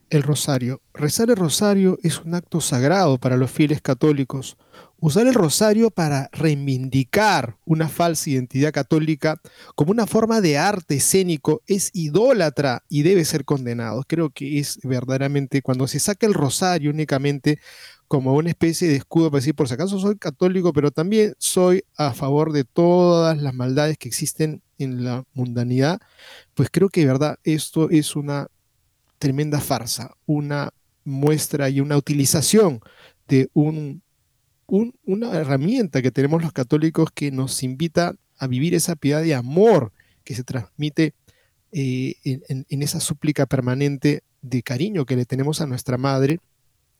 El 0.09 0.23
rosario. 0.23 0.81
Rezar 0.93 1.29
el 1.29 1.35
rosario 1.35 1.97
es 2.03 2.19
un 2.19 2.35
acto 2.35 2.61
sagrado 2.61 3.17
para 3.17 3.37
los 3.37 3.51
fieles 3.51 3.81
católicos. 3.81 4.57
Usar 4.99 5.27
el 5.27 5.33
rosario 5.33 5.91
para 5.91 6.29
reivindicar 6.33 7.55
una 7.65 7.87
falsa 7.87 8.29
identidad 8.29 8.73
católica 8.73 9.39
como 9.75 9.91
una 9.91 10.07
forma 10.07 10.41
de 10.41 10.57
arte 10.57 10.95
escénico 10.95 11.61
es 11.67 11.89
idólatra 11.93 12.83
y 12.89 13.03
debe 13.03 13.23
ser 13.23 13.45
condenado. 13.45 14.03
Creo 14.07 14.29
que 14.29 14.59
es 14.59 14.79
verdaderamente 14.83 15.61
cuando 15.61 15.87
se 15.87 15.99
saca 15.99 16.27
el 16.27 16.33
rosario 16.33 16.91
únicamente 16.91 17.59
como 18.09 18.33
una 18.33 18.49
especie 18.49 18.87
de 18.87 18.95
escudo 18.95 19.29
para 19.29 19.39
decir, 19.39 19.55
por 19.55 19.67
si 19.67 19.75
acaso 19.75 19.99
soy 19.99 20.17
católico, 20.17 20.73
pero 20.73 20.91
también 20.91 21.33
soy 21.37 21.83
a 21.95 22.11
favor 22.13 22.51
de 22.51 22.63
todas 22.63 23.39
las 23.39 23.53
maldades 23.53 23.97
que 23.97 24.09
existen 24.09 24.63
en 24.79 25.03
la 25.03 25.23
mundanidad, 25.33 25.99
pues 26.55 26.69
creo 26.71 26.89
que 26.89 27.01
de 27.01 27.07
verdad 27.07 27.37
esto 27.43 27.89
es 27.89 28.15
una 28.15 28.47
tremenda 29.19 29.59
farsa, 29.59 30.15
una 30.25 30.71
muestra 31.03 31.69
y 31.69 31.81
una 31.81 31.97
utilización 31.97 32.79
de 33.27 33.49
un, 33.53 34.01
una 34.67 35.33
herramienta 35.33 36.01
que 36.01 36.11
tenemos 36.11 36.41
los 36.41 36.53
católicos 36.53 37.09
que 37.13 37.31
nos 37.31 37.63
invita 37.63 38.15
a 38.37 38.47
vivir 38.47 38.73
esa 38.73 38.95
piedad 38.95 39.21
de 39.21 39.35
amor 39.35 39.91
que 40.23 40.35
se 40.35 40.43
transmite 40.43 41.13
eh, 41.71 42.15
en, 42.23 42.81
esa 42.81 42.99
súplica 42.99 43.45
permanente 43.45 44.23
de 44.41 44.63
cariño 44.63 45.05
que 45.05 45.15
le 45.15 45.25
tenemos 45.25 45.61
a 45.61 45.67
nuestra 45.67 45.97
madre 45.97 46.39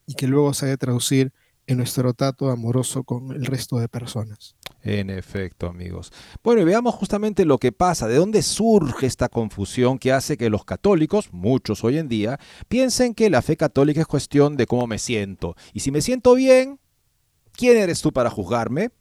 y 0.05 0.13
que 0.13 0.27
luego 0.27 0.53
se 0.53 0.65
ha 0.65 0.69
de 0.69 0.77
traducir 0.77 1.31
en 1.65 1.77
nuestro 1.77 2.13
trato 2.13 2.49
amoroso 2.49 3.03
con 3.03 3.31
el 3.31 3.45
resto 3.45 3.79
de 3.79 3.87
personas. 3.87 4.55
En 4.81 5.09
efecto, 5.09 5.67
amigos. 5.67 6.11
Bueno, 6.41 6.61
y 6.61 6.65
veamos 6.65 6.95
justamente 6.95 7.43
lo 7.43 7.57
que 7.57 7.71
pasa, 7.71 8.07
de 8.07 8.15
dónde 8.15 8.41
surge 8.41 9.07
esta 9.07 9.27
confusión 9.27 9.99
que 9.99 10.13
hace 10.13 10.37
que 10.37 10.49
los 10.49 10.63
católicos, 10.63 11.29
muchos 11.33 11.83
hoy 11.83 11.97
en 11.97 12.07
día, 12.07 12.39
piensen 12.69 13.13
que 13.13 13.29
la 13.29 13.41
fe 13.41 13.57
católica 13.57 13.99
es 14.01 14.07
cuestión 14.07 14.55
de 14.55 14.67
cómo 14.67 14.87
me 14.87 14.97
siento. 14.97 15.55
Y 15.73 15.81
si 15.81 15.91
me 15.91 16.01
siento 16.01 16.33
bien, 16.33 16.79
¿quién 17.51 17.77
eres 17.77 18.01
tú 18.01 18.13
para 18.13 18.29
juzgarme? 18.29 18.91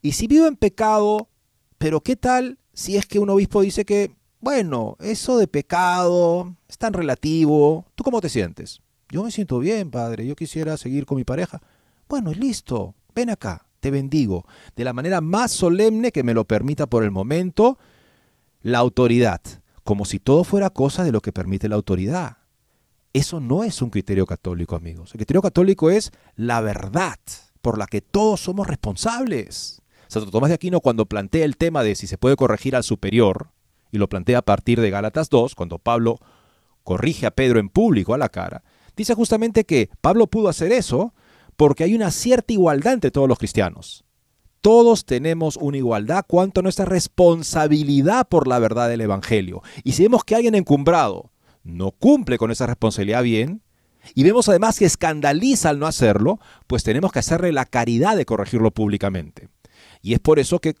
Y 0.00 0.12
si 0.12 0.26
vivo 0.26 0.46
en 0.46 0.56
pecado, 0.56 1.28
pero 1.76 2.00
¿qué 2.00 2.16
tal 2.16 2.58
si 2.72 2.96
es 2.96 3.04
que 3.04 3.18
un 3.18 3.28
obispo 3.28 3.60
dice 3.60 3.84
que, 3.84 4.16
bueno, 4.40 4.96
eso 5.00 5.36
de 5.36 5.48
pecado 5.48 6.56
es 6.66 6.78
tan 6.78 6.94
relativo, 6.94 7.84
¿tú 7.94 8.04
cómo 8.04 8.22
te 8.22 8.30
sientes? 8.30 8.80
Yo 9.10 9.22
me 9.22 9.30
siento 9.30 9.58
bien, 9.58 9.90
padre, 9.90 10.26
yo 10.26 10.34
quisiera 10.34 10.76
seguir 10.76 11.04
con 11.04 11.18
mi 11.18 11.24
pareja. 11.24 11.60
Bueno, 12.08 12.32
listo, 12.32 12.94
ven 13.14 13.30
acá, 13.30 13.67
te 13.80 13.90
bendigo, 13.90 14.46
de 14.76 14.84
la 14.84 14.92
manera 14.92 15.20
más 15.20 15.52
solemne 15.52 16.12
que 16.12 16.22
me 16.22 16.34
lo 16.34 16.44
permita 16.44 16.86
por 16.86 17.04
el 17.04 17.10
momento 17.10 17.78
la 18.62 18.78
autoridad, 18.78 19.40
como 19.84 20.04
si 20.04 20.18
todo 20.18 20.44
fuera 20.44 20.70
cosa 20.70 21.04
de 21.04 21.12
lo 21.12 21.20
que 21.20 21.32
permite 21.32 21.68
la 21.68 21.76
autoridad. 21.76 22.38
Eso 23.12 23.40
no 23.40 23.64
es 23.64 23.80
un 23.80 23.90
criterio 23.90 24.26
católico, 24.26 24.76
amigos. 24.76 25.10
El 25.12 25.18
criterio 25.18 25.42
católico 25.42 25.90
es 25.90 26.12
la 26.36 26.60
verdad 26.60 27.18
por 27.62 27.78
la 27.78 27.86
que 27.86 28.00
todos 28.00 28.40
somos 28.40 28.66
responsables. 28.66 29.82
Santo 30.08 30.30
Tomás 30.30 30.48
de 30.48 30.54
Aquino 30.54 30.80
cuando 30.80 31.06
plantea 31.06 31.44
el 31.44 31.56
tema 31.56 31.82
de 31.82 31.94
si 31.94 32.06
se 32.06 32.18
puede 32.18 32.36
corregir 32.36 32.76
al 32.76 32.84
superior, 32.84 33.50
y 33.90 33.98
lo 33.98 34.08
plantea 34.08 34.38
a 34.38 34.42
partir 34.42 34.80
de 34.80 34.90
Gálatas 34.90 35.30
2, 35.30 35.54
cuando 35.54 35.78
Pablo 35.78 36.18
corrige 36.84 37.26
a 37.26 37.30
Pedro 37.30 37.58
en 37.58 37.68
público 37.68 38.14
a 38.14 38.18
la 38.18 38.28
cara, 38.28 38.62
dice 38.96 39.14
justamente 39.14 39.64
que 39.64 39.90
Pablo 40.00 40.26
pudo 40.26 40.48
hacer 40.48 40.72
eso 40.72 41.14
porque 41.58 41.82
hay 41.82 41.96
una 41.96 42.12
cierta 42.12 42.52
igualdad 42.52 42.92
entre 42.92 43.10
todos 43.10 43.28
los 43.28 43.36
cristianos. 43.36 44.04
Todos 44.60 45.04
tenemos 45.04 45.56
una 45.56 45.76
igualdad 45.76 46.24
cuanto 46.24 46.60
a 46.60 46.62
nuestra 46.62 46.84
responsabilidad 46.84 48.28
por 48.28 48.46
la 48.46 48.60
verdad 48.60 48.88
del 48.88 49.00
Evangelio. 49.00 49.62
Y 49.82 49.92
si 49.92 50.04
vemos 50.04 50.22
que 50.22 50.36
alguien 50.36 50.54
encumbrado 50.54 51.32
no 51.64 51.90
cumple 51.90 52.38
con 52.38 52.52
esa 52.52 52.66
responsabilidad 52.66 53.24
bien, 53.24 53.60
y 54.14 54.22
vemos 54.22 54.48
además 54.48 54.78
que 54.78 54.84
escandaliza 54.84 55.70
al 55.70 55.80
no 55.80 55.88
hacerlo, 55.88 56.38
pues 56.68 56.84
tenemos 56.84 57.10
que 57.10 57.18
hacerle 57.18 57.50
la 57.50 57.64
caridad 57.64 58.16
de 58.16 58.24
corregirlo 58.24 58.70
públicamente. 58.70 59.48
Y 60.00 60.12
es 60.12 60.20
por 60.20 60.38
eso 60.38 60.60
que 60.60 60.76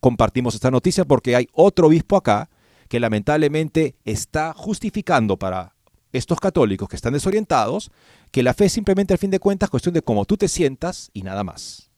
compartimos 0.00 0.56
esta 0.56 0.72
noticia, 0.72 1.04
porque 1.04 1.36
hay 1.36 1.46
otro 1.52 1.86
obispo 1.86 2.16
acá 2.16 2.50
que 2.88 2.98
lamentablemente 2.98 3.94
está 4.04 4.54
justificando 4.54 5.38
para 5.38 5.76
estos 6.12 6.40
católicos 6.40 6.88
que 6.88 6.96
están 6.96 7.12
desorientados 7.12 7.92
que 8.34 8.42
la 8.42 8.52
fe 8.52 8.64
es 8.64 8.72
simplemente 8.72 9.14
al 9.14 9.18
fin 9.20 9.30
de 9.30 9.38
cuentas 9.38 9.70
cuestión 9.70 9.94
de 9.94 10.02
cómo 10.02 10.24
tú 10.24 10.36
te 10.36 10.48
sientas 10.48 11.08
y 11.12 11.22
nada 11.22 11.44
más. 11.44 11.92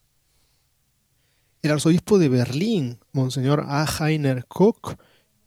El 1.62 1.70
arzobispo 1.70 2.18
de 2.18 2.28
Berlín, 2.28 2.98
Monseñor 3.12 3.64
A. 3.66 3.86
Heiner 3.86 4.44
Koch, 4.44 4.98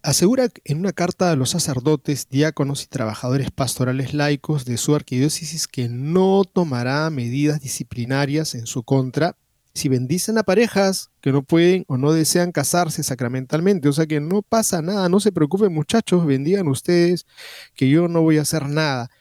asegura 0.01 0.49
en 0.63 0.79
una 0.79 0.91
carta 0.91 1.29
a 1.29 1.35
los 1.35 1.51
sacerdotes, 1.51 2.27
diáconos 2.27 2.83
y 2.83 2.87
trabajadores 2.87 3.51
pastorales 3.51 4.15
laicos 4.15 4.65
de 4.65 4.77
su 4.77 4.95
arquidiócesis 4.95 5.67
que 5.67 5.89
no 5.89 6.41
tomará 6.43 7.07
medidas 7.11 7.61
disciplinarias 7.61 8.55
en 8.55 8.65
su 8.65 8.81
contra 8.81 9.37
si 9.75 9.89
bendicen 9.89 10.39
a 10.39 10.43
parejas 10.43 11.11
que 11.21 11.31
no 11.31 11.43
pueden 11.43 11.85
o 11.87 11.97
no 11.97 12.13
desean 12.13 12.51
casarse 12.51 13.03
sacramentalmente. 13.03 13.89
O 13.89 13.93
sea 13.93 14.07
que 14.07 14.19
no 14.19 14.41
pasa 14.41 14.81
nada, 14.81 15.07
no 15.07 15.19
se 15.19 15.31
preocupen 15.31 15.71
muchachos, 15.71 16.25
bendigan 16.25 16.67
ustedes, 16.67 17.27
que 17.75 17.89
yo 17.89 18.07
no 18.07 18.23
voy 18.23 18.39
a 18.39 18.41
hacer 18.41 18.67
nada. 18.67 19.11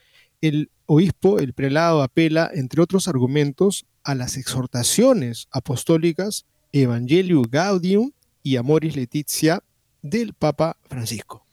El 0.40 0.70
obispo, 0.86 1.38
el 1.38 1.52
prelado, 1.52 2.02
apela, 2.02 2.50
entre 2.52 2.80
otros 2.80 3.08
argumentos, 3.08 3.86
a 4.04 4.14
las 4.14 4.36
exhortaciones 4.36 5.48
apostólicas 5.50 6.46
Evangelium 6.72 7.44
Gaudium 7.50 8.12
y 8.42 8.56
Amoris 8.56 8.96
Letitia 8.96 9.62
del 10.02 10.34
Papa 10.34 10.76
Francisco. 10.88 11.44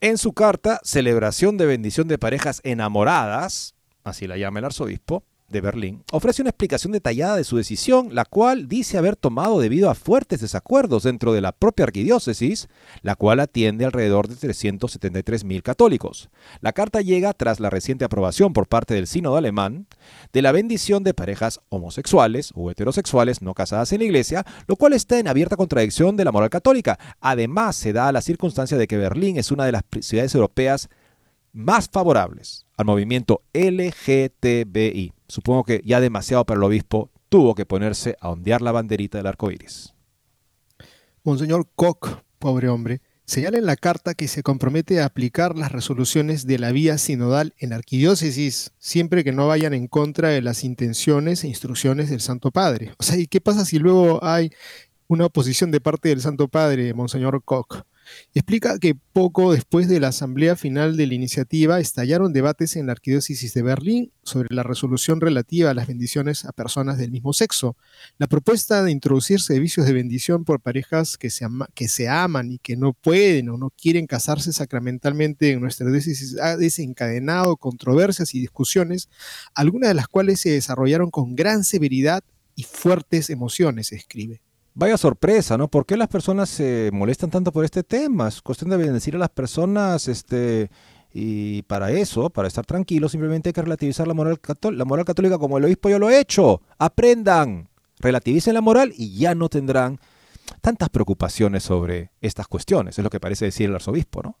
En 0.00 0.18
su 0.18 0.32
carta, 0.32 0.80
Celebración 0.82 1.56
de 1.56 1.66
bendición 1.66 2.08
de 2.08 2.18
parejas 2.18 2.60
enamoradas, 2.64 3.74
así 4.02 4.26
la 4.26 4.36
llama 4.36 4.58
el 4.58 4.64
arzobispo, 4.64 5.22
de 5.52 5.60
Berlín, 5.60 6.02
ofrece 6.10 6.42
una 6.42 6.50
explicación 6.50 6.92
detallada 6.92 7.36
de 7.36 7.44
su 7.44 7.56
decisión, 7.56 8.14
la 8.14 8.24
cual 8.24 8.66
dice 8.66 8.98
haber 8.98 9.14
tomado 9.14 9.60
debido 9.60 9.88
a 9.88 9.94
fuertes 9.94 10.40
desacuerdos 10.40 11.04
dentro 11.04 11.32
de 11.32 11.40
la 11.40 11.52
propia 11.52 11.84
arquidiócesis, 11.84 12.68
la 13.02 13.14
cual 13.14 13.38
atiende 13.38 13.84
alrededor 13.84 14.26
de 14.26 14.36
373 14.36 15.44
mil 15.44 15.62
católicos. 15.62 16.30
La 16.60 16.72
carta 16.72 17.00
llega 17.00 17.32
tras 17.32 17.60
la 17.60 17.70
reciente 17.70 18.04
aprobación 18.04 18.52
por 18.52 18.66
parte 18.66 18.94
del 18.94 19.06
sínodo 19.06 19.36
alemán 19.36 19.86
de 20.32 20.42
la 20.42 20.52
bendición 20.52 21.04
de 21.04 21.14
parejas 21.14 21.60
homosexuales 21.68 22.52
o 22.54 22.70
heterosexuales 22.70 23.42
no 23.42 23.54
casadas 23.54 23.92
en 23.92 24.00
la 24.00 24.06
iglesia, 24.06 24.44
lo 24.66 24.76
cual 24.76 24.94
está 24.94 25.18
en 25.18 25.28
abierta 25.28 25.56
contradicción 25.56 26.16
de 26.16 26.24
la 26.24 26.32
moral 26.32 26.50
católica. 26.50 26.98
Además, 27.20 27.76
se 27.76 27.92
da 27.92 28.10
la 28.10 28.22
circunstancia 28.22 28.76
de 28.76 28.86
que 28.86 28.96
Berlín 28.96 29.36
es 29.36 29.50
una 29.50 29.66
de 29.66 29.72
las 29.72 29.82
ciudades 30.00 30.34
europeas 30.34 30.88
más 31.52 31.88
favorables 31.88 32.66
al 32.76 32.86
movimiento 32.86 33.42
LGTBI. 33.52 35.12
Supongo 35.32 35.64
que 35.64 35.80
ya 35.82 35.98
demasiado 35.98 36.44
para 36.44 36.58
el 36.58 36.64
obispo 36.64 37.10
tuvo 37.30 37.54
que 37.54 37.64
ponerse 37.64 38.18
a 38.20 38.28
ondear 38.28 38.60
la 38.60 38.70
banderita 38.70 39.16
del 39.16 39.26
arco 39.26 39.50
iris. 39.50 39.94
Monseñor 41.24 41.70
Koch, 41.74 42.20
pobre 42.38 42.68
hombre, 42.68 43.00
señala 43.24 43.56
en 43.56 43.64
la 43.64 43.76
carta 43.76 44.12
que 44.12 44.28
se 44.28 44.42
compromete 44.42 45.00
a 45.00 45.06
aplicar 45.06 45.56
las 45.56 45.72
resoluciones 45.72 46.46
de 46.46 46.58
la 46.58 46.70
vía 46.70 46.98
sinodal 46.98 47.54
en 47.56 47.72
arquidiócesis, 47.72 48.72
siempre 48.78 49.24
que 49.24 49.32
no 49.32 49.46
vayan 49.46 49.72
en 49.72 49.86
contra 49.86 50.28
de 50.28 50.42
las 50.42 50.64
intenciones 50.64 51.44
e 51.44 51.48
instrucciones 51.48 52.10
del 52.10 52.20
Santo 52.20 52.50
Padre. 52.50 52.92
O 52.98 53.02
sea, 53.02 53.16
¿y 53.16 53.26
qué 53.26 53.40
pasa 53.40 53.64
si 53.64 53.78
luego 53.78 54.22
hay 54.22 54.50
una 55.06 55.24
oposición 55.24 55.70
de 55.70 55.80
parte 55.80 56.10
del 56.10 56.20
Santo 56.20 56.48
Padre, 56.48 56.92
Monseñor 56.92 57.42
Koch? 57.42 57.86
Explica 58.34 58.78
que 58.78 58.94
poco 58.94 59.52
después 59.52 59.88
de 59.88 60.00
la 60.00 60.08
asamblea 60.08 60.56
final 60.56 60.96
de 60.96 61.06
la 61.06 61.14
iniciativa 61.14 61.80
estallaron 61.80 62.32
debates 62.32 62.76
en 62.76 62.86
la 62.86 62.92
Arquidiócesis 62.92 63.54
de 63.54 63.62
Berlín 63.62 64.12
sobre 64.22 64.54
la 64.54 64.62
resolución 64.62 65.20
relativa 65.20 65.70
a 65.70 65.74
las 65.74 65.86
bendiciones 65.86 66.44
a 66.44 66.52
personas 66.52 66.98
del 66.98 67.10
mismo 67.10 67.32
sexo. 67.32 67.76
La 68.18 68.26
propuesta 68.26 68.82
de 68.82 68.90
introducir 68.90 69.40
servicios 69.40 69.86
de 69.86 69.92
bendición 69.92 70.44
por 70.44 70.60
parejas 70.60 71.18
que 71.18 71.30
se, 71.30 71.46
que 71.74 71.88
se 71.88 72.08
aman 72.08 72.52
y 72.52 72.58
que 72.58 72.76
no 72.76 72.92
pueden 72.92 73.48
o 73.48 73.58
no 73.58 73.70
quieren 73.70 74.06
casarse 74.06 74.52
sacramentalmente 74.52 75.50
en 75.50 75.60
nuestra 75.60 75.90
diócesis 75.90 76.38
ha 76.40 76.56
desencadenado 76.56 77.56
controversias 77.56 78.34
y 78.34 78.40
discusiones, 78.40 79.08
algunas 79.54 79.88
de 79.88 79.94
las 79.94 80.08
cuales 80.08 80.40
se 80.40 80.50
desarrollaron 80.50 81.10
con 81.10 81.34
gran 81.34 81.64
severidad 81.64 82.22
y 82.54 82.64
fuertes 82.64 83.30
emociones, 83.30 83.92
escribe. 83.92 84.42
Vaya 84.74 84.96
sorpresa, 84.96 85.58
¿no? 85.58 85.68
¿Por 85.68 85.84
qué 85.84 85.98
las 85.98 86.08
personas 86.08 86.48
se 86.48 86.88
molestan 86.94 87.30
tanto 87.30 87.52
por 87.52 87.64
este 87.64 87.82
tema? 87.82 88.28
Es 88.28 88.40
cuestión 88.40 88.70
de 88.70 88.78
bendecir 88.78 89.14
a 89.14 89.18
las 89.18 89.28
personas, 89.28 90.08
este, 90.08 90.70
y 91.12 91.60
para 91.62 91.90
eso, 91.90 92.30
para 92.30 92.48
estar 92.48 92.64
tranquilos, 92.64 93.12
simplemente 93.12 93.50
hay 93.50 93.52
que 93.52 93.60
relativizar 93.60 94.08
la 94.08 94.14
moral, 94.14 94.40
la 94.72 94.84
moral 94.86 95.04
católica 95.04 95.36
como 95.36 95.58
el 95.58 95.66
obispo 95.66 95.90
ya 95.90 95.98
lo 95.98 96.06
ha 96.06 96.18
hecho. 96.18 96.62
Aprendan, 96.78 97.68
relativicen 97.98 98.54
la 98.54 98.62
moral 98.62 98.94
y 98.96 99.18
ya 99.18 99.34
no 99.34 99.50
tendrán 99.50 100.00
tantas 100.62 100.88
preocupaciones 100.88 101.62
sobre 101.64 102.10
estas 102.22 102.48
cuestiones, 102.48 102.98
es 102.98 103.04
lo 103.04 103.10
que 103.10 103.20
parece 103.20 103.44
decir 103.44 103.68
el 103.68 103.74
arzobispo, 103.74 104.22
¿no? 104.22 104.38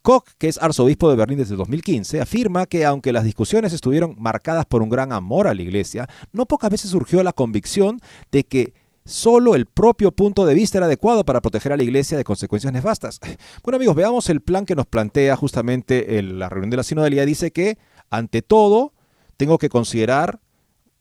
Koch, 0.00 0.24
que 0.38 0.48
es 0.48 0.56
arzobispo 0.56 1.10
de 1.10 1.16
Berlín 1.16 1.38
desde 1.38 1.56
2015, 1.56 2.22
afirma 2.22 2.64
que 2.64 2.86
aunque 2.86 3.12
las 3.12 3.24
discusiones 3.24 3.74
estuvieron 3.74 4.16
marcadas 4.18 4.64
por 4.64 4.82
un 4.82 4.88
gran 4.88 5.12
amor 5.12 5.46
a 5.46 5.52
la 5.52 5.60
iglesia, 5.60 6.08
no 6.32 6.46
pocas 6.46 6.70
veces 6.70 6.90
surgió 6.90 7.22
la 7.22 7.34
convicción 7.34 8.00
de 8.32 8.44
que 8.44 8.72
solo 9.04 9.54
el 9.54 9.66
propio 9.66 10.12
punto 10.12 10.46
de 10.46 10.54
vista 10.54 10.78
era 10.78 10.86
adecuado 10.86 11.24
para 11.24 11.40
proteger 11.40 11.72
a 11.72 11.76
la 11.76 11.82
iglesia 11.82 12.16
de 12.16 12.24
consecuencias 12.24 12.72
nefastas. 12.72 13.20
Bueno 13.62 13.76
amigos, 13.76 13.96
veamos 13.96 14.28
el 14.30 14.40
plan 14.40 14.66
que 14.66 14.74
nos 14.74 14.86
plantea 14.86 15.36
justamente 15.36 16.22
la 16.22 16.48
reunión 16.48 16.70
de 16.70 16.76
la 16.78 16.82
sinodalidad. 16.82 17.26
Dice 17.26 17.50
que, 17.50 17.78
ante 18.10 18.42
todo, 18.42 18.92
tengo 19.36 19.58
que 19.58 19.68
considerar, 19.68 20.40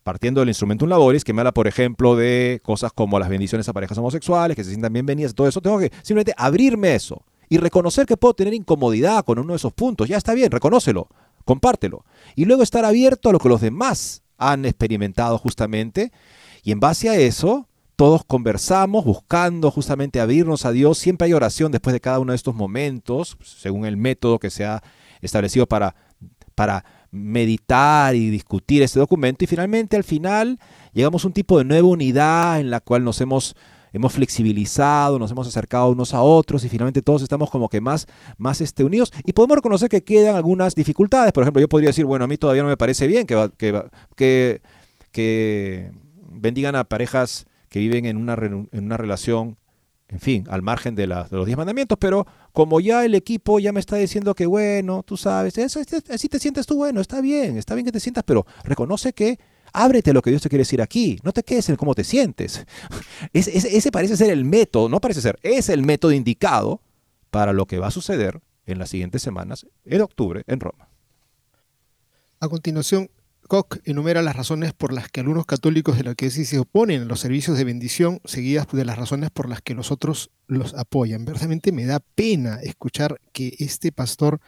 partiendo 0.04 0.41
del 0.41 0.50
instrumento 0.50 0.86
un 0.86 0.89
laboris, 0.89 1.24
que 1.24 1.34
me 1.34 1.41
habla, 1.41 1.54
por 1.54 1.68
ejemplo, 1.68 2.16
de 2.16 2.62
cosas 2.64 2.91
como 2.93 3.20
las 3.20 3.30
bendiciones 3.30 3.68
a 3.70 3.74
parejas 3.74 3.97
homosexuales, 3.97 4.56
que 4.56 4.64
se 4.64 4.70
sientan 4.70 4.93
bienvenidas, 4.93 5.36
todo 5.36 5.47
eso, 5.47 5.62
tengo 5.62 5.80
que 5.80 5.91
simplemente 6.04 6.34
abrirme 6.38 6.95
eso 6.95 7.24
y 7.50 7.58
reconocer 7.58 8.06
que 8.06 8.16
puedo 8.16 8.34
tener 8.34 8.54
incomodidad 8.54 9.26
con 9.26 9.39
uno 9.39 9.54
de 9.54 9.58
esos 9.58 9.74
puntos. 9.74 10.08
Ya 10.08 10.18
está 10.18 10.34
bien, 10.34 10.52
reconócelo, 10.52 11.08
compártelo. 11.45 12.06
Y 12.36 12.45
luego 12.45 12.64
estar 12.64 12.86
abierto 12.86 13.30
a 13.30 13.32
lo 13.32 13.39
que 13.39 13.50
los 13.50 13.62
demás 13.62 14.22
han 14.38 14.66
experimentado 14.66 15.38
justamente. 15.38 16.12
Y 16.64 16.72
en 16.72 16.80
base 16.80 17.10
a 17.10 17.16
eso, 17.16 17.68
todos 18.00 18.24
conversamos 18.24 19.04
buscando 19.04 19.70
justamente 19.72 20.22
abrirnos 20.22 20.66
a 20.66 20.72
Dios. 20.72 20.97
Siempre 20.97 21.26
hay 21.26 21.34
oración 21.34 21.70
después 21.70 21.91
de 21.91 22.00
cada 22.00 22.20
uno 22.20 22.32
de 22.32 22.38
estos 22.38 22.56
momentos, 22.56 23.38
según 23.43 23.86
el 23.86 23.97
método 23.97 24.39
que 24.39 24.50
se 24.50 24.64
ha 24.64 24.82
establecido 25.20 25.66
para, 25.66 25.93
para 26.56 26.86
meditar 27.12 28.16
y 28.16 28.30
discutir 28.30 28.84
este 28.84 29.02
documento. 29.02 29.43
Y 29.43 29.47
finalmente, 29.47 29.97
al 29.97 30.06
final, 30.06 30.60
llegamos 30.93 31.26
a 31.26 31.28
un 31.28 31.34
tipo 31.34 31.58
de 31.58 31.66
nueva 31.66 31.89
unidad 31.89 32.62
en 32.62 32.70
la 32.70 32.80
cual 32.80 33.04
nos 33.04 33.20
hemos 33.20 33.54
hemos 33.91 34.14
flexibilizado, 34.14 35.20
nos 35.20 35.32
hemos 35.32 35.50
acercado 35.50 35.89
unos 35.89 36.14
a 36.14 36.22
otros 36.22 36.64
y 36.64 36.70
finalmente 36.70 37.02
todos 37.02 37.22
estamos 37.22 37.50
como 37.50 37.68
que 37.68 37.82
más, 37.82 38.08
más 38.38 38.62
este, 38.62 38.86
unidos 38.86 39.12
y 39.26 39.34
podemos 39.34 39.58
reconocer 39.58 39.89
que 39.89 40.06
quedan 40.06 40.38
algunas 40.38 40.74
dificultades. 40.74 41.34
Por 41.34 41.43
ejemplo, 41.43 41.60
yo 41.60 41.68
podría 41.68 41.89
decir, 41.89 42.06
bueno, 42.06 42.24
a 42.24 42.30
mí 42.30 42.38
todavía 42.38 42.64
no 42.64 42.70
me 42.70 42.78
parece 42.78 43.08
bien 43.08 43.28
que, 43.28 43.52
que, 44.16 44.62
que, 45.12 45.91
bendigan 46.32 46.78
a 46.78 46.86
parejas 46.86 47.45
que 47.70 47.80
viven 47.80 48.06
en 48.06 48.18
una, 48.18 48.34
en 48.34 48.68
una 48.72 48.98
relación 48.98 49.58
en 50.12 50.20
fin, 50.20 50.46
al 50.50 50.64
margen 50.64 50.96
de, 50.96 51.04
de, 51.06 51.28
los 51.30 51.46
diez 51.46 51.56
mandamientos, 51.56 51.96
pero 52.02 52.26
como 52.52 52.80
ya 52.80 53.06
el 53.06 53.14
equipo 53.14 53.60
ya 53.60 53.72
me 53.72 53.80
está 53.80 53.96
diciendo 53.96 54.34
que 54.34 54.48
bueno, 54.48 55.04
tú 55.04 55.18
sabes, 55.18 55.56
eso, 55.60 55.80
así 56.10 56.28
te 56.28 56.40
sientes 56.40 56.66
tú, 56.66 56.78
bueno, 56.78 57.00
está 57.00 57.22
bien, 57.22 57.58
está 57.58 57.76
bien 57.76 57.86
que 57.86 57.92
te 57.92 58.00
sientas, 58.00 58.24
pero 58.24 58.44
reconoce 58.64 59.14
que 59.14 59.38
Ábrete 59.74 60.12
a 60.12 60.14
lo 60.14 60.22
que 60.22 60.30
Dios 60.30 60.42
te 60.42 60.50
quiere 60.50 60.62
decir 60.62 60.82
aquí. 60.82 61.20
No 61.24 61.32
te 61.32 61.44
quedes 61.44 61.70
en 61.70 61.76
cómo 61.76 61.96
te 61.96 62.04
sientes. 62.04 62.66
Ese, 63.34 63.92
parece 63.92 64.18
ser 64.18 64.30
el 64.32 64.46
método, 64.46 64.90
no 64.90 65.00
parece 65.00 65.22
ser, 65.22 65.40
es 65.44 65.70
el 65.70 65.84
método 65.84 66.12
indicado 66.12 66.82
para 67.30 67.54
lo 67.54 67.66
que 67.66 67.80
va 67.80 67.88
a 67.88 67.92
suceder 67.92 68.42
en 68.66 68.80
las 68.80 68.90
siguientes 68.90 69.22
semanas, 69.22 69.66
en 69.86 70.02
octubre, 70.02 70.44
en 70.48 70.60
Roma. 70.60 70.90
A 72.40 72.48
continuación, 72.48 73.10
Koch 73.50 73.80
enumera 73.84 74.22
las 74.22 74.36
razones 74.36 74.74
por 74.74 74.93
las 74.93 75.10
que 75.10 75.22
algunos 75.22 75.47
católicos 75.47 75.97
de 75.97 76.04
la 76.04 76.14
que 76.14 76.30
se 76.30 76.60
oponen 76.60 77.02
a 77.02 77.06
los 77.06 77.20
servicios 77.20 77.58
de 77.58 77.64
bendición, 77.64 78.22
seguidas 78.24 78.68
de 78.72 78.86
las 78.86 78.95
razones 78.95 79.32
por 79.32 79.50
las 79.50 79.64
que 79.64 79.74
los 79.74 79.91
otros 79.91 80.30
los 80.45 80.76
apoyan. 80.76 81.26
Verdaderamente 81.26 81.72
me 81.72 81.88
da 81.88 82.00
pena 82.00 82.60
escuchar 82.62 83.20
que 83.34 83.56
este 83.58 83.91
pastor 83.91 84.39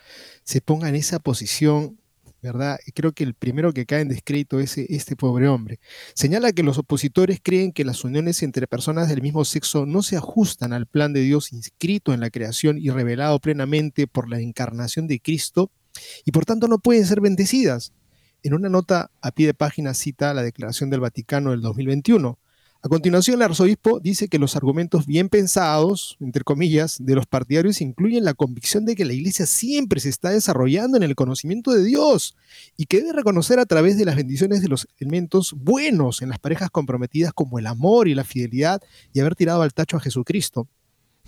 se 0.44 0.62
ponga 0.62 0.88
en 0.88 0.96
esa 0.96 1.18
posición 1.18 1.98
¿verdad? 2.44 2.80
Creo 2.96 3.12
que 3.12 3.24
el 3.24 3.36
primero 3.36 3.72
que 3.72 3.86
cae 3.86 4.02
en 4.02 4.08
descrédito 4.08 4.60
es 4.60 4.78
este 4.78 5.16
pobre 5.16 5.48
hombre. 5.48 5.80
Señala 6.16 6.52
que 6.52 6.64
los 6.64 6.78
opositores 6.78 7.40
creen 7.42 7.72
que 7.72 7.86
las 7.86 8.04
uniones 8.04 8.42
entre 8.42 8.66
personas 8.68 9.10
del 9.10 9.22
mismo 9.22 9.46
sexo 9.46 9.86
no 9.86 10.02
se 10.02 10.18
ajustan 10.18 10.74
al 10.74 10.88
plan 10.88 11.14
de 11.14 11.22
Dios 11.22 11.54
inscrito 11.54 12.14
en 12.14 12.20
la 12.20 12.32
creación 12.32 12.80
y 12.80 12.90
revelado 12.90 13.40
plenamente 13.40 14.08
por 14.08 14.30
la 14.30 14.40
encarnación 14.40 15.08
de 15.08 15.20
Cristo 15.20 15.72
y 16.26 16.32
por 16.32 16.46
tanto 16.46 16.68
no 16.68 16.80
pueden 16.80 17.06
ser 17.06 17.22
bendecidas. 17.22 17.94
En 18.44 18.56
una 18.56 18.70
nota 18.70 19.12
a 19.22 19.32
pie 19.32 19.46
de 19.46 19.54
página 19.54 19.94
cita 19.94 20.34
la 20.34 20.42
Declaración 20.42 20.90
del 20.90 21.00
Vaticano 21.00 21.52
del 21.52 21.62
2021. 21.62 22.40
A 22.82 22.90
continuación, 22.90 23.36
el 23.36 23.44
arzobispo 23.44 24.00
dice 24.00 24.30
que 24.30 24.40
los 24.40 24.56
argumentos 24.56 25.06
bien 25.06 25.30
pensados, 25.30 26.18
entre 26.20 26.44
comillas, 26.44 26.98
de 27.00 27.14
los 27.14 27.28
partidarios 27.28 27.82
incluyen 27.82 28.26
la 28.26 28.34
convicción 28.34 28.84
de 28.86 28.96
que 28.96 29.06
la 29.06 29.14
iglesia 29.14 29.46
siempre 29.46 30.00
se 30.00 30.10
está 30.10 30.32
desarrollando 30.32 30.98
en 30.98 31.04
el 31.04 31.14
conocimiento 31.14 31.72
de 31.72 31.84
Dios 31.84 32.36
y 32.78 32.88
que 32.88 33.02
debe 33.02 33.14
reconocer 33.14 33.60
a 33.60 33.68
través 33.68 34.00
de 34.00 34.06
las 34.06 34.16
bendiciones 34.16 34.64
de 34.64 34.70
los 34.70 34.88
elementos 34.98 35.54
buenos 35.56 36.24
en 36.24 36.30
las 36.30 36.40
parejas 36.40 36.72
comprometidas 36.72 37.34
como 37.34 37.60
el 37.60 37.68
amor 37.68 38.08
y 38.08 38.16
la 38.16 38.24
fidelidad 38.24 38.82
y 39.14 39.20
haber 39.20 39.36
tirado 39.36 39.62
al 39.62 39.76
tacho 39.76 39.98
a 39.98 40.00
Jesucristo. 40.00 40.68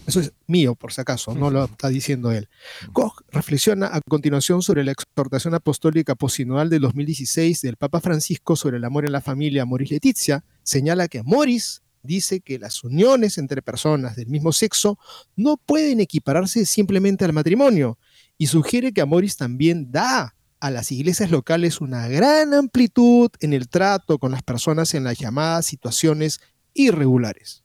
Eso 0.06 0.20
es 0.20 0.34
mío, 0.48 0.76
por 0.76 0.92
si 0.92 1.02
acaso, 1.02 1.34
no 1.34 1.50
lo 1.50 1.66
está 1.66 1.88
diciendo 1.88 2.32
él. 2.32 2.50
Koch 2.92 3.22
reflexiona 3.32 3.88
a 3.88 4.02
continuación 4.02 4.62
sobre 4.62 4.84
la 4.84 4.92
exhortación 4.92 5.54
apostólica 5.54 6.16
posinodal 6.16 6.70
del 6.70 6.82
2016 6.82 7.62
del 7.62 7.78
Papa 7.78 8.02
Francisco 8.02 8.56
sobre 8.56 8.78
el 8.78 8.84
amor 8.84 9.06
en 9.06 9.14
la 9.14 9.22
familia 9.22 9.66
Moris 9.66 9.92
Letizia. 9.92 10.44
Señala 10.64 11.08
que 11.08 11.24
Moris 11.24 11.84
dice 12.04 12.42
que 12.42 12.60
las 12.60 12.84
uniones 12.84 13.38
entre 13.38 13.62
personas 13.62 14.16
del 14.16 14.28
mismo 14.28 14.52
sexo 14.52 15.00
no 15.36 15.58
pueden 15.58 16.02
equipararse 16.02 16.66
simplemente 16.66 17.24
al 17.24 17.34
matrimonio 17.34 17.98
y 18.38 18.48
sugiere 18.48 18.92
que 18.92 19.02
Amoris 19.02 19.38
también 19.38 19.92
da 19.92 20.36
a 20.60 20.72
las 20.72 20.92
iglesias 20.92 21.32
locales 21.32 21.82
una 21.82 22.08
gran 22.08 22.54
amplitud 22.54 23.32
en 23.40 23.54
el 23.54 23.68
trato 23.68 24.18
con 24.18 24.32
las 24.32 24.44
personas 24.44 24.94
en 24.94 25.04
las 25.04 25.18
llamadas 25.18 25.66
situaciones 25.66 26.42
irregulares. 26.74 27.63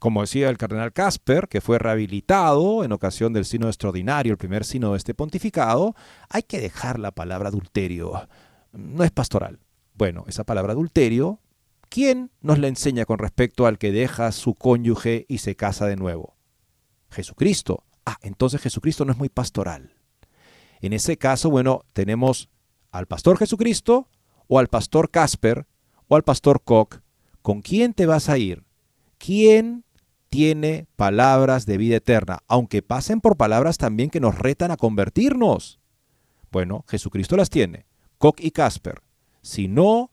Como 0.00 0.22
decía 0.22 0.48
el 0.48 0.56
cardenal 0.56 0.94
Casper, 0.94 1.46
que 1.46 1.60
fue 1.60 1.78
rehabilitado 1.78 2.84
en 2.84 2.92
ocasión 2.92 3.34
del 3.34 3.44
sino 3.44 3.66
extraordinario, 3.66 4.32
el 4.32 4.38
primer 4.38 4.64
sino 4.64 4.92
de 4.92 4.96
este 4.96 5.12
pontificado, 5.12 5.94
hay 6.30 6.42
que 6.42 6.58
dejar 6.58 6.98
la 6.98 7.10
palabra 7.10 7.50
adulterio. 7.50 8.26
No 8.72 9.04
es 9.04 9.10
pastoral. 9.10 9.60
Bueno, 9.92 10.24
esa 10.26 10.44
palabra 10.44 10.72
adulterio, 10.72 11.40
¿quién 11.90 12.30
nos 12.40 12.58
la 12.58 12.68
enseña 12.68 13.04
con 13.04 13.18
respecto 13.18 13.66
al 13.66 13.76
que 13.76 13.92
deja 13.92 14.32
su 14.32 14.54
cónyuge 14.54 15.26
y 15.28 15.36
se 15.36 15.54
casa 15.54 15.84
de 15.84 15.96
nuevo? 15.96 16.34
Jesucristo. 17.10 17.84
Ah, 18.06 18.16
entonces 18.22 18.62
Jesucristo 18.62 19.04
no 19.04 19.12
es 19.12 19.18
muy 19.18 19.28
pastoral. 19.28 19.92
En 20.80 20.94
ese 20.94 21.18
caso, 21.18 21.50
bueno, 21.50 21.82
tenemos 21.92 22.48
al 22.90 23.04
pastor 23.04 23.36
Jesucristo 23.36 24.08
o 24.48 24.58
al 24.58 24.68
pastor 24.68 25.10
Casper 25.10 25.66
o 26.08 26.16
al 26.16 26.22
pastor 26.22 26.62
Koch. 26.64 27.00
¿Con 27.42 27.60
quién 27.60 27.92
te 27.92 28.06
vas 28.06 28.30
a 28.30 28.38
ir? 28.38 28.64
¿Quién 29.18 29.84
tiene 30.30 30.86
palabras 30.96 31.66
de 31.66 31.76
vida 31.76 31.96
eterna, 31.96 32.38
aunque 32.46 32.82
pasen 32.82 33.20
por 33.20 33.36
palabras 33.36 33.78
también 33.78 34.10
que 34.10 34.20
nos 34.20 34.38
retan 34.38 34.70
a 34.70 34.76
convertirnos. 34.76 35.80
Bueno, 36.50 36.84
Jesucristo 36.88 37.36
las 37.36 37.50
tiene. 37.50 37.86
Koch 38.18 38.40
y 38.40 38.52
Casper. 38.52 39.02
Si 39.42 39.68
no 39.68 40.10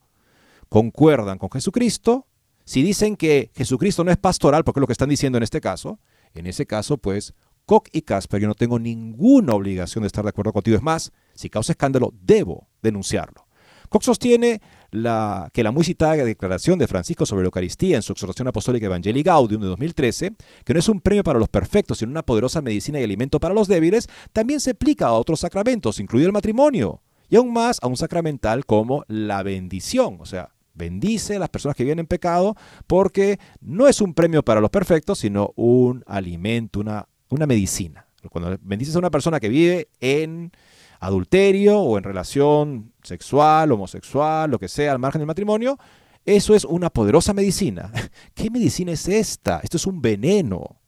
concuerdan 0.70 1.38
con 1.38 1.51
Jesucristo, 1.51 2.28
si 2.65 2.82
dicen 2.84 3.15
que 3.15 3.51
Jesucristo 3.55 4.03
no 4.03 4.11
es 4.11 4.18
pastoral, 4.18 4.63
porque 4.63 4.80
es 4.80 4.82
lo 4.82 4.88
que 4.88 4.93
están 4.93 5.09
diciendo 5.09 5.38
en 5.38 5.43
este 5.43 5.61
caso, 5.61 5.99
en 6.34 6.47
ese 6.47 6.65
caso, 6.65 6.97
pues, 6.97 7.34
Koch 7.65 7.88
y 7.91 8.01
Casper, 8.01 8.41
yo 8.41 8.47
no 8.47 8.55
tengo 8.55 8.80
ninguna 8.80 9.53
obligación 9.53 10.01
de 10.01 10.07
estar 10.07 10.24
de 10.24 10.30
acuerdo 10.30 10.53
contigo. 10.53 10.78
Es 10.78 10.84
más, 10.84 11.11
si 11.34 11.49
causa 11.49 11.74
escándalo, 11.74 12.13
debo 12.22 12.70
denunciarlo. 12.82 13.47
Koch 13.89 14.03
sostiene 14.03 14.61
la, 14.91 15.49
que 15.53 15.63
la 15.63 15.71
muy 15.71 15.83
citada 15.83 16.15
declaración 16.15 16.79
de 16.79 16.88
Francisco 16.88 17.25
sobre 17.25 17.43
la 17.43 17.47
Eucaristía 17.47 17.97
en 17.97 18.01
su 18.01 18.13
exhortación 18.13 18.47
apostólica 18.47 18.85
Evangelii 18.85 19.23
Gaudium 19.23 19.61
de 19.61 19.67
2013, 19.67 20.33
que 20.63 20.73
no 20.73 20.79
es 20.79 20.89
un 20.89 21.01
premio 21.01 21.23
para 21.23 21.39
los 21.39 21.49
perfectos, 21.49 21.99
sino 21.99 22.11
una 22.11 22.23
poderosa 22.23 22.61
medicina 22.61 22.99
y 22.99 23.03
alimento 23.03 23.39
para 23.39 23.53
los 23.53 23.67
débiles, 23.67 24.07
también 24.33 24.59
se 24.59 24.71
aplica 24.71 25.07
a 25.07 25.13
otros 25.13 25.39
sacramentos, 25.39 25.99
incluido 25.99 26.27
el 26.27 26.33
matrimonio, 26.33 27.01
y 27.29 27.35
aún 27.35 27.51
más 27.51 27.79
a 27.81 27.88
un 27.88 27.97
sacramental 27.97 28.65
como 28.65 29.03
la 29.07 29.43
bendición, 29.43 30.17
o 30.19 30.25
sea, 30.25 30.49
bendice 30.73 31.35
a 31.35 31.39
las 31.39 31.49
personas 31.49 31.75
que 31.75 31.83
viven 31.83 31.99
en 31.99 32.07
pecado, 32.07 32.55
porque 32.85 33.39
no 33.61 33.88
es 33.88 33.99
un 33.99 34.13
premio 34.13 34.43
para 34.43 34.61
los 34.61 34.69
perfectos, 34.69 35.19
sino 35.19 35.51
un 35.55 36.03
alimento, 36.07 36.79
una, 36.79 37.07
una 37.29 37.45
medicina. 37.45 38.07
Cuando 38.29 38.57
bendices 38.61 38.95
a 38.95 38.99
una 38.99 39.11
persona 39.11 39.39
que 39.39 39.49
vive 39.49 39.89
en 39.99 40.51
adulterio 40.99 41.79
o 41.79 41.97
en 41.97 42.03
relación 42.03 42.93
sexual, 43.03 43.71
homosexual, 43.71 44.49
lo 44.49 44.59
que 44.59 44.67
sea, 44.67 44.91
al 44.91 44.99
margen 44.99 45.19
del 45.19 45.27
matrimonio, 45.27 45.77
eso 46.25 46.55
es 46.55 46.65
una 46.65 46.89
poderosa 46.89 47.33
medicina. 47.33 47.91
¿Qué 48.33 48.49
medicina 48.49 48.91
es 48.91 49.07
esta? 49.07 49.59
Esto 49.63 49.77
es 49.77 49.87
un 49.87 50.01
veneno 50.01 50.81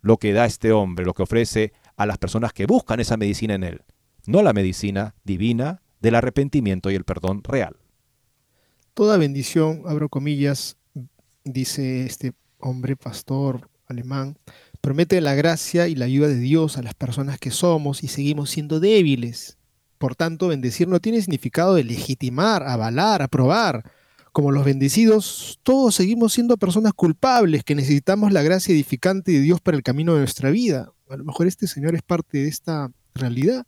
lo 0.00 0.18
que 0.18 0.32
da 0.32 0.46
este 0.46 0.70
hombre, 0.70 1.04
lo 1.04 1.14
que 1.14 1.24
ofrece 1.24 1.72
a 1.96 2.06
las 2.06 2.18
personas 2.18 2.52
que 2.52 2.66
buscan 2.66 3.00
esa 3.00 3.16
medicina 3.16 3.54
en 3.54 3.64
él, 3.64 3.82
no 4.26 4.42
la 4.42 4.52
medicina 4.52 5.16
divina 5.24 5.82
del 6.00 6.14
arrepentimiento 6.14 6.90
y 6.90 6.94
el 6.94 7.04
perdón 7.04 7.42
real. 7.42 7.76
Toda 8.94 9.16
bendición, 9.16 9.82
abro 9.86 10.08
comillas, 10.08 10.76
dice 11.44 12.06
este 12.06 12.34
hombre 12.58 12.96
pastor 12.96 13.68
alemán, 13.86 14.38
promete 14.86 15.20
la 15.20 15.34
gracia 15.34 15.88
y 15.88 15.96
la 15.96 16.04
ayuda 16.04 16.28
de 16.28 16.38
Dios 16.38 16.78
a 16.78 16.82
las 16.82 16.94
personas 16.94 17.40
que 17.40 17.50
somos 17.50 18.04
y 18.04 18.06
seguimos 18.06 18.50
siendo 18.50 18.78
débiles. 18.78 19.58
Por 19.98 20.14
tanto, 20.14 20.46
bendecir 20.46 20.86
no 20.86 21.00
tiene 21.00 21.20
significado 21.20 21.74
de 21.74 21.82
legitimar, 21.82 22.62
avalar, 22.62 23.20
aprobar. 23.20 23.90
Como 24.30 24.52
los 24.52 24.64
bendecidos, 24.64 25.58
todos 25.64 25.96
seguimos 25.96 26.34
siendo 26.34 26.56
personas 26.56 26.92
culpables 26.92 27.64
que 27.64 27.74
necesitamos 27.74 28.32
la 28.32 28.44
gracia 28.44 28.72
edificante 28.72 29.32
de 29.32 29.40
Dios 29.40 29.60
para 29.60 29.76
el 29.76 29.82
camino 29.82 30.12
de 30.12 30.20
nuestra 30.20 30.50
vida. 30.50 30.92
A 31.10 31.16
lo 31.16 31.24
mejor 31.24 31.48
este 31.48 31.66
Señor 31.66 31.96
es 31.96 32.02
parte 32.02 32.38
de 32.38 32.48
esta 32.48 32.88
realidad. 33.12 33.66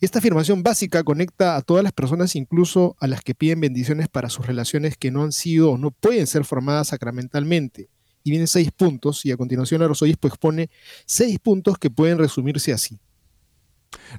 Esta 0.00 0.20
afirmación 0.20 0.62
básica 0.62 1.04
conecta 1.04 1.56
a 1.56 1.60
todas 1.60 1.84
las 1.84 1.92
personas, 1.92 2.36
incluso 2.36 2.96
a 3.00 3.06
las 3.06 3.20
que 3.20 3.34
piden 3.34 3.60
bendiciones 3.60 4.08
para 4.08 4.30
sus 4.30 4.46
relaciones 4.46 4.96
que 4.96 5.10
no 5.10 5.24
han 5.24 5.32
sido 5.32 5.72
o 5.72 5.76
no 5.76 5.90
pueden 5.90 6.26
ser 6.26 6.46
formadas 6.46 6.88
sacramentalmente. 6.88 7.90
Y 8.24 8.30
vienen 8.30 8.48
seis 8.48 8.70
puntos, 8.70 9.24
y 9.24 9.32
a 9.32 9.36
continuación 9.36 9.82
el 9.82 9.90
arzobispo 9.90 10.28
expone 10.28 10.70
seis 11.06 11.38
puntos 11.38 11.78
que 11.78 11.90
pueden 11.90 12.18
resumirse 12.18 12.72
así. 12.72 13.00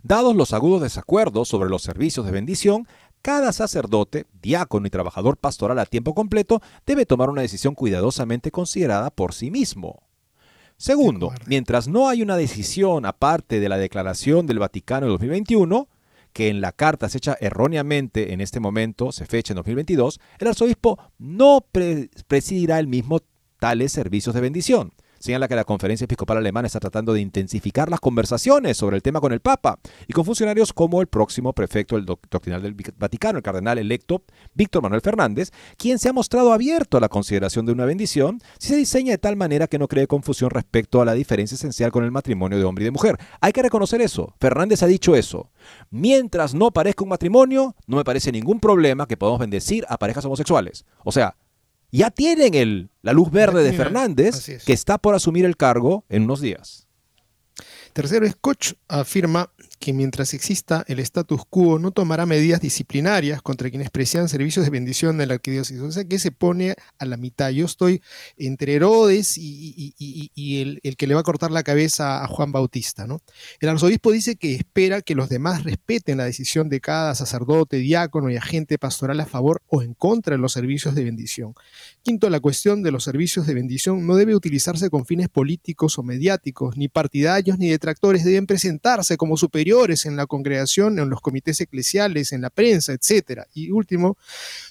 Dados 0.04 0.36
los 0.36 0.54
agudos 0.54 0.82
desacuerdos 0.82 1.47
sobre 1.47 1.70
los 1.70 1.82
servicios 1.82 2.26
de 2.26 2.32
bendición, 2.32 2.88
cada 3.22 3.54
sacerdote, 3.54 4.26
diácono 4.41 4.86
y 4.86 4.89
trabajador 4.89 5.38
pastoral 5.38 5.80
a 5.80 5.86
tiempo 5.86 6.14
completo 6.14 6.62
debe 6.86 7.06
tomar 7.06 7.30
una 7.30 7.41
decisión 7.41 7.74
cuidadosamente 7.74 8.51
considerada 8.51 9.10
por 9.12 9.34
sí 9.34 9.49
mismo. 9.49 10.04
Segundo, 10.78 11.32
mientras 11.45 11.88
no 11.88 12.10
hay 12.10 12.22
una 12.22 12.36
decisión 12.36 13.06
aparte 13.06 13.60
de 13.62 13.70
la 13.70 13.78
declaración 13.78 14.45
del 14.45 14.60
Vaticano 14.60 15.06
de 15.06 15.12
2021, 15.14 15.88
que 16.34 16.49
en 16.49 16.60
la 16.60 16.72
carta 16.72 17.08
se 17.08 17.20
echa 17.20 17.38
erróneamente 17.39 18.34
en 18.34 18.41
este 18.41 18.60
momento, 18.60 19.12
se 19.12 19.26
fecha 19.26 19.54
en 19.54 19.58
2022, 19.58 20.20
el 20.39 20.47
arzobispo 20.47 20.99
no 21.18 21.66
presidirá 22.28 22.80
el 22.80 22.88
mismo 22.88 23.22
tales 23.64 23.93
servicios 23.93 24.36
de 24.36 24.41
bendición 24.41 24.91
señala 25.24 25.47
que 25.47 25.55
la 25.55 25.64
Conferencia 25.64 26.03
Episcopal 26.03 26.36
Alemana 26.36 26.66
está 26.66 26.82
tratando 26.82 27.14
de 27.14 27.22
intensificar 27.22 27.89
las 27.89 28.01
conversaciones 28.01 28.76
sobre 28.76 28.97
el 28.97 29.01
tema 29.01 29.22
con 29.22 29.32
el 29.32 29.39
Papa 29.39 29.80
y 30.05 30.11
con 30.11 30.26
funcionarios 30.26 30.74
como 30.74 30.99
el 30.99 31.07
próximo 31.07 31.53
prefecto 31.53 31.95
del 31.95 32.03
doctrinal 32.03 32.61
del 32.61 32.76
Vaticano, 32.97 33.38
el 33.38 33.43
cardenal 33.43 33.78
electo 33.78 34.24
Víctor 34.53 34.84
Manuel 34.84 34.99
Fernández, 34.99 35.51
quien 35.78 35.97
se 35.97 36.09
ha 36.09 36.14
mostrado 36.14 36.51
abierto 36.51 36.97
a 36.97 36.99
la 36.99 37.07
consideración 37.07 37.66
de 37.66 37.72
una 37.72 37.86
bendición 37.86 38.41
si 38.59 38.68
se 38.68 38.76
diseña 38.76 39.11
de 39.11 39.18
tal 39.18 39.38
manera 39.38 39.68
que 39.68 39.80
no 39.80 39.88
cree 39.88 40.07
confusión 40.07 40.49
respecto 40.49 41.01
a 41.01 41.05
la 41.05 41.14
diferencia 41.14 41.55
esencial 41.55 41.93
con 41.93 42.03
el 42.03 42.11
matrimonio 42.11 42.57
de 42.57 42.66
hombre 42.66 42.84
y 42.84 42.88
de 42.88 42.91
mujer. 42.91 43.18
Hay 43.39 43.53
que 43.53 43.64
reconocer 43.64 44.01
eso. 44.01 44.36
Fernández 44.41 44.84
ha 44.84 44.88
dicho 44.88 45.16
eso. 45.16 45.51
Mientras 45.89 46.53
no 46.53 46.72
parezca 46.72 47.05
un 47.05 47.11
matrimonio, 47.11 47.78
no 47.88 47.95
me 47.95 48.03
parece 48.03 48.34
ningún 48.34 48.59
problema 48.59 49.07
que 49.07 49.16
podamos 49.16 49.39
bendecir 49.39 49.86
a 49.88 49.97
parejas 49.97 50.26
homosexuales. 50.26 50.86
O 51.05 51.14
sea, 51.14 51.38
ya 52.00 52.10
tienen 52.10 52.56
el, 52.56 52.89
la 53.04 53.14
luz 53.14 53.32
verde 53.32 53.64
de 53.64 53.72
Fernández, 53.74 54.64
que 54.66 54.74
está 54.74 54.98
por 54.98 55.14
asumir 55.14 55.46
el 55.46 55.56
cargo 55.56 56.06
en 56.10 56.24
unos 56.24 56.41
días. 56.41 56.88
Tercero, 57.94 58.28
Scotch 58.28 58.74
afirma 58.88 59.52
que 59.84 59.91
mientras 59.91 60.34
exista 60.34 60.86
el 60.88 60.99
status 60.99 61.41
quo 61.49 61.77
no 61.77 61.91
tomará 61.91 62.25
medidas 62.25 62.61
disciplinarias 62.61 63.41
contra 63.41 63.69
quienes 63.69 63.89
prestan 63.89 64.29
servicios 64.29 64.63
de 64.63 64.71
bendición 64.71 65.19
en 65.19 65.27
la 65.27 65.34
arquidiócesis. 65.34 65.81
O 65.81 65.91
sea 65.91 66.05
que 66.05 66.19
se 66.19 66.31
pone 66.31 66.75
a 66.99 67.05
la 67.05 67.17
mitad. 67.17 67.49
Yo 67.49 67.65
estoy 67.65 68.01
entre 68.38 68.75
Herodes 68.75 69.38
y, 69.38 70.79
el, 70.86 70.95
que 70.95 71.05
le 71.05 71.15
va 71.15 71.19
a 71.19 71.23
cortar 71.23 71.51
la 71.51 71.63
cabeza 71.63 72.23
a 72.23 72.27
Juan 72.29 72.53
Bautista. 72.53 73.07
¿no? 73.07 73.19
El 73.59 73.67
arzobispo 73.67 74.13
dice 74.13 74.38
que 74.38 74.55
espera 74.55 75.01
que 75.01 75.15
los 75.15 75.27
demás 75.27 75.65
respeten 75.65 76.15
la 76.15 76.23
decisión 76.23 76.69
de 76.69 76.79
cada 76.79 77.13
sacerdote, 77.13 77.75
diácono 77.75 78.29
y 78.29 78.38
agente 78.38 78.77
pastoral 78.77 79.19
a 79.19 79.25
favor 79.25 79.61
o 79.67 79.81
en 79.81 79.95
contra 79.95 80.38
de 80.38 80.41
los 80.41 80.53
servicios 80.53 80.95
de 80.95 81.03
bendición. 81.03 81.55
Quinto, 82.03 82.29
la 82.29 82.39
cuestión 82.39 82.84
de 82.84 82.91
los 82.91 83.03
servicios 83.03 83.47
de 83.47 83.53
bendición 83.53 84.07
no 84.07 84.15
debe 84.15 84.34
utilizarse 84.34 84.89
con 84.89 85.05
fines 85.05 85.27
políticos 85.27 85.99
o 85.99 86.03
mediáticos, 86.03 86.77
ni 86.77 86.88
partidarios 86.88 87.59
ni 87.59 87.67
detractores 87.67 88.23
deben 88.23 88.47
presentarse 88.47 89.17
como 89.17 89.36
superiores 89.36 89.72
en 90.05 90.15
la 90.15 90.28
congregación, 90.28 90.99
en 90.99 91.09
los 91.09 91.21
comités 91.21 91.59
eclesiales, 91.59 92.32
en 92.32 92.41
la 92.41 92.49
prensa, 92.49 92.93
etc. 92.93 93.41
Y 93.53 93.71
último, 93.71 94.17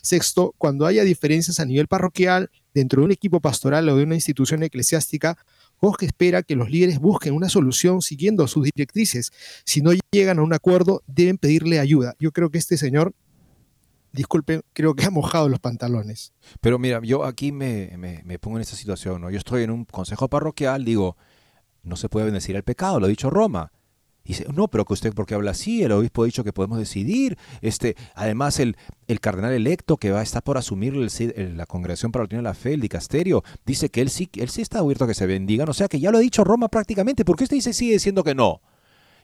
sexto, 0.01 0.55
cuando 0.59 0.87
haya 0.87 1.03
diferencias 1.05 1.61
a 1.61 1.65
nivel 1.65 1.89
parroquial, 1.89 2.51
dentro 2.73 3.03
de 3.03 3.07
un 3.07 3.13
equipo 3.13 3.41
pastoral 3.41 3.89
o 3.89 3.97
de 3.97 4.05
una 4.05 4.15
institución 4.15 4.63
eclesiástica, 4.63 5.37
Jorge 5.77 6.07
espera 6.07 6.43
que 6.43 6.55
los 6.55 6.71
líderes 6.71 7.01
busquen 7.01 7.35
una 7.35 7.49
solución 7.49 8.01
siguiendo 8.01 8.47
sus 8.47 8.65
directrices. 8.65 9.33
Si 9.65 9.81
no 9.81 9.91
llegan 10.13 10.39
a 10.39 10.43
un 10.43 10.53
acuerdo, 10.53 11.03
deben 11.07 11.39
pedirle 11.39 11.81
ayuda. 11.81 12.15
Yo 12.21 12.31
creo 12.31 12.51
que 12.51 12.59
este 12.59 12.77
señor, 12.77 13.13
disculpen, 14.13 14.63
creo 14.73 14.95
que 14.95 15.05
ha 15.05 15.11
mojado 15.11 15.49
los 15.49 15.59
pantalones. 15.59 16.33
Pero 16.61 16.79
mira, 16.79 17.01
yo 17.03 17.25
aquí 17.25 17.51
me, 17.51 17.97
me, 17.99 18.39
pongo 18.39 18.59
en 18.59 18.63
esta 18.63 18.77
situación, 18.77 19.21
¿no? 19.21 19.31
Yo 19.31 19.39
estoy 19.39 19.65
en 19.65 19.71
un 19.71 19.85
consejo 19.85 20.29
parroquial, 20.29 20.85
digo, 20.85 21.17
no 21.83 21.97
se 21.97 22.09
puede 22.09 22.27
bendecir 22.27 22.55
el 22.55 22.63
pecado, 22.63 23.01
lo 23.01 23.07
ha 23.07 23.09
dicho 23.09 23.29
Roma. 23.29 23.73
Dice, 24.25 24.47
no, 24.55 24.69
pero 24.69 24.85
que 24.85 24.93
usted, 24.93 25.13
porque 25.15 25.35
habla 25.35 25.51
así? 25.51 25.83
El 25.83 25.93
obispo 25.93 26.23
ha 26.23 26.27
dicho 26.27 26.45
que 26.45 26.53
podemos 26.53 26.79
decidir. 26.79 27.37
Este, 27.61 27.97
además, 28.15 28.61
el, 28.61 28.77
el 29.09 29.21
cardenal 29.21 29.53
electo 29.53 29.97
que 29.97 30.11
va 30.11 30.21
a 30.21 30.23
estar 30.23 30.43
por 30.43 30.59
asumir 30.59 30.95
la 30.95 31.67
congregación 31.67 32.13
para 32.13 32.25
la 32.25 32.37
de 32.37 32.43
la 32.43 32.55
fe, 32.55 32.75
el 32.75 32.81
dicasterio, 32.81 33.43
dice 33.67 33.91
que 33.91 34.01
él 34.01 34.11
sí, 34.11 34.31
él 34.35 34.49
sí 34.49 34.63
está 34.63 34.79
abierto 34.79 35.05
a 35.05 35.09
que 35.09 35.15
se 35.15 35.27
bendigan. 35.27 35.69
O 35.69 35.75
sea 35.75 35.89
que 35.89 35.99
ya 35.99 36.11
lo 36.11 36.19
ha 36.19 36.21
dicho 36.21 36.45
Roma 36.45 36.69
prácticamente. 36.69 37.25
¿Por 37.25 37.37
qué 37.37 37.45
usted 37.45 37.57
dice, 37.57 37.73
sigue 37.73 37.95
diciendo 37.95 38.23
que 38.23 38.35
no? 38.35 38.61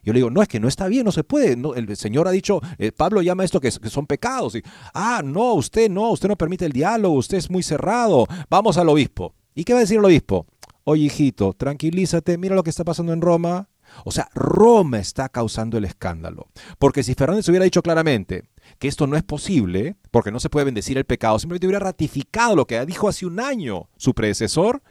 Yo 0.03 0.13
le 0.13 0.19
digo, 0.19 0.31
no, 0.31 0.43
es 0.43 0.49
que 0.49 0.61
no 0.61 0.69
está 0.69 0.87
bien, 0.89 1.05
no 1.05 1.13
se 1.13 1.25
puede. 1.25 1.57
el 1.77 1.97
Señor 1.97 2.29
ha 2.29 2.31
dicho, 2.31 2.61
eh, 2.79 2.93
Pablo 2.93 3.23
llama 3.23 3.45
esto 3.45 3.61
que, 3.61 3.71
que, 3.71 3.91
son 3.91 4.07
pecados. 4.07 4.55
Y, 4.55 4.63
ah, 4.95 5.23
no, 5.25 5.55
usted 5.55 5.91
no, 5.91 6.11
usted 6.11 6.29
no 6.29 6.37
permite 6.37 6.65
el 6.65 6.73
diálogo, 6.73 7.15
usted 7.17 7.39
es 7.39 7.51
muy 7.51 7.63
cerrado. 7.63 8.27
Vamos 8.49 8.79
al 8.79 8.89
obispo. 8.89 9.35
¿Y 9.55 9.65
qué 9.65 9.73
va 9.73 9.81
a 9.81 9.83
decir 9.83 9.99
el 9.99 10.05
obispo? 10.05 10.47
Oye, 10.85 11.05
hijito, 11.05 11.53
tranquilízate, 11.53 12.39
mira 12.39 12.55
lo 12.55 12.63
que 12.63 12.71
está 12.71 12.85
pasando 12.85 13.13
en 13.13 13.21
Roma. 13.21 13.69
O 14.05 14.11
sea, 14.11 14.29
Roma 14.35 14.99
está 14.99 15.29
causando 15.29 15.79
el 15.79 15.85
escándalo. 15.85 16.49
Porque 16.79 17.03
si 17.03 17.15
Fernández 17.15 17.49
hubiera 17.49 17.65
dicho 17.65 17.83
claramente 17.83 18.49
que 18.79 18.89
esto 18.89 19.07
no 19.07 19.17
es 19.17 19.23
posible, 19.23 19.97
porque 20.11 20.31
no 20.31 20.41
se 20.41 20.51
puede 20.51 20.67
bendecir 20.67 20.99
el 20.99 21.05
pecado, 21.05 21.39
simplemente 21.39 21.67
hubiera 21.67 21.85
ratificado 21.85 22.57
lo 22.57 22.67
que 22.67 22.85
dijo 22.87 23.09
hace 23.09 23.27
un 23.27 23.41
año 23.41 23.89
su 23.97 24.15
predecesor, 24.15 24.83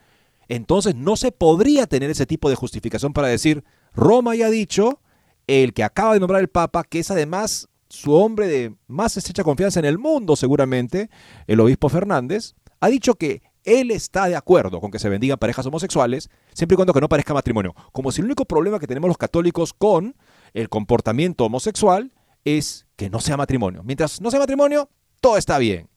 entonces 0.47 0.95
no 0.95 1.15
se 1.15 1.31
podría 1.31 1.87
tener 1.87 2.09
ese 2.09 2.25
tipo 2.25 2.49
de 2.49 2.55
justificación 2.55 3.13
para 3.13 3.27
decir, 3.27 3.63
Roma 3.93 4.35
ya 4.35 4.47
ha 4.47 4.51
dicho, 4.51 5.01
el 5.47 5.73
que 5.73 5.83
acaba 5.83 6.13
de 6.13 6.19
nombrar 6.19 6.41
el 6.41 6.49
Papa, 6.49 6.83
que 6.83 6.99
es 6.99 7.11
además 7.11 7.69
su 7.89 8.13
hombre 8.13 8.47
de 8.47 8.75
más 8.87 9.15
estrecha 9.17 9.43
confianza 9.43 9.79
en 9.79 9.85
el 9.85 9.97
mundo 9.97 10.35
seguramente, 10.35 11.09
el 11.47 11.59
obispo 11.59 11.89
Fernández, 11.89 12.55
ha 12.79 12.89
dicho 12.89 13.15
que 13.15 13.41
él 13.67 13.91
está 13.91 14.27
de 14.27 14.37
acuerdo 14.37 14.79
con 14.79 14.91
que 14.91 14.97
se 14.97 15.09
bendigan 15.09 15.37
parejas 15.37 15.65
homosexuales, 15.65 16.29
siempre 16.53 16.75
y 16.75 16.77
cuando 16.77 16.93
que 16.93 17.01
no 17.01 17.09
parezca 17.09 17.33
matrimonio. 17.33 17.75
Como 17.91 18.13
si 18.13 18.21
el 18.21 18.25
único 18.25 18.45
problema 18.45 18.79
que 18.79 18.87
tenemos 18.87 19.09
los 19.09 19.17
católicos 19.17 19.73
con 19.73 20.15
el 20.53 20.69
comportamiento 20.69 21.43
homosexual 21.43 22.13
es 22.45 22.87
que 22.95 23.09
no 23.09 23.19
sea 23.19 23.35
matrimonio. 23.35 23.83
Mientras 23.83 24.21
no 24.21 24.31
sea 24.31 24.39
matrimonio, 24.39 24.89
todo 25.19 25.35
está 25.35 25.57
bien. 25.57 25.89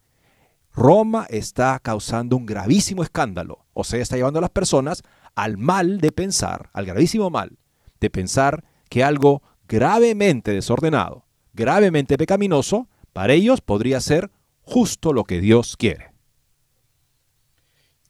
Roma 0.73 1.27
está 1.31 1.79
causando 1.79 2.37
un 2.37 2.45
gravísimo 2.45 3.05
escándalo, 3.05 3.65
o 3.73 3.85
sea, 3.85 4.01
está 4.01 4.17
llevando 4.17 4.41
a 4.41 4.43
las 4.43 4.51
personas 4.51 5.03
al 5.37 5.57
mal 5.57 6.01
de 6.01 6.11
pensar, 6.11 6.71
al 6.73 6.87
gravísimo 6.87 7.31
mal 7.31 7.57
de 8.01 8.11
pensar 8.11 8.65
que 8.89 9.05
algo 9.05 9.43
gravemente 9.69 10.51
desordenado, 10.51 11.25
gravemente 11.53 12.19
pecaminoso, 12.19 12.89
para 13.13 13.33
ellos 13.33 13.61
podría 13.61 14.01
ser 14.01 14.33
justo 14.63 15.13
lo 15.13 15.23
que 15.23 15.41
Dios 15.41 15.77
quiere 15.77 16.10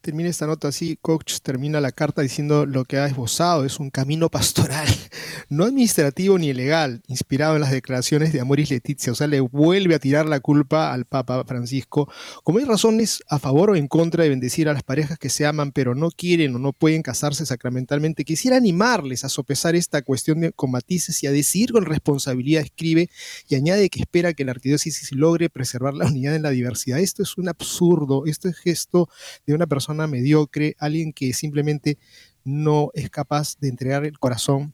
termina 0.01 0.29
esta 0.29 0.47
nota 0.47 0.67
así, 0.67 0.97
Coach 0.99 1.39
termina 1.41 1.79
la 1.79 1.91
carta 1.91 2.23
diciendo 2.23 2.65
lo 2.65 2.85
que 2.85 2.97
ha 2.97 3.05
esbozado 3.05 3.65
es 3.65 3.79
un 3.79 3.91
camino 3.91 4.29
pastoral, 4.29 4.87
no 5.49 5.65
administrativo 5.65 6.39
ni 6.39 6.53
legal, 6.53 7.01
inspirado 7.07 7.55
en 7.55 7.61
las 7.61 7.71
declaraciones 7.71 8.33
de 8.33 8.41
Amoris 8.41 8.71
Letizia, 8.71 9.13
o 9.13 9.15
sea, 9.15 9.27
le 9.27 9.39
vuelve 9.39 9.95
a 9.95 9.99
tirar 9.99 10.25
la 10.25 10.39
culpa 10.39 10.91
al 10.91 11.05
Papa 11.05 11.43
Francisco. 11.45 12.11
Como 12.43 12.57
hay 12.57 12.65
razones 12.65 13.23
a 13.29 13.37
favor 13.37 13.69
o 13.69 13.75
en 13.75 13.87
contra 13.87 14.23
de 14.23 14.29
bendecir 14.29 14.67
a 14.67 14.73
las 14.73 14.83
parejas 14.83 15.19
que 15.19 15.29
se 15.29 15.45
aman 15.45 15.71
pero 15.71 15.93
no 15.93 16.09
quieren 16.09 16.55
o 16.55 16.59
no 16.59 16.73
pueden 16.73 17.03
casarse 17.03 17.45
sacramentalmente, 17.45 18.25
quisiera 18.25 18.57
animarles 18.57 19.23
a 19.23 19.29
sopesar 19.29 19.75
esta 19.75 20.01
cuestión 20.01 20.41
de, 20.41 20.51
con 20.51 20.71
matices 20.71 21.21
y 21.23 21.27
a 21.27 21.31
decir 21.31 21.71
con 21.71 21.85
responsabilidad, 21.85 22.63
escribe 22.63 23.09
y 23.47 23.55
añade 23.55 23.89
que 23.89 23.99
espera 23.99 24.33
que 24.33 24.45
la 24.45 24.51
arquidiócesis 24.51 25.11
logre 25.11 25.49
preservar 25.49 25.93
la 25.93 26.07
unidad 26.07 26.35
en 26.35 26.41
la 26.41 26.49
diversidad. 26.49 26.99
Esto 26.99 27.21
es 27.21 27.37
un 27.37 27.49
absurdo, 27.49 28.23
esto 28.25 28.49
es 28.49 28.57
gesto 28.57 29.07
de 29.45 29.53
una 29.53 29.67
persona 29.67 29.90
mediocre, 29.93 30.75
alguien 30.79 31.13
que 31.13 31.33
simplemente 31.33 31.97
no 32.43 32.89
es 32.93 33.09
capaz 33.09 33.57
de 33.59 33.69
entregar 33.69 34.05
el 34.05 34.17
corazón 34.19 34.73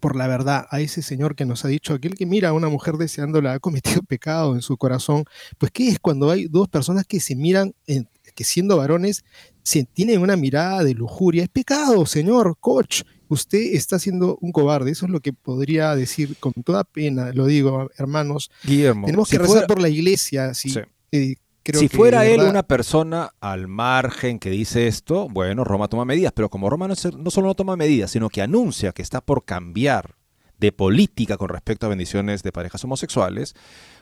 por 0.00 0.16
la 0.16 0.26
verdad 0.26 0.66
a 0.70 0.80
ese 0.80 1.00
Señor 1.00 1.36
que 1.36 1.44
nos 1.44 1.64
ha 1.64 1.68
dicho, 1.68 1.94
aquel 1.94 2.14
que 2.14 2.26
mira 2.26 2.48
a 2.48 2.52
una 2.52 2.68
mujer 2.68 2.96
deseándola 2.96 3.52
ha 3.52 3.60
cometido 3.60 4.02
pecado 4.08 4.54
en 4.54 4.62
su 4.62 4.76
corazón, 4.76 5.24
pues 5.58 5.70
¿qué 5.70 5.88
es 5.88 6.00
cuando 6.00 6.30
hay 6.30 6.46
dos 6.46 6.68
personas 6.68 7.06
que 7.06 7.20
se 7.20 7.36
miran, 7.36 7.74
que 7.86 8.44
siendo 8.44 8.76
varones, 8.78 9.24
se 9.62 9.84
tienen 9.84 10.20
una 10.20 10.36
mirada 10.36 10.82
de 10.82 10.94
lujuria? 10.94 11.44
Es 11.44 11.48
pecado, 11.48 12.04
Señor, 12.04 12.56
coach, 12.58 13.02
usted 13.28 13.74
está 13.74 13.98
siendo 13.98 14.38
un 14.40 14.50
cobarde, 14.50 14.90
eso 14.90 15.06
es 15.06 15.12
lo 15.12 15.20
que 15.20 15.32
podría 15.32 15.94
decir 15.94 16.36
con 16.38 16.52
toda 16.52 16.84
pena, 16.84 17.32
lo 17.32 17.46
digo, 17.46 17.90
hermanos. 17.96 18.50
Guillermo, 18.64 19.06
tenemos 19.06 19.28
que 19.28 19.38
rezar 19.38 19.66
por 19.66 19.80
la 19.80 19.88
iglesia, 19.88 20.52
¿sí? 20.54 20.74
Eh, 21.12 21.36
si 21.72 21.88
fuera 21.88 22.26
él 22.26 22.40
una 22.40 22.62
persona 22.62 23.32
al 23.40 23.68
margen 23.68 24.38
que 24.38 24.50
dice 24.50 24.88
esto, 24.88 25.28
bueno, 25.28 25.64
Roma 25.64 25.88
toma 25.88 26.04
medidas, 26.04 26.32
pero 26.34 26.48
como 26.48 26.68
Roma 26.68 26.88
no, 26.88 26.96
solo 26.96 27.46
no 27.46 27.54
toma 27.54 27.76
medidas, 27.76 28.10
sino 28.10 28.28
que 28.28 28.42
anuncia 28.42 28.92
que 28.92 29.02
está 29.02 29.20
por 29.20 29.44
cambiar 29.44 30.16
de 30.58 30.72
política 30.72 31.36
con 31.36 31.48
respecto 31.48 31.86
a 31.86 31.88
bendiciones 31.88 32.42
de 32.42 32.52
parejas 32.52 32.82
homosexuales, 32.84 33.54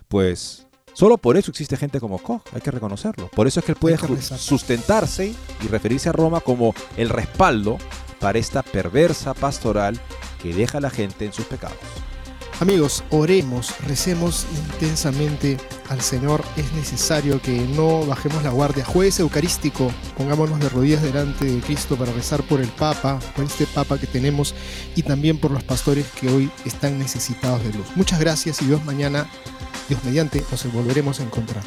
pues 0.08 0.66
solo 0.94 1.18
por 1.18 1.36
eso 1.36 1.50
existe 1.50 1.76
gente 1.76 2.00
como 2.00 2.18
Koch, 2.18 2.42
hay 2.52 2.60
que 2.60 2.70
reconocerlo. 2.70 3.28
Por 3.28 3.46
eso 3.46 3.60
es 3.60 3.66
que 3.66 3.72
él 3.72 3.78
puede 3.78 3.98
sustentarse 4.22 5.34
y 5.62 5.68
referirse 5.68 6.08
a 6.08 6.12
Roma 6.12 6.40
como 6.40 6.74
el 6.96 7.08
respaldo 7.08 7.78
para 8.20 8.38
esta 8.38 8.62
perversa 8.62 9.34
pastoral 9.34 9.98
que 10.42 10.54
deja 10.54 10.78
a 10.78 10.82
la 10.82 10.90
gente 10.90 11.24
en 11.26 11.32
sus 11.32 11.46
pecados. 11.46 11.78
Amigos, 12.60 13.02
oremos, 13.08 13.74
recemos 13.86 14.44
intensamente 14.54 15.56
al 15.88 16.02
Señor. 16.02 16.44
Es 16.58 16.70
necesario 16.74 17.40
que 17.40 17.58
no 17.74 18.04
bajemos 18.04 18.42
la 18.42 18.50
guardia. 18.50 18.84
Jueves 18.84 19.18
Eucarístico, 19.18 19.90
pongámonos 20.14 20.60
de 20.60 20.68
rodillas 20.68 21.02
delante 21.02 21.46
de 21.46 21.60
Cristo 21.62 21.96
para 21.96 22.12
rezar 22.12 22.42
por 22.42 22.60
el 22.60 22.68
Papa, 22.68 23.18
por 23.34 23.46
este 23.46 23.66
Papa 23.66 23.96
que 23.96 24.06
tenemos 24.06 24.54
y 24.94 25.02
también 25.02 25.38
por 25.38 25.52
los 25.52 25.64
pastores 25.64 26.04
que 26.20 26.28
hoy 26.28 26.50
están 26.66 26.98
necesitados 26.98 27.64
de 27.64 27.72
luz. 27.72 27.86
Muchas 27.96 28.20
gracias 28.20 28.60
y 28.60 28.66
Dios 28.66 28.84
mañana, 28.84 29.26
Dios 29.88 30.04
mediante, 30.04 30.44
nos 30.50 30.70
volveremos 30.70 31.18
a 31.20 31.22
encontrar. 31.22 31.64